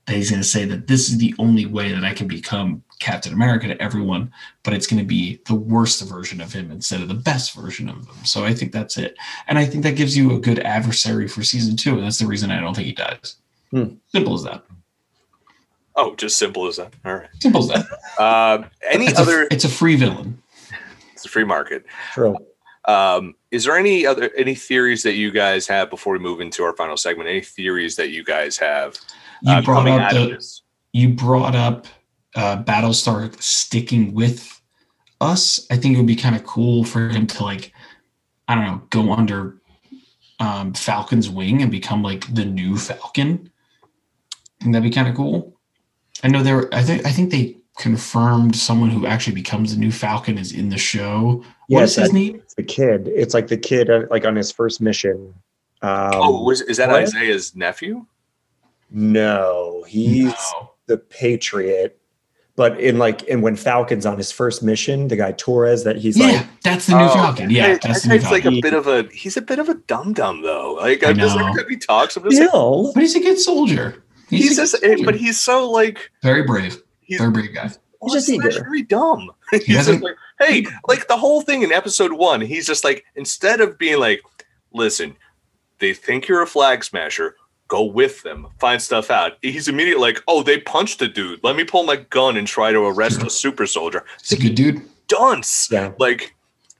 [0.06, 2.82] that he's going to say that this is the only way that I can become
[2.98, 4.32] Captain America to everyone,
[4.62, 7.89] but it's going to be the worst version of him instead of the best version
[7.89, 8.24] of him.
[8.24, 9.16] So I think that's it.
[9.48, 11.94] And I think that gives you a good adversary for season two.
[11.94, 13.36] And that's the reason I don't think he dies.
[13.70, 13.94] Hmm.
[14.09, 14.64] Simple as that.
[15.97, 16.93] Oh, just simple as that.
[17.05, 17.28] All right.
[17.40, 17.86] Simple as that.
[18.18, 19.44] Uh, any It's, other?
[19.44, 20.40] a, it's a free villain.
[21.16, 21.86] It's a free market.
[22.12, 22.36] True.
[22.86, 26.62] Um, is there any other any theories that you guys have before we move into
[26.62, 27.28] our final segment?
[27.28, 28.97] Any theories that you guys have
[29.43, 30.62] You uh, brought coming up out of the, this?
[30.93, 31.86] you brought up
[32.34, 34.60] uh, Battlestar sticking with
[35.20, 35.66] us.
[35.70, 37.72] I think it would be kind of cool for him to like,
[38.47, 39.56] I don't know, go under
[40.38, 43.51] um, Falcon's wing and become like the new Falcon.
[44.60, 45.59] I think that'd be kind of cool.
[46.22, 46.72] I know there.
[46.74, 50.69] I think I think they confirmed someone who actually becomes the new Falcon is in
[50.70, 51.44] the show.
[51.69, 52.36] what Yes, is his that- name?
[52.36, 53.09] It's the kid.
[53.15, 55.35] It's like the kid, uh, like on his first mission.
[55.82, 57.03] Um, oh, was is that what?
[57.03, 58.07] Isaiah's nephew?
[58.90, 60.70] no, he's No.
[60.86, 61.98] the Patriot.
[62.55, 66.16] But in like, and when Falcon's on his first mission, the guy Torres that he's
[66.16, 67.51] Yeah, like, that's the new Oh, Falcon.
[67.51, 69.59] Yeah, Hey, that's that the new guy's like a bit of a he's a bit
[69.59, 70.74] of a dum dum though.
[70.74, 71.47] Like I I'm just know.
[71.48, 72.51] every time he talks, I'm just like,
[72.94, 74.03] but he's a good soldier.
[74.31, 75.05] he's a good just soldier.
[75.05, 76.81] but he's so like very brave.
[77.07, 77.70] He's Very brave guy.
[78.03, 79.31] He's just very dumb.
[79.51, 83.61] he's just like, hey, like the whole thing in episode one, he's just like, instead
[83.61, 84.23] of being like,
[84.73, 85.16] listen,
[85.78, 87.37] they think you're a flag smasher,
[87.69, 89.39] go with them, find stuff out.
[89.43, 91.43] He's immediately like, oh, they punched a dude.
[91.43, 94.05] Let me pull my gun and try to arrest a super soldier.
[94.20, 94.83] He's a good dude.
[95.09, 95.69] Dunce.
[95.70, 95.93] Yeah.
[95.99, 96.36] Like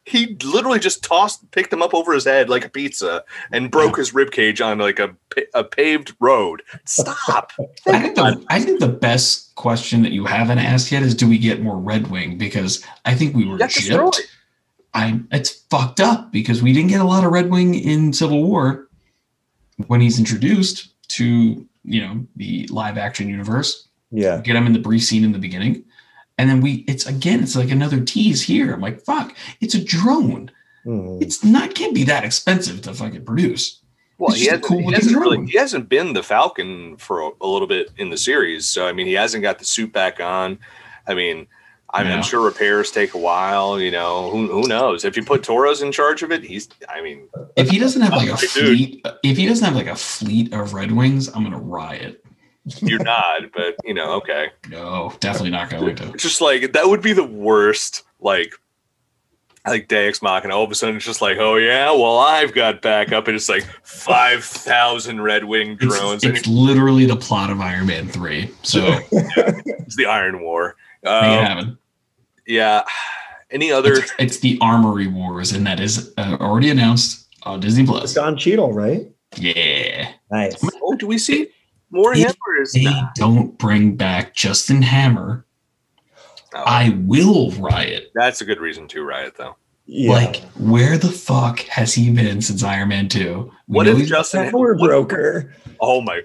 [0.07, 3.97] he literally just tossed, picked him up over his head like a pizza, and broke
[3.97, 5.15] his rib cage on like a
[5.53, 6.63] a paved road.
[6.85, 7.53] Stop.
[7.87, 11.29] I think the I think the best question that you haven't asked yet is do
[11.29, 12.39] we get more Red Wing?
[12.39, 14.13] Because I think we were Got destroyed.
[14.15, 14.29] chipped.
[14.95, 18.45] I'm it's fucked up because we didn't get a lot of Red Wing in Civil
[18.45, 18.89] War
[19.89, 23.89] when he's introduced to you know the live action universe.
[24.13, 24.41] Yeah.
[24.41, 25.85] Get him in the brief scene in the beginning.
[26.39, 28.73] And then we it's again, it's like another tease here.
[28.75, 30.51] I'm like, fuck, it's a drone.
[30.85, 31.19] Hmm.
[31.21, 33.81] It's not can't be that expensive to fucking produce.
[34.19, 37.47] Well, he hasn't, cool he, hasn't really, he hasn't been the Falcon for a, a
[37.47, 38.67] little bit in the series.
[38.67, 40.59] So, I mean, he hasn't got the suit back on.
[41.07, 41.47] I mean,
[41.93, 42.17] I mean, Yeah.
[42.17, 43.79] I'm sure repairs take a while.
[43.79, 45.05] You know, who, who knows?
[45.05, 48.13] If you put Torres in charge of it, he's, I mean, If he doesn't have
[48.15, 48.51] like a Dude.
[48.51, 52.25] fleet, if he doesn't have like a fleet of Red Wings, I'm gonna riot.
[52.81, 54.51] You're not, but, you know, okay.
[54.69, 56.13] No, definitely not going to.
[56.13, 58.53] It's just like, that would be the worst, like,
[59.67, 60.55] like Deus Machina.
[60.55, 63.29] All of a sudden, it's just like, oh, yeah, well, I've got backup.
[63.29, 66.15] And it's like 5,000 Red Wing drones.
[66.15, 68.51] It's, and it's literally the plot of Iron Man three.
[68.63, 68.81] So
[69.13, 70.77] it's the Iron War.
[71.05, 71.79] Um, happen.
[72.47, 72.83] yeah.
[73.51, 77.87] Any other It's, it's the Armor Wars, and that is uh, already announced on Disney
[77.87, 78.13] Plus.
[78.13, 79.07] Don Cheadle, right?
[79.37, 80.57] Yeah, Nice.
[80.83, 81.49] Oh, do we see
[81.91, 83.15] more of If him is they not?
[83.15, 85.45] don't bring back Justin Hammer,
[86.55, 88.11] Oh, I will riot.
[88.15, 89.57] that's a good reason to riot, though.
[89.85, 90.13] Yeah.
[90.13, 93.53] Like, where the fuck has he been since Iron Man two?
[93.69, 94.45] We What if Justin?
[94.45, 95.55] Hammer what- broker.
[95.81, 96.23] oh my!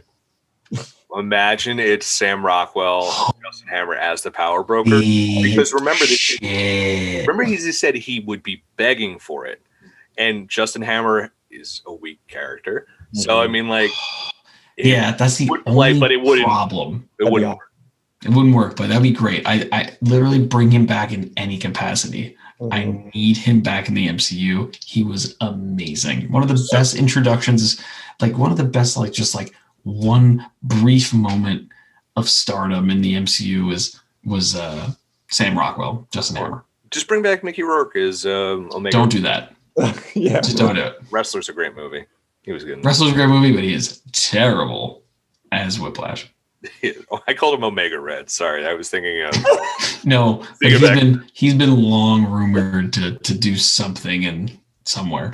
[1.13, 4.99] Imagine it's Sam Rockwell, Justin Hammer as the power broker.
[4.99, 9.61] Because remember this- Remember, he just said he would be begging for it,
[10.17, 12.87] and Justin Hammer is a weak character.
[13.13, 13.51] So I mm-hmm.
[13.53, 13.91] mean, like,
[14.77, 17.07] it- yeah, that's the would play, only but it wouldn't- problem.
[17.19, 17.67] it that'd wouldn't work.
[18.23, 19.41] It wouldn't work, but that'd be great.
[19.47, 22.35] I, I literally bring him back in any capacity.
[22.71, 23.15] I Mhm.
[23.15, 24.71] need him back in the MCU.
[24.85, 26.31] He was amazing.
[26.31, 27.81] One of the best introductions,
[28.21, 31.69] like one of the best, like just like one brief moment
[32.15, 34.91] of stardom in the MCU was was uh
[35.31, 36.63] Sam Rockwell, Justin Hammer.
[36.91, 38.95] Just bring back Mickey Rourke as um, Omega.
[38.95, 39.55] Don't do that.
[40.13, 40.41] yeah.
[40.41, 40.99] Just don't do it.
[41.09, 42.05] Wrestler's a great movie.
[42.43, 42.83] He was good.
[42.83, 45.03] Wrestler's a great movie, but he is terrible
[45.51, 46.27] as Whiplash.
[47.27, 48.29] I called him Omega Red.
[48.29, 49.33] Sorry, I was thinking of.
[50.03, 50.95] No, but he's that.
[50.99, 55.31] been he's been long rumored to to do something and somewhere.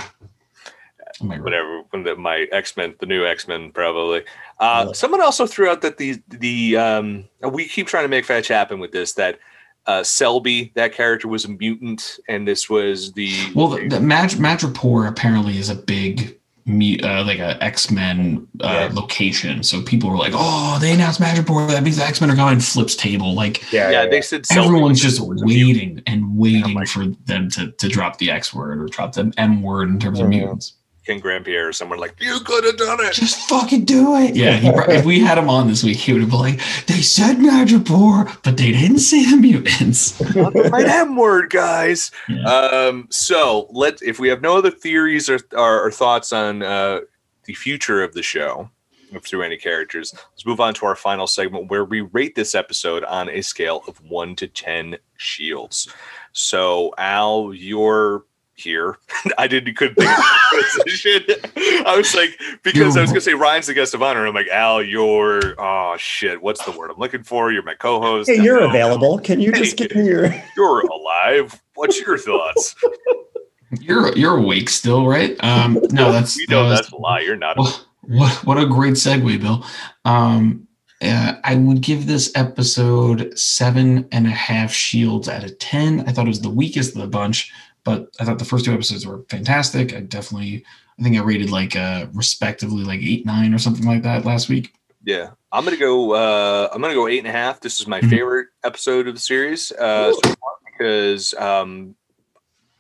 [1.20, 1.84] Whatever
[2.18, 4.24] my x-men the new x-men probably
[4.60, 4.92] uh Yeah.
[4.92, 8.80] someone also threw out that the the um we keep trying to make fetch happen
[8.80, 9.40] with this that
[9.88, 14.32] uh selby that character was a mutant and this was the Well, the, the Mad-
[14.32, 16.38] Madripoor apparently is a big
[16.68, 18.90] uh, like a X Men uh, Yeah.
[18.94, 19.64] location.
[19.64, 21.70] So people were like, "Oh, they announced Madripoor.
[21.70, 23.34] That means the X Men are coming." Flips table.
[23.34, 25.78] Like Yeah, Yeah, yeah, they said everyone's just was a mutant.
[25.78, 29.32] waiting and waiting like- for them to to drop the X word or drop the
[29.38, 30.74] M word in terms of mutants.
[31.08, 33.14] Ken Grandpierre or someone like you could have done it.
[33.14, 34.36] Just fucking do it.
[34.36, 36.60] Yeah, he, pro- if we had him on this week, he would have been like,
[36.88, 42.12] "They said Madripoor, but they didn't say the mutants." right M word, guys.
[42.28, 42.44] Yeah.
[42.44, 47.00] Um, so let if we have no other theories or, or, or thoughts on uh,
[47.46, 48.70] the future of the show
[49.22, 53.06] through any characters, let's move on to our final segment where we rate this episode
[53.06, 55.88] on a scale of one to ten shields.
[56.34, 58.26] So Al, you're
[58.58, 58.98] here.
[59.38, 61.84] I didn't couldn't think of the position.
[61.86, 62.32] I was like,
[62.64, 64.26] because I was gonna say Ryan's the guest of honor.
[64.28, 67.52] I'm like, Al, you're oh shit, what's the word I'm looking for?
[67.52, 68.30] You're my co-host.
[68.30, 68.70] Hey, you're No.
[68.70, 69.20] available.
[69.20, 70.34] Can you just give me your?
[70.56, 71.62] You're alive.
[71.76, 72.76] What's your thoughts?
[73.80, 75.36] You're you're awake still, right?
[75.44, 77.20] Um, no, that's We know that was- that's a lie.
[77.22, 77.58] You're not.
[77.58, 79.66] Well, what what a great segue, Bill.
[80.06, 80.68] Um,
[81.02, 86.00] uh, I would give this episode seven and a half shields out of ten.
[86.08, 87.52] I thought it was the weakest of the bunch,
[87.88, 89.94] but I thought the first two episodes were fantastic.
[89.94, 90.66] I definitely,
[91.00, 94.50] I think I rated like uh, respectively like eight nine or something like that last
[94.50, 94.74] week.
[95.06, 96.12] Yeah, I'm gonna go.
[96.12, 97.62] Uh, I'm gonna go eight and a half.
[97.62, 98.10] This is my Mhm.
[98.10, 100.34] favorite episode of the series uh, so
[100.66, 101.96] because um,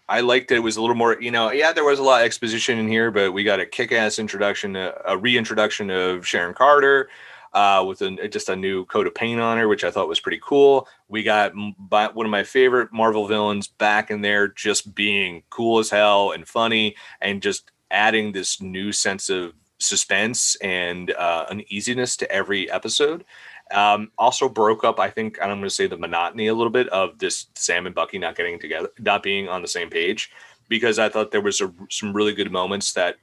[0.10, 0.56] I liked it.
[0.56, 1.16] It was a little more.
[1.22, 3.66] You know, yeah, there was a lot of exposition in here, but we got a
[3.66, 7.08] kick-ass introduction, a, a reintroduction of Sharon Carter.
[7.54, 10.20] Uh, with a, just a new coat of paint on her, which I thought was
[10.20, 10.88] pretty cool.
[11.08, 15.90] We got one of my favorite Marvel villains back in there, just being cool as
[15.90, 22.32] hell and funny, and just adding this new sense of suspense and uh, uneasiness to
[22.32, 23.24] every episode.
[23.72, 26.72] Um, also broke up, I think, and I'm going to say the monotony a little
[26.72, 30.32] bit of this Sam and Bucky not getting together, not being on the same page,
[30.70, 33.16] because I thought there was a, some really good moments that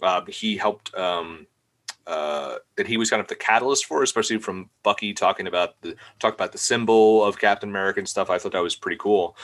[0.00, 0.94] uh, he helped.
[0.94, 1.46] Um,
[2.06, 5.94] uh, that he was kind of the catalyst for, especially from Bucky talking about the
[6.18, 8.30] talk about the symbol of Captain America and stuff.
[8.30, 9.36] I thought that was pretty cool,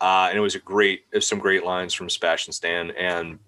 [0.00, 3.38] uh, and it was a great, there's some great lines from Sebastian Stan, and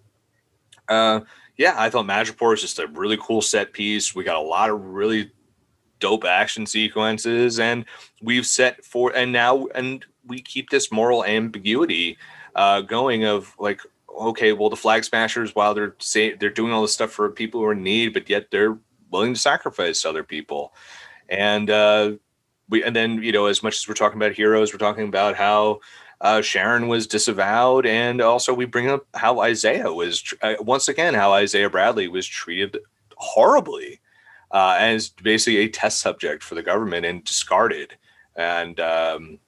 [0.89, 1.21] uh,
[1.57, 4.15] yeah, I thought Madripoor is just a really cool set piece.
[4.15, 5.31] We got a lot of really
[5.99, 7.85] dope action sequences, and
[8.23, 12.19] we've set for and now and we keep this moral ambiguity
[12.55, 13.81] uh, going of like,
[14.17, 17.61] okay, well, the flag smashers, while they're say they're doing all this stuff for people
[17.61, 18.79] who are in need, but yet they're
[19.11, 20.75] willing to sacrifice other people,
[21.29, 22.13] and uh,
[22.69, 25.37] we and then you know as much as we're talking about heroes, we're talking about
[25.37, 25.81] how
[26.21, 31.15] uh, Sharon was disavowed, and also we bring up how Isaiah was uh, once again
[31.15, 32.79] how Isaiah Bradley was treated
[33.17, 34.01] horribly
[34.51, 37.97] uh, as basically a test subject for the government and discarded.
[38.37, 39.39] And um,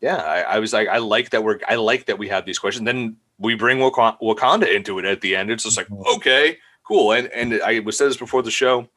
[0.00, 2.58] yeah, I, I was like, I like that we're I like that we have these
[2.58, 2.86] questions.
[2.86, 5.50] Then we bring Wak- Wakanda into it at the end.
[5.50, 7.12] It's just like okay, cool.
[7.12, 8.88] And and I was said this before the show.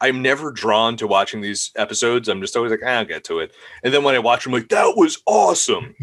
[0.00, 2.28] I'm never drawn to watching these episodes.
[2.28, 3.52] I'm just always like, "Ah, I'll get to it.
[3.82, 5.94] And then when I watch them, like, that was awesome.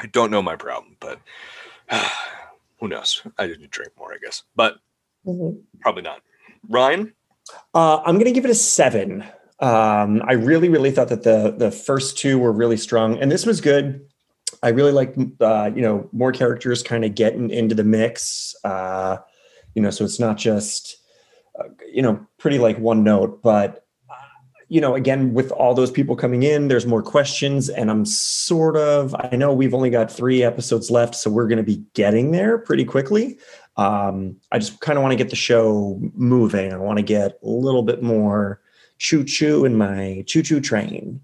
[0.00, 1.20] I don't know my problem, but
[2.80, 3.22] who knows?
[3.38, 4.78] I didn't drink more, I guess, but
[5.80, 6.22] probably not.
[6.68, 7.14] Ryan,
[7.72, 9.22] Uh, I'm going to give it a seven.
[9.60, 13.46] Um, I really, really thought that the the first two were really strong, and this
[13.46, 14.04] was good.
[14.62, 18.54] I really like, uh, you know, more characters kind of getting into the mix.
[18.64, 19.18] Uh,
[19.74, 20.96] you know, so it's not just,
[21.58, 24.14] uh, you know, pretty like one note, but uh,
[24.68, 28.76] you know, again, with all those people coming in, there's more questions, and I'm sort
[28.76, 29.14] of.
[29.18, 32.58] I know we've only got three episodes left, so we're going to be getting there
[32.58, 33.38] pretty quickly
[33.78, 36.72] um, I just kind of want to get the show moving.
[36.72, 38.60] I want to get a little bit more
[38.98, 41.20] choo choo in my choo choo train.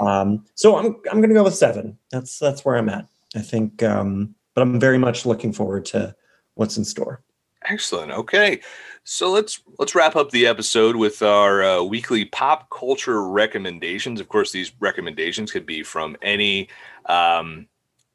[0.00, 1.98] Um, so I'm I'm to go with seven.
[2.10, 3.06] That's that's where I'm at.
[3.34, 6.14] I think, um, but I'm very much looking forward to
[6.54, 7.22] what's in store.
[7.68, 8.12] excellent.
[8.12, 8.60] Okay,
[9.04, 14.20] so let's let's wrap up the episode with our uh, weekly pop culture recommendations.
[14.20, 16.68] Of course, these recommendations could be from any
[17.06, 17.66] um,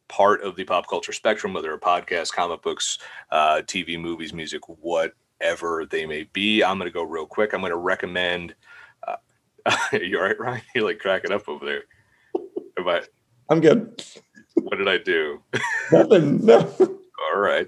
[0.07, 2.97] part of the pop culture spectrum, whether a podcast, comic books,
[3.31, 6.63] uh, TV, movies, music, whatever they may be.
[6.63, 7.53] I'm going to go real quick.
[7.53, 8.55] I'm going to recommend.
[9.65, 10.61] Uh, you all right, Ryan?
[10.75, 11.83] You're like cracking up over there.
[12.77, 13.01] Am I,
[13.49, 14.03] I'm good.
[14.55, 15.41] what did I do?
[15.91, 16.45] Nothing.
[16.45, 16.73] No.
[17.33, 17.67] All right.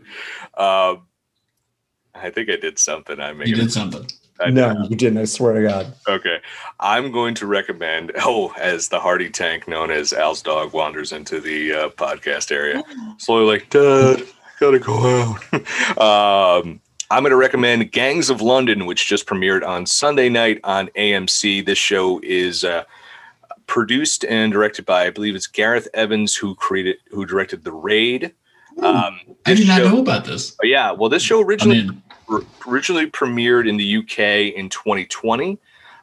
[0.57, 1.07] Um,
[2.15, 3.19] I think I did something.
[3.19, 4.05] I made You did something.
[4.39, 4.55] I did.
[4.55, 5.17] No, you didn't.
[5.17, 5.93] I swear to God.
[6.07, 6.39] Okay.
[6.79, 11.39] I'm going to recommend, oh, as the hardy tank known as Al's dog wanders into
[11.39, 12.83] the uh, podcast area,
[13.17, 14.23] slowly like, Dad,
[14.59, 15.37] gotta go
[15.99, 16.59] out.
[16.65, 16.79] um,
[17.11, 21.65] I'm going to recommend Gangs of London, which just premiered on Sunday night on AMC.
[21.65, 22.85] This show is uh,
[23.67, 28.33] produced and directed by, I believe it's Gareth Evans, who created, who directed The Raid.
[28.81, 30.55] Um, I did not show- know about this.
[30.63, 31.87] Oh, yeah, well, this show originally
[32.29, 35.59] r- originally premiered in the UK in 2020,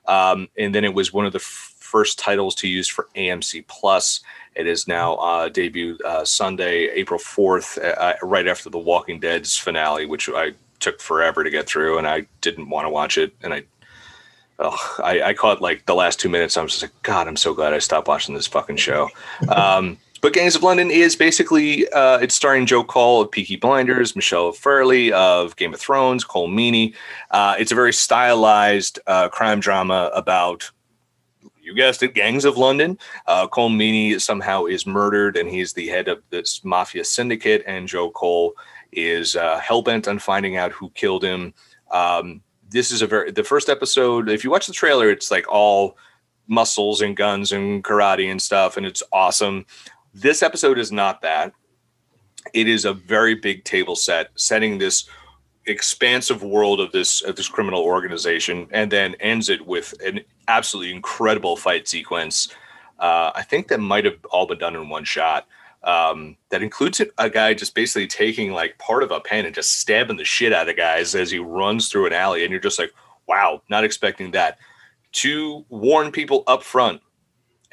[0.06, 3.66] um, and then it was one of the f- first titles to use for AMC
[3.66, 4.20] Plus.
[4.54, 9.56] It is now uh, debuted uh, Sunday, April 4th, uh, right after The Walking Dead's
[9.56, 13.34] finale, which I took forever to get through, and I didn't want to watch it,
[13.42, 13.64] and I.
[14.62, 16.58] Oh, I, I caught like the last two minutes.
[16.58, 19.08] I was just like, God, I'm so glad I stopped watching this fucking show.
[19.48, 24.14] Um, but Gangs of London is basically uh, it's starring Joe Cole of Peaky Blinders,
[24.14, 26.94] Michelle Fairley of Game of Thrones, Colm Meaney.
[27.30, 30.70] Uh, it's a very stylized uh, crime drama about
[31.62, 32.98] you guessed it, gangs of London.
[33.26, 37.62] Uh, Colm Meaney somehow is murdered, and he's the head of this mafia syndicate.
[37.66, 38.54] And Joe Cole
[38.92, 41.54] is uh, hell bent on finding out who killed him.
[41.90, 44.28] Um, this is a very the first episode.
[44.28, 45.96] If you watch the trailer, it's like all
[46.46, 49.66] muscles and guns and karate and stuff, and it's awesome.
[50.14, 51.52] This episode is not that.
[52.54, 55.08] It is a very big table set, setting this
[55.66, 60.92] expansive world of this of this criminal organization, and then ends it with an absolutely
[60.94, 62.48] incredible fight sequence.
[62.98, 65.46] Uh, I think that might have all been done in one shot.
[65.82, 69.80] Um, that includes a guy just basically taking like part of a pen and just
[69.80, 72.78] stabbing the shit out of guys as he runs through an alley, and you're just
[72.78, 72.92] like,
[73.26, 74.58] wow, not expecting that.
[75.12, 77.00] To warn people up front,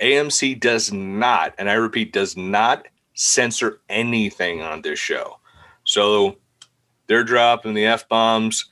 [0.02, 5.40] AMC does not, and I repeat, does not censor anything on this show.
[5.84, 6.38] So
[7.08, 8.66] they're dropping the F bombs,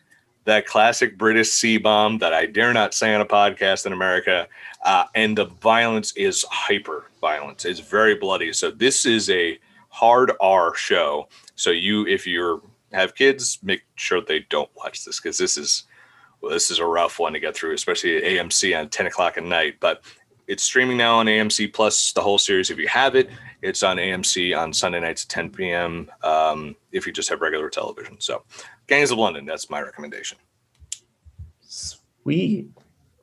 [0.46, 4.48] that classic British C bomb that I dare not say on a podcast in America.
[4.86, 7.66] Uh, and the violence is hyper violence.
[7.66, 8.54] It's very bloody.
[8.54, 9.60] So this is a
[9.90, 11.28] hard R show.
[11.56, 12.62] So you, if you're
[12.94, 15.84] have kids, make sure they don't watch this because this is
[16.42, 19.38] well, this is a rough one to get through, especially at AMC on 10 o'clock
[19.38, 19.76] at night.
[19.80, 20.04] But
[20.48, 22.70] it's streaming now on AMC Plus, the whole series.
[22.70, 23.30] If you have it,
[23.62, 26.12] it's on AMC on Sunday nights at 10 p.m.
[26.24, 28.20] Um, if you just have regular television.
[28.20, 28.44] So,
[28.88, 30.38] Gangs of London, that's my recommendation.
[31.62, 32.70] Sweet.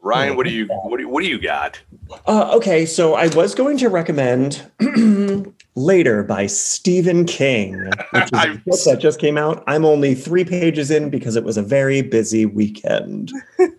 [0.02, 1.80] Ryan, what do you what do you, what do you got?
[2.26, 4.62] Uh, okay, so I was going to recommend
[5.74, 9.64] Later by Stephen King, which is a I'm- book that just came out.
[9.66, 13.32] I'm only three pages in because it was a very busy weekend.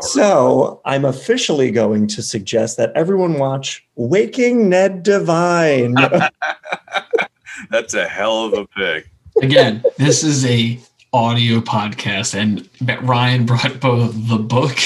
[0.00, 5.94] So I'm officially going to suggest that everyone watch Waking Ned Devine.
[7.70, 9.08] That's a hell of a pick.
[9.40, 10.80] Again, this is a
[11.12, 12.68] audio podcast, and
[13.06, 14.76] Ryan brought both the book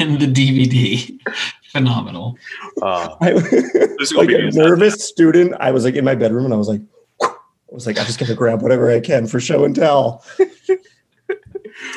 [0.00, 1.18] and the DVD.
[1.70, 2.36] Phenomenal.
[2.80, 3.30] Uh, I,
[4.00, 4.58] is like a used.
[4.58, 6.82] nervous student, I was like in my bedroom and I was like,
[7.22, 7.30] I
[7.70, 10.24] was like, I'm just gonna grab whatever I can for show and tell.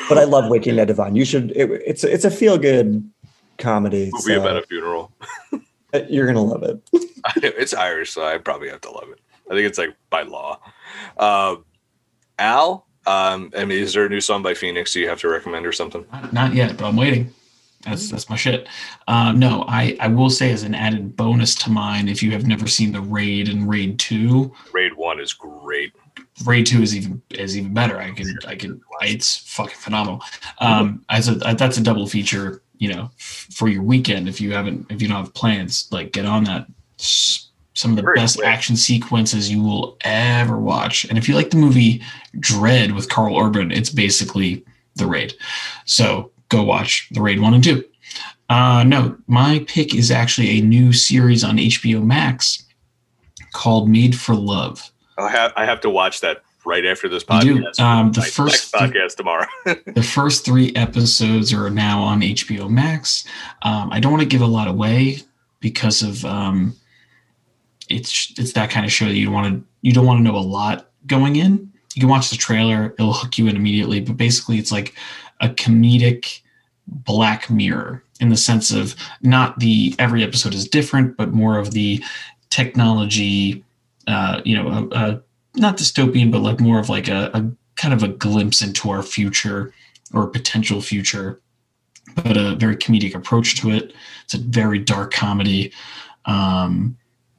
[0.08, 1.14] but I love Waking Ned Devine.
[1.16, 1.50] You should.
[1.52, 3.08] It, it's it's a feel good
[3.58, 4.10] comedy.
[4.12, 5.12] movie so about a funeral.
[6.08, 6.80] you're gonna love it.
[7.42, 9.20] it's Irish, so I probably have to love it.
[9.50, 10.60] I think it's like by law.
[11.16, 11.56] Uh,
[12.38, 15.28] Al, um, I mean, is there a new song by Phoenix Do you have to
[15.28, 16.04] recommend or something?
[16.12, 17.32] Not- Not yet, but I'm waiting.
[17.86, 18.68] That's that's my shit.
[19.06, 22.46] Uh, no, I I will say as an added bonus to mine, if you have
[22.46, 25.92] never seen the Raid and Raid Two, Raid One is great.
[26.44, 27.98] Raid Two is even is even better.
[27.98, 30.20] I can I can it's fucking phenomenal.
[30.58, 32.62] Um, as a that's a double feature.
[32.78, 36.26] You know, for your weekend if you haven't if you don't have plans, like get
[36.26, 36.66] on that.
[36.98, 38.48] Some of the Very best quick.
[38.48, 41.04] action sequences you will ever watch.
[41.04, 42.02] And if you like the movie
[42.38, 44.64] Dredd with Karl Urban, it's basically
[44.94, 45.34] the Raid.
[45.84, 47.84] So go watch the Raid one and two.
[48.48, 52.64] Uh, no, my pick is actually a new series on HBO Max
[53.52, 54.90] called Made for Love.
[55.18, 57.80] I have I have to watch that right after this podcast.
[57.80, 59.46] Um, the first podcast tomorrow.
[59.64, 63.24] the first three episodes are now on HBO Max.
[63.62, 65.18] Um, I don't want to give a lot away
[65.60, 66.76] because of um,
[67.88, 70.36] it's it's that kind of show that you want to you don't want to know
[70.36, 71.72] a lot going in.
[71.94, 74.00] You can watch the trailer; it'll hook you in immediately.
[74.00, 74.94] But basically, it's like
[75.40, 76.40] a comedic
[76.86, 81.72] Black Mirror in the sense of not the every episode is different, but more of
[81.72, 82.02] the
[82.50, 83.64] technology.
[84.06, 85.18] Uh, you know, uh, uh,
[85.56, 89.02] not dystopian, but like more of like a, a kind of a glimpse into our
[89.02, 89.72] future
[90.14, 91.40] or potential future,
[92.14, 93.92] but a very comedic approach to it.
[94.24, 95.72] It's a very dark comedy.
[96.24, 96.96] Um,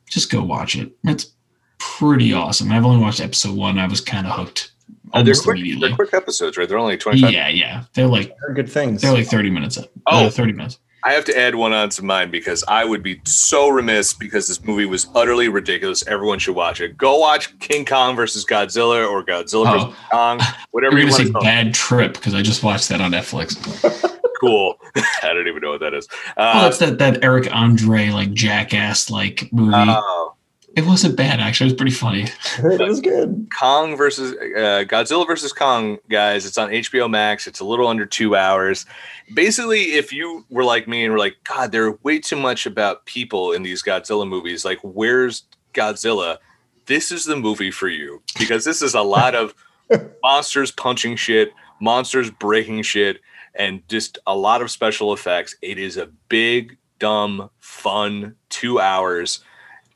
[0.10, 0.92] just go watch it.
[1.06, 1.32] It's
[1.78, 2.72] pretty awesome.
[2.72, 3.80] I've only watched episode one.
[3.80, 4.72] I was kind of hooked
[5.14, 5.58] Uh, they're quick.
[5.58, 5.88] immediately.
[5.90, 6.68] They're quick episodes, right?
[6.68, 7.32] They're only twenty five.
[7.32, 7.84] Yeah, yeah.
[7.94, 9.02] They're like They're good things.
[9.02, 9.78] they're like thirty minutes.
[9.78, 9.86] Oh.
[10.26, 10.80] Oh, 30 minutes.
[11.04, 14.48] I have to add one on to mine because I would be so remiss because
[14.48, 16.06] this movie was utterly ridiculous.
[16.08, 16.98] Everyone should watch it.
[16.98, 19.86] Go watch King Kong versus Godzilla or Godzilla Oh.
[19.86, 20.40] versus Kong,
[20.72, 23.00] whatever We're you gonna want say to call bad trip because I just watched that
[23.02, 24.14] on Netflix.
[24.40, 24.76] Cool.
[24.96, 26.08] I don't even know what that is.
[26.38, 29.74] oh, Uh, that's that that Eric Andre like jackass like movie.
[29.76, 30.36] oh,
[30.78, 31.66] It wasn't bad actually.
[31.66, 32.28] It was pretty funny.
[32.60, 33.48] It was good.
[33.58, 36.46] Kong versus uh, Godzilla versus Kong, guys.
[36.46, 37.48] It's on HBO Max.
[37.48, 38.86] It's a little under two hours.
[39.34, 42.68] Basically, if you were like me and were like, God, there are way too much
[42.68, 44.64] about people in these Godzilla movies.
[44.64, 46.38] Like, where's Godzilla?
[46.86, 49.56] This is the movie for you because this is a lot of
[50.22, 53.20] monsters punching shit, monsters breaking shit,
[53.56, 55.56] and just a lot of special effects.
[55.64, 59.44] It is a big, dumb, fun two hours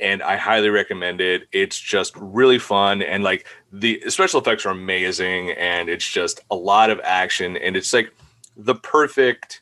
[0.01, 1.47] and I highly recommend it.
[1.51, 6.55] It's just really fun and like the special effects are amazing and it's just a
[6.55, 8.11] lot of action and it's like
[8.57, 9.61] the perfect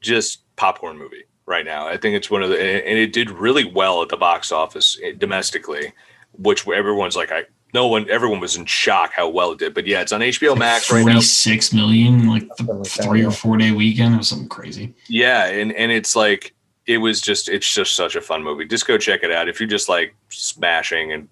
[0.00, 1.88] just popcorn movie right now.
[1.88, 4.98] I think it's one of the and it did really well at the box office
[5.02, 5.92] eh, domestically,
[6.32, 9.74] which everyone's like I no one everyone was in shock how well it did.
[9.74, 11.14] But yeah, it's on HBO Max right now.
[11.14, 13.28] Forty six million, like the Something like that, three yeah.
[13.28, 14.20] or four day weekend.
[14.20, 14.94] or something crazy.
[15.08, 16.53] Yeah, and and it's like
[16.86, 18.66] it was just it's just such a fun movie.
[18.66, 21.28] Just go check it out if you just like smashing and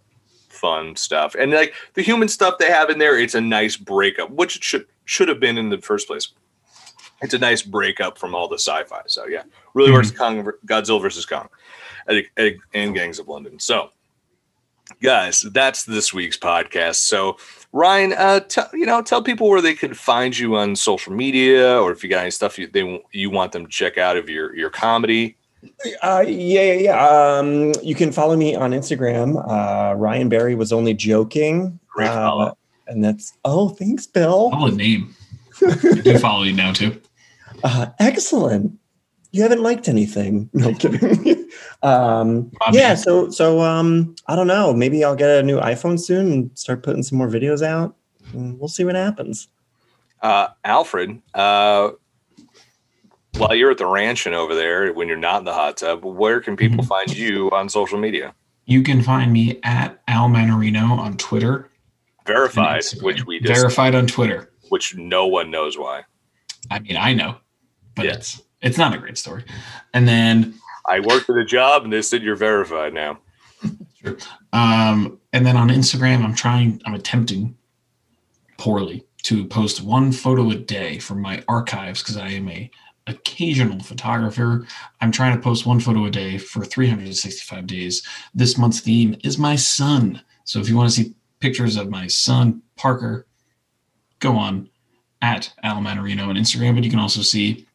[0.49, 1.35] fun stuff.
[1.35, 4.65] And like the human stuff they have in there, it's a nice breakup, which it
[4.65, 6.29] should should have been in the first place.
[7.21, 9.03] It's a nice breakup from all the sci-fi.
[9.07, 9.43] So yeah,
[9.75, 9.95] really Mhm.
[9.95, 10.11] works.
[10.11, 11.49] Kong, Godzilla versus Kong,
[12.07, 13.59] and, Gangs of London.
[13.61, 13.91] So
[15.03, 16.97] guys, that's this week's podcast.
[16.97, 17.37] So
[17.73, 21.81] Ryan, uh, tell you know, tell people where they can find you on social media,
[21.81, 24.29] or if you got any stuff you they you want them to check out of
[24.29, 25.37] your your comedy.
[26.03, 27.09] Uh, yeah, yeah, yeah.
[27.09, 29.43] Um, you can follow me on Instagram.
[29.49, 31.79] Uh, Ryan Barry was only joking.
[31.89, 32.55] Great Uh,
[32.87, 34.51] and that's oh, thanks, Bill.
[34.51, 35.15] Solid name.
[35.63, 37.01] I do follow you now too.
[37.65, 38.77] Uh, excellent.
[39.31, 40.51] You haven't liked anything.
[40.55, 41.49] No I'm kidding.
[41.85, 44.73] um, yeah, so so um, I don't know.
[44.73, 47.95] Maybe I'll get a new iPhone soon and start putting some more videos out.
[48.33, 49.47] And we'll see what happens.
[50.23, 51.91] Uh, Alfred, uh,
[53.37, 56.05] while you're at the ranch and over there, when you're not in the hot tub,
[56.05, 56.89] where can people Mhm.
[56.89, 58.35] find you on social media?
[58.67, 61.71] You can find me at Al Manarino on Twitter.
[62.27, 64.51] Verified, which we just, verified on Twitter.
[64.69, 66.03] which no one knows why.
[66.71, 67.37] I mean, I know,
[67.95, 68.13] but Yeah.
[68.13, 69.45] it's it's not a great story.
[69.93, 70.55] And then
[70.89, 73.19] I worked at a job and they said you're verified now.
[74.53, 77.57] um and then on Instagram, I'm trying, I'm attempting
[78.59, 82.71] poorly to post one photo a day from my archives because I am a
[83.07, 84.67] occasional photographer.
[85.01, 88.07] I'm trying to post one photo a day for 365 days.
[88.35, 90.23] This month's theme is my son.
[90.45, 93.27] So if you want to see pictures of my son, Parker,
[94.21, 94.69] go on
[95.21, 97.67] at Alamanarino on Instagram, but you can also see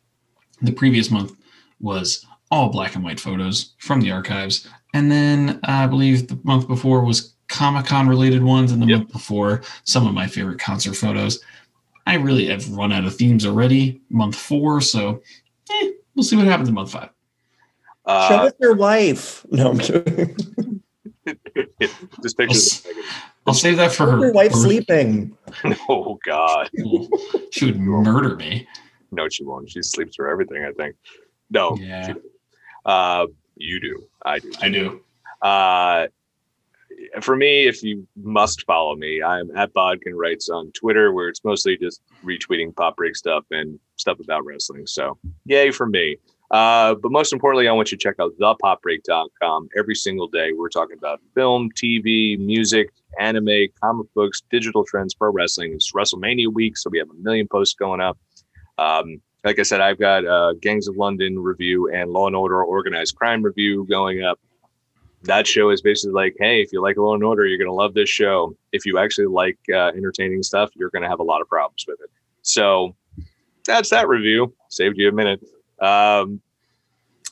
[0.62, 1.34] the previous month
[1.80, 4.68] was all black and white photos from the archives.
[4.94, 9.00] And then I believe the month before was Comic Con related ones, and the Yep.
[9.00, 11.40] month before, some of my favorite concert photos.
[12.08, 15.22] I really have run out of themes already, month four, so
[15.72, 17.10] eh, we'll see what happens in month five.
[18.08, 19.46] Show Uh, us your wife.
[19.52, 20.36] No, I'm kidding.
[22.24, 22.86] just pictures.
[22.86, 22.92] of
[23.46, 24.20] I'll save that for her.
[24.20, 25.36] your wife birth- sleeping.
[25.64, 25.80] Megan.
[25.90, 26.70] Oh God,
[27.52, 28.68] She would murder me.
[29.12, 29.70] no, she won't.
[29.70, 30.64] She sleeps through everything.
[30.64, 30.96] I think.
[31.50, 32.14] No, Yeah.
[32.86, 33.26] uh,
[33.56, 34.04] you do.
[34.26, 34.52] I do.
[34.62, 35.02] I do.
[35.42, 36.08] Uh,
[37.22, 41.44] for me, if you must follow me, I'm at Bodkin Writes on Twitter, where it's
[41.44, 44.88] mostly just retweeting pop break stuff and stuff about wrestling.
[44.88, 46.18] So, yay for me.
[46.50, 49.70] Uh, but most importantly, I want you to check out thepopbreak.com.
[49.78, 52.90] Every single day, we're talking about film, TV, music,
[53.20, 55.74] anime, comic books, digital trends, pro wrestling.
[55.74, 58.18] It's WrestleMania week, so we have a million posts going up.
[58.78, 62.64] Um, like I said, I've got uh, Gangs of London review and Law and Order
[62.64, 64.40] Organized Crime review going up
[65.28, 67.74] that show is basically like, hey, if you like Law and Order, you're going to
[67.74, 68.56] love this show.
[68.72, 71.86] If you actually like uh, entertaining stuff, you're going to have a lot of problems
[71.88, 72.10] with it.
[72.42, 72.96] So
[73.66, 74.54] that's that review.
[74.70, 75.42] Saved you a minute.
[75.80, 76.42] Um,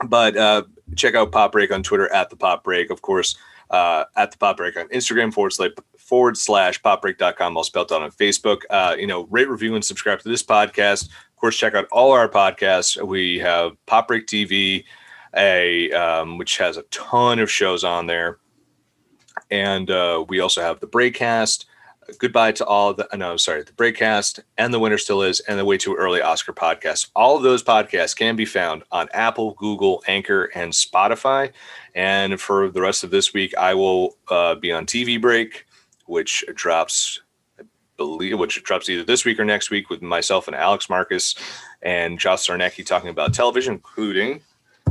[0.08, 0.64] but uh,
[0.96, 3.36] check out Pop Break on Twitter at the Pop Break, of course.
[3.70, 8.04] Uh, at the Pop Break on Instagram forward slash forward slash popbreak.com, all spelled out
[8.04, 8.62] on Facebook.
[8.70, 11.06] Uh, you know, rate, review, and subscribe to this podcast.
[11.06, 13.02] Of course, check out all our podcasts.
[13.04, 14.86] We have Pop Break TV,
[15.36, 18.40] a um, which has a ton of shows on there,
[19.52, 21.66] and uh, we also have the Breakcast.
[22.20, 25.66] Goodbye to all the no, sorry, the Breakcast and the Winter Still Is and the
[25.66, 27.10] Way Too Early Oscar podcast.
[27.16, 31.52] All of those podcasts can be found on Apple, Google, Anchor, and Spotify.
[31.96, 35.66] And for the rest of this week, I will uh, be on TV Break,
[36.06, 37.22] which drops,
[37.60, 37.64] I
[37.98, 41.34] believe, which drops either this week or next week with myself and Alex Marcus
[41.82, 44.42] and Josh Sarnacki talking about television, including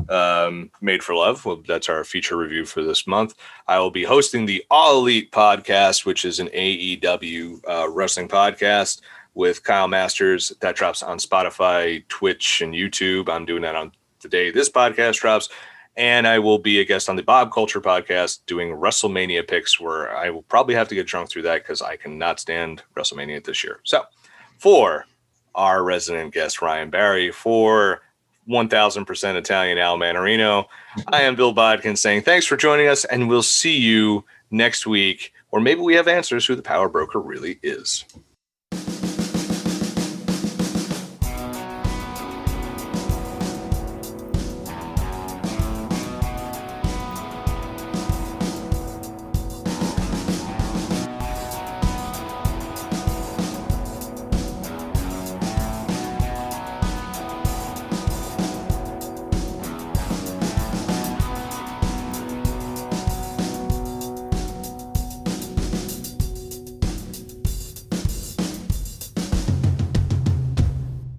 [0.08, 1.44] um, Made for Love.
[1.44, 3.34] Well, that's our feature review for this month.
[3.66, 9.00] I will be hosting the All Elite podcast, which is an AEW uh, wrestling podcast
[9.34, 10.52] with Kyle Masters.
[10.60, 13.28] That drops on Spotify, Twitch, and YouTube.
[13.28, 15.48] I'm doing that on the day this podcast drops.
[15.96, 20.16] And I will be a guest on the Bob Culture podcast doing WrestleMania picks, where
[20.16, 23.62] I will probably have to get drunk through that because I cannot stand WrestleMania this
[23.62, 23.78] year.
[23.84, 24.02] So,
[24.58, 25.06] for
[25.54, 28.00] our resident guest, Ryan Barry, for
[28.48, 30.66] 1000% Italian Al Manarino,
[31.08, 35.32] I am Bill Bodkin saying thanks for joining us, and we'll see you next week,
[35.50, 38.04] or maybe we have answers who the power broker really is.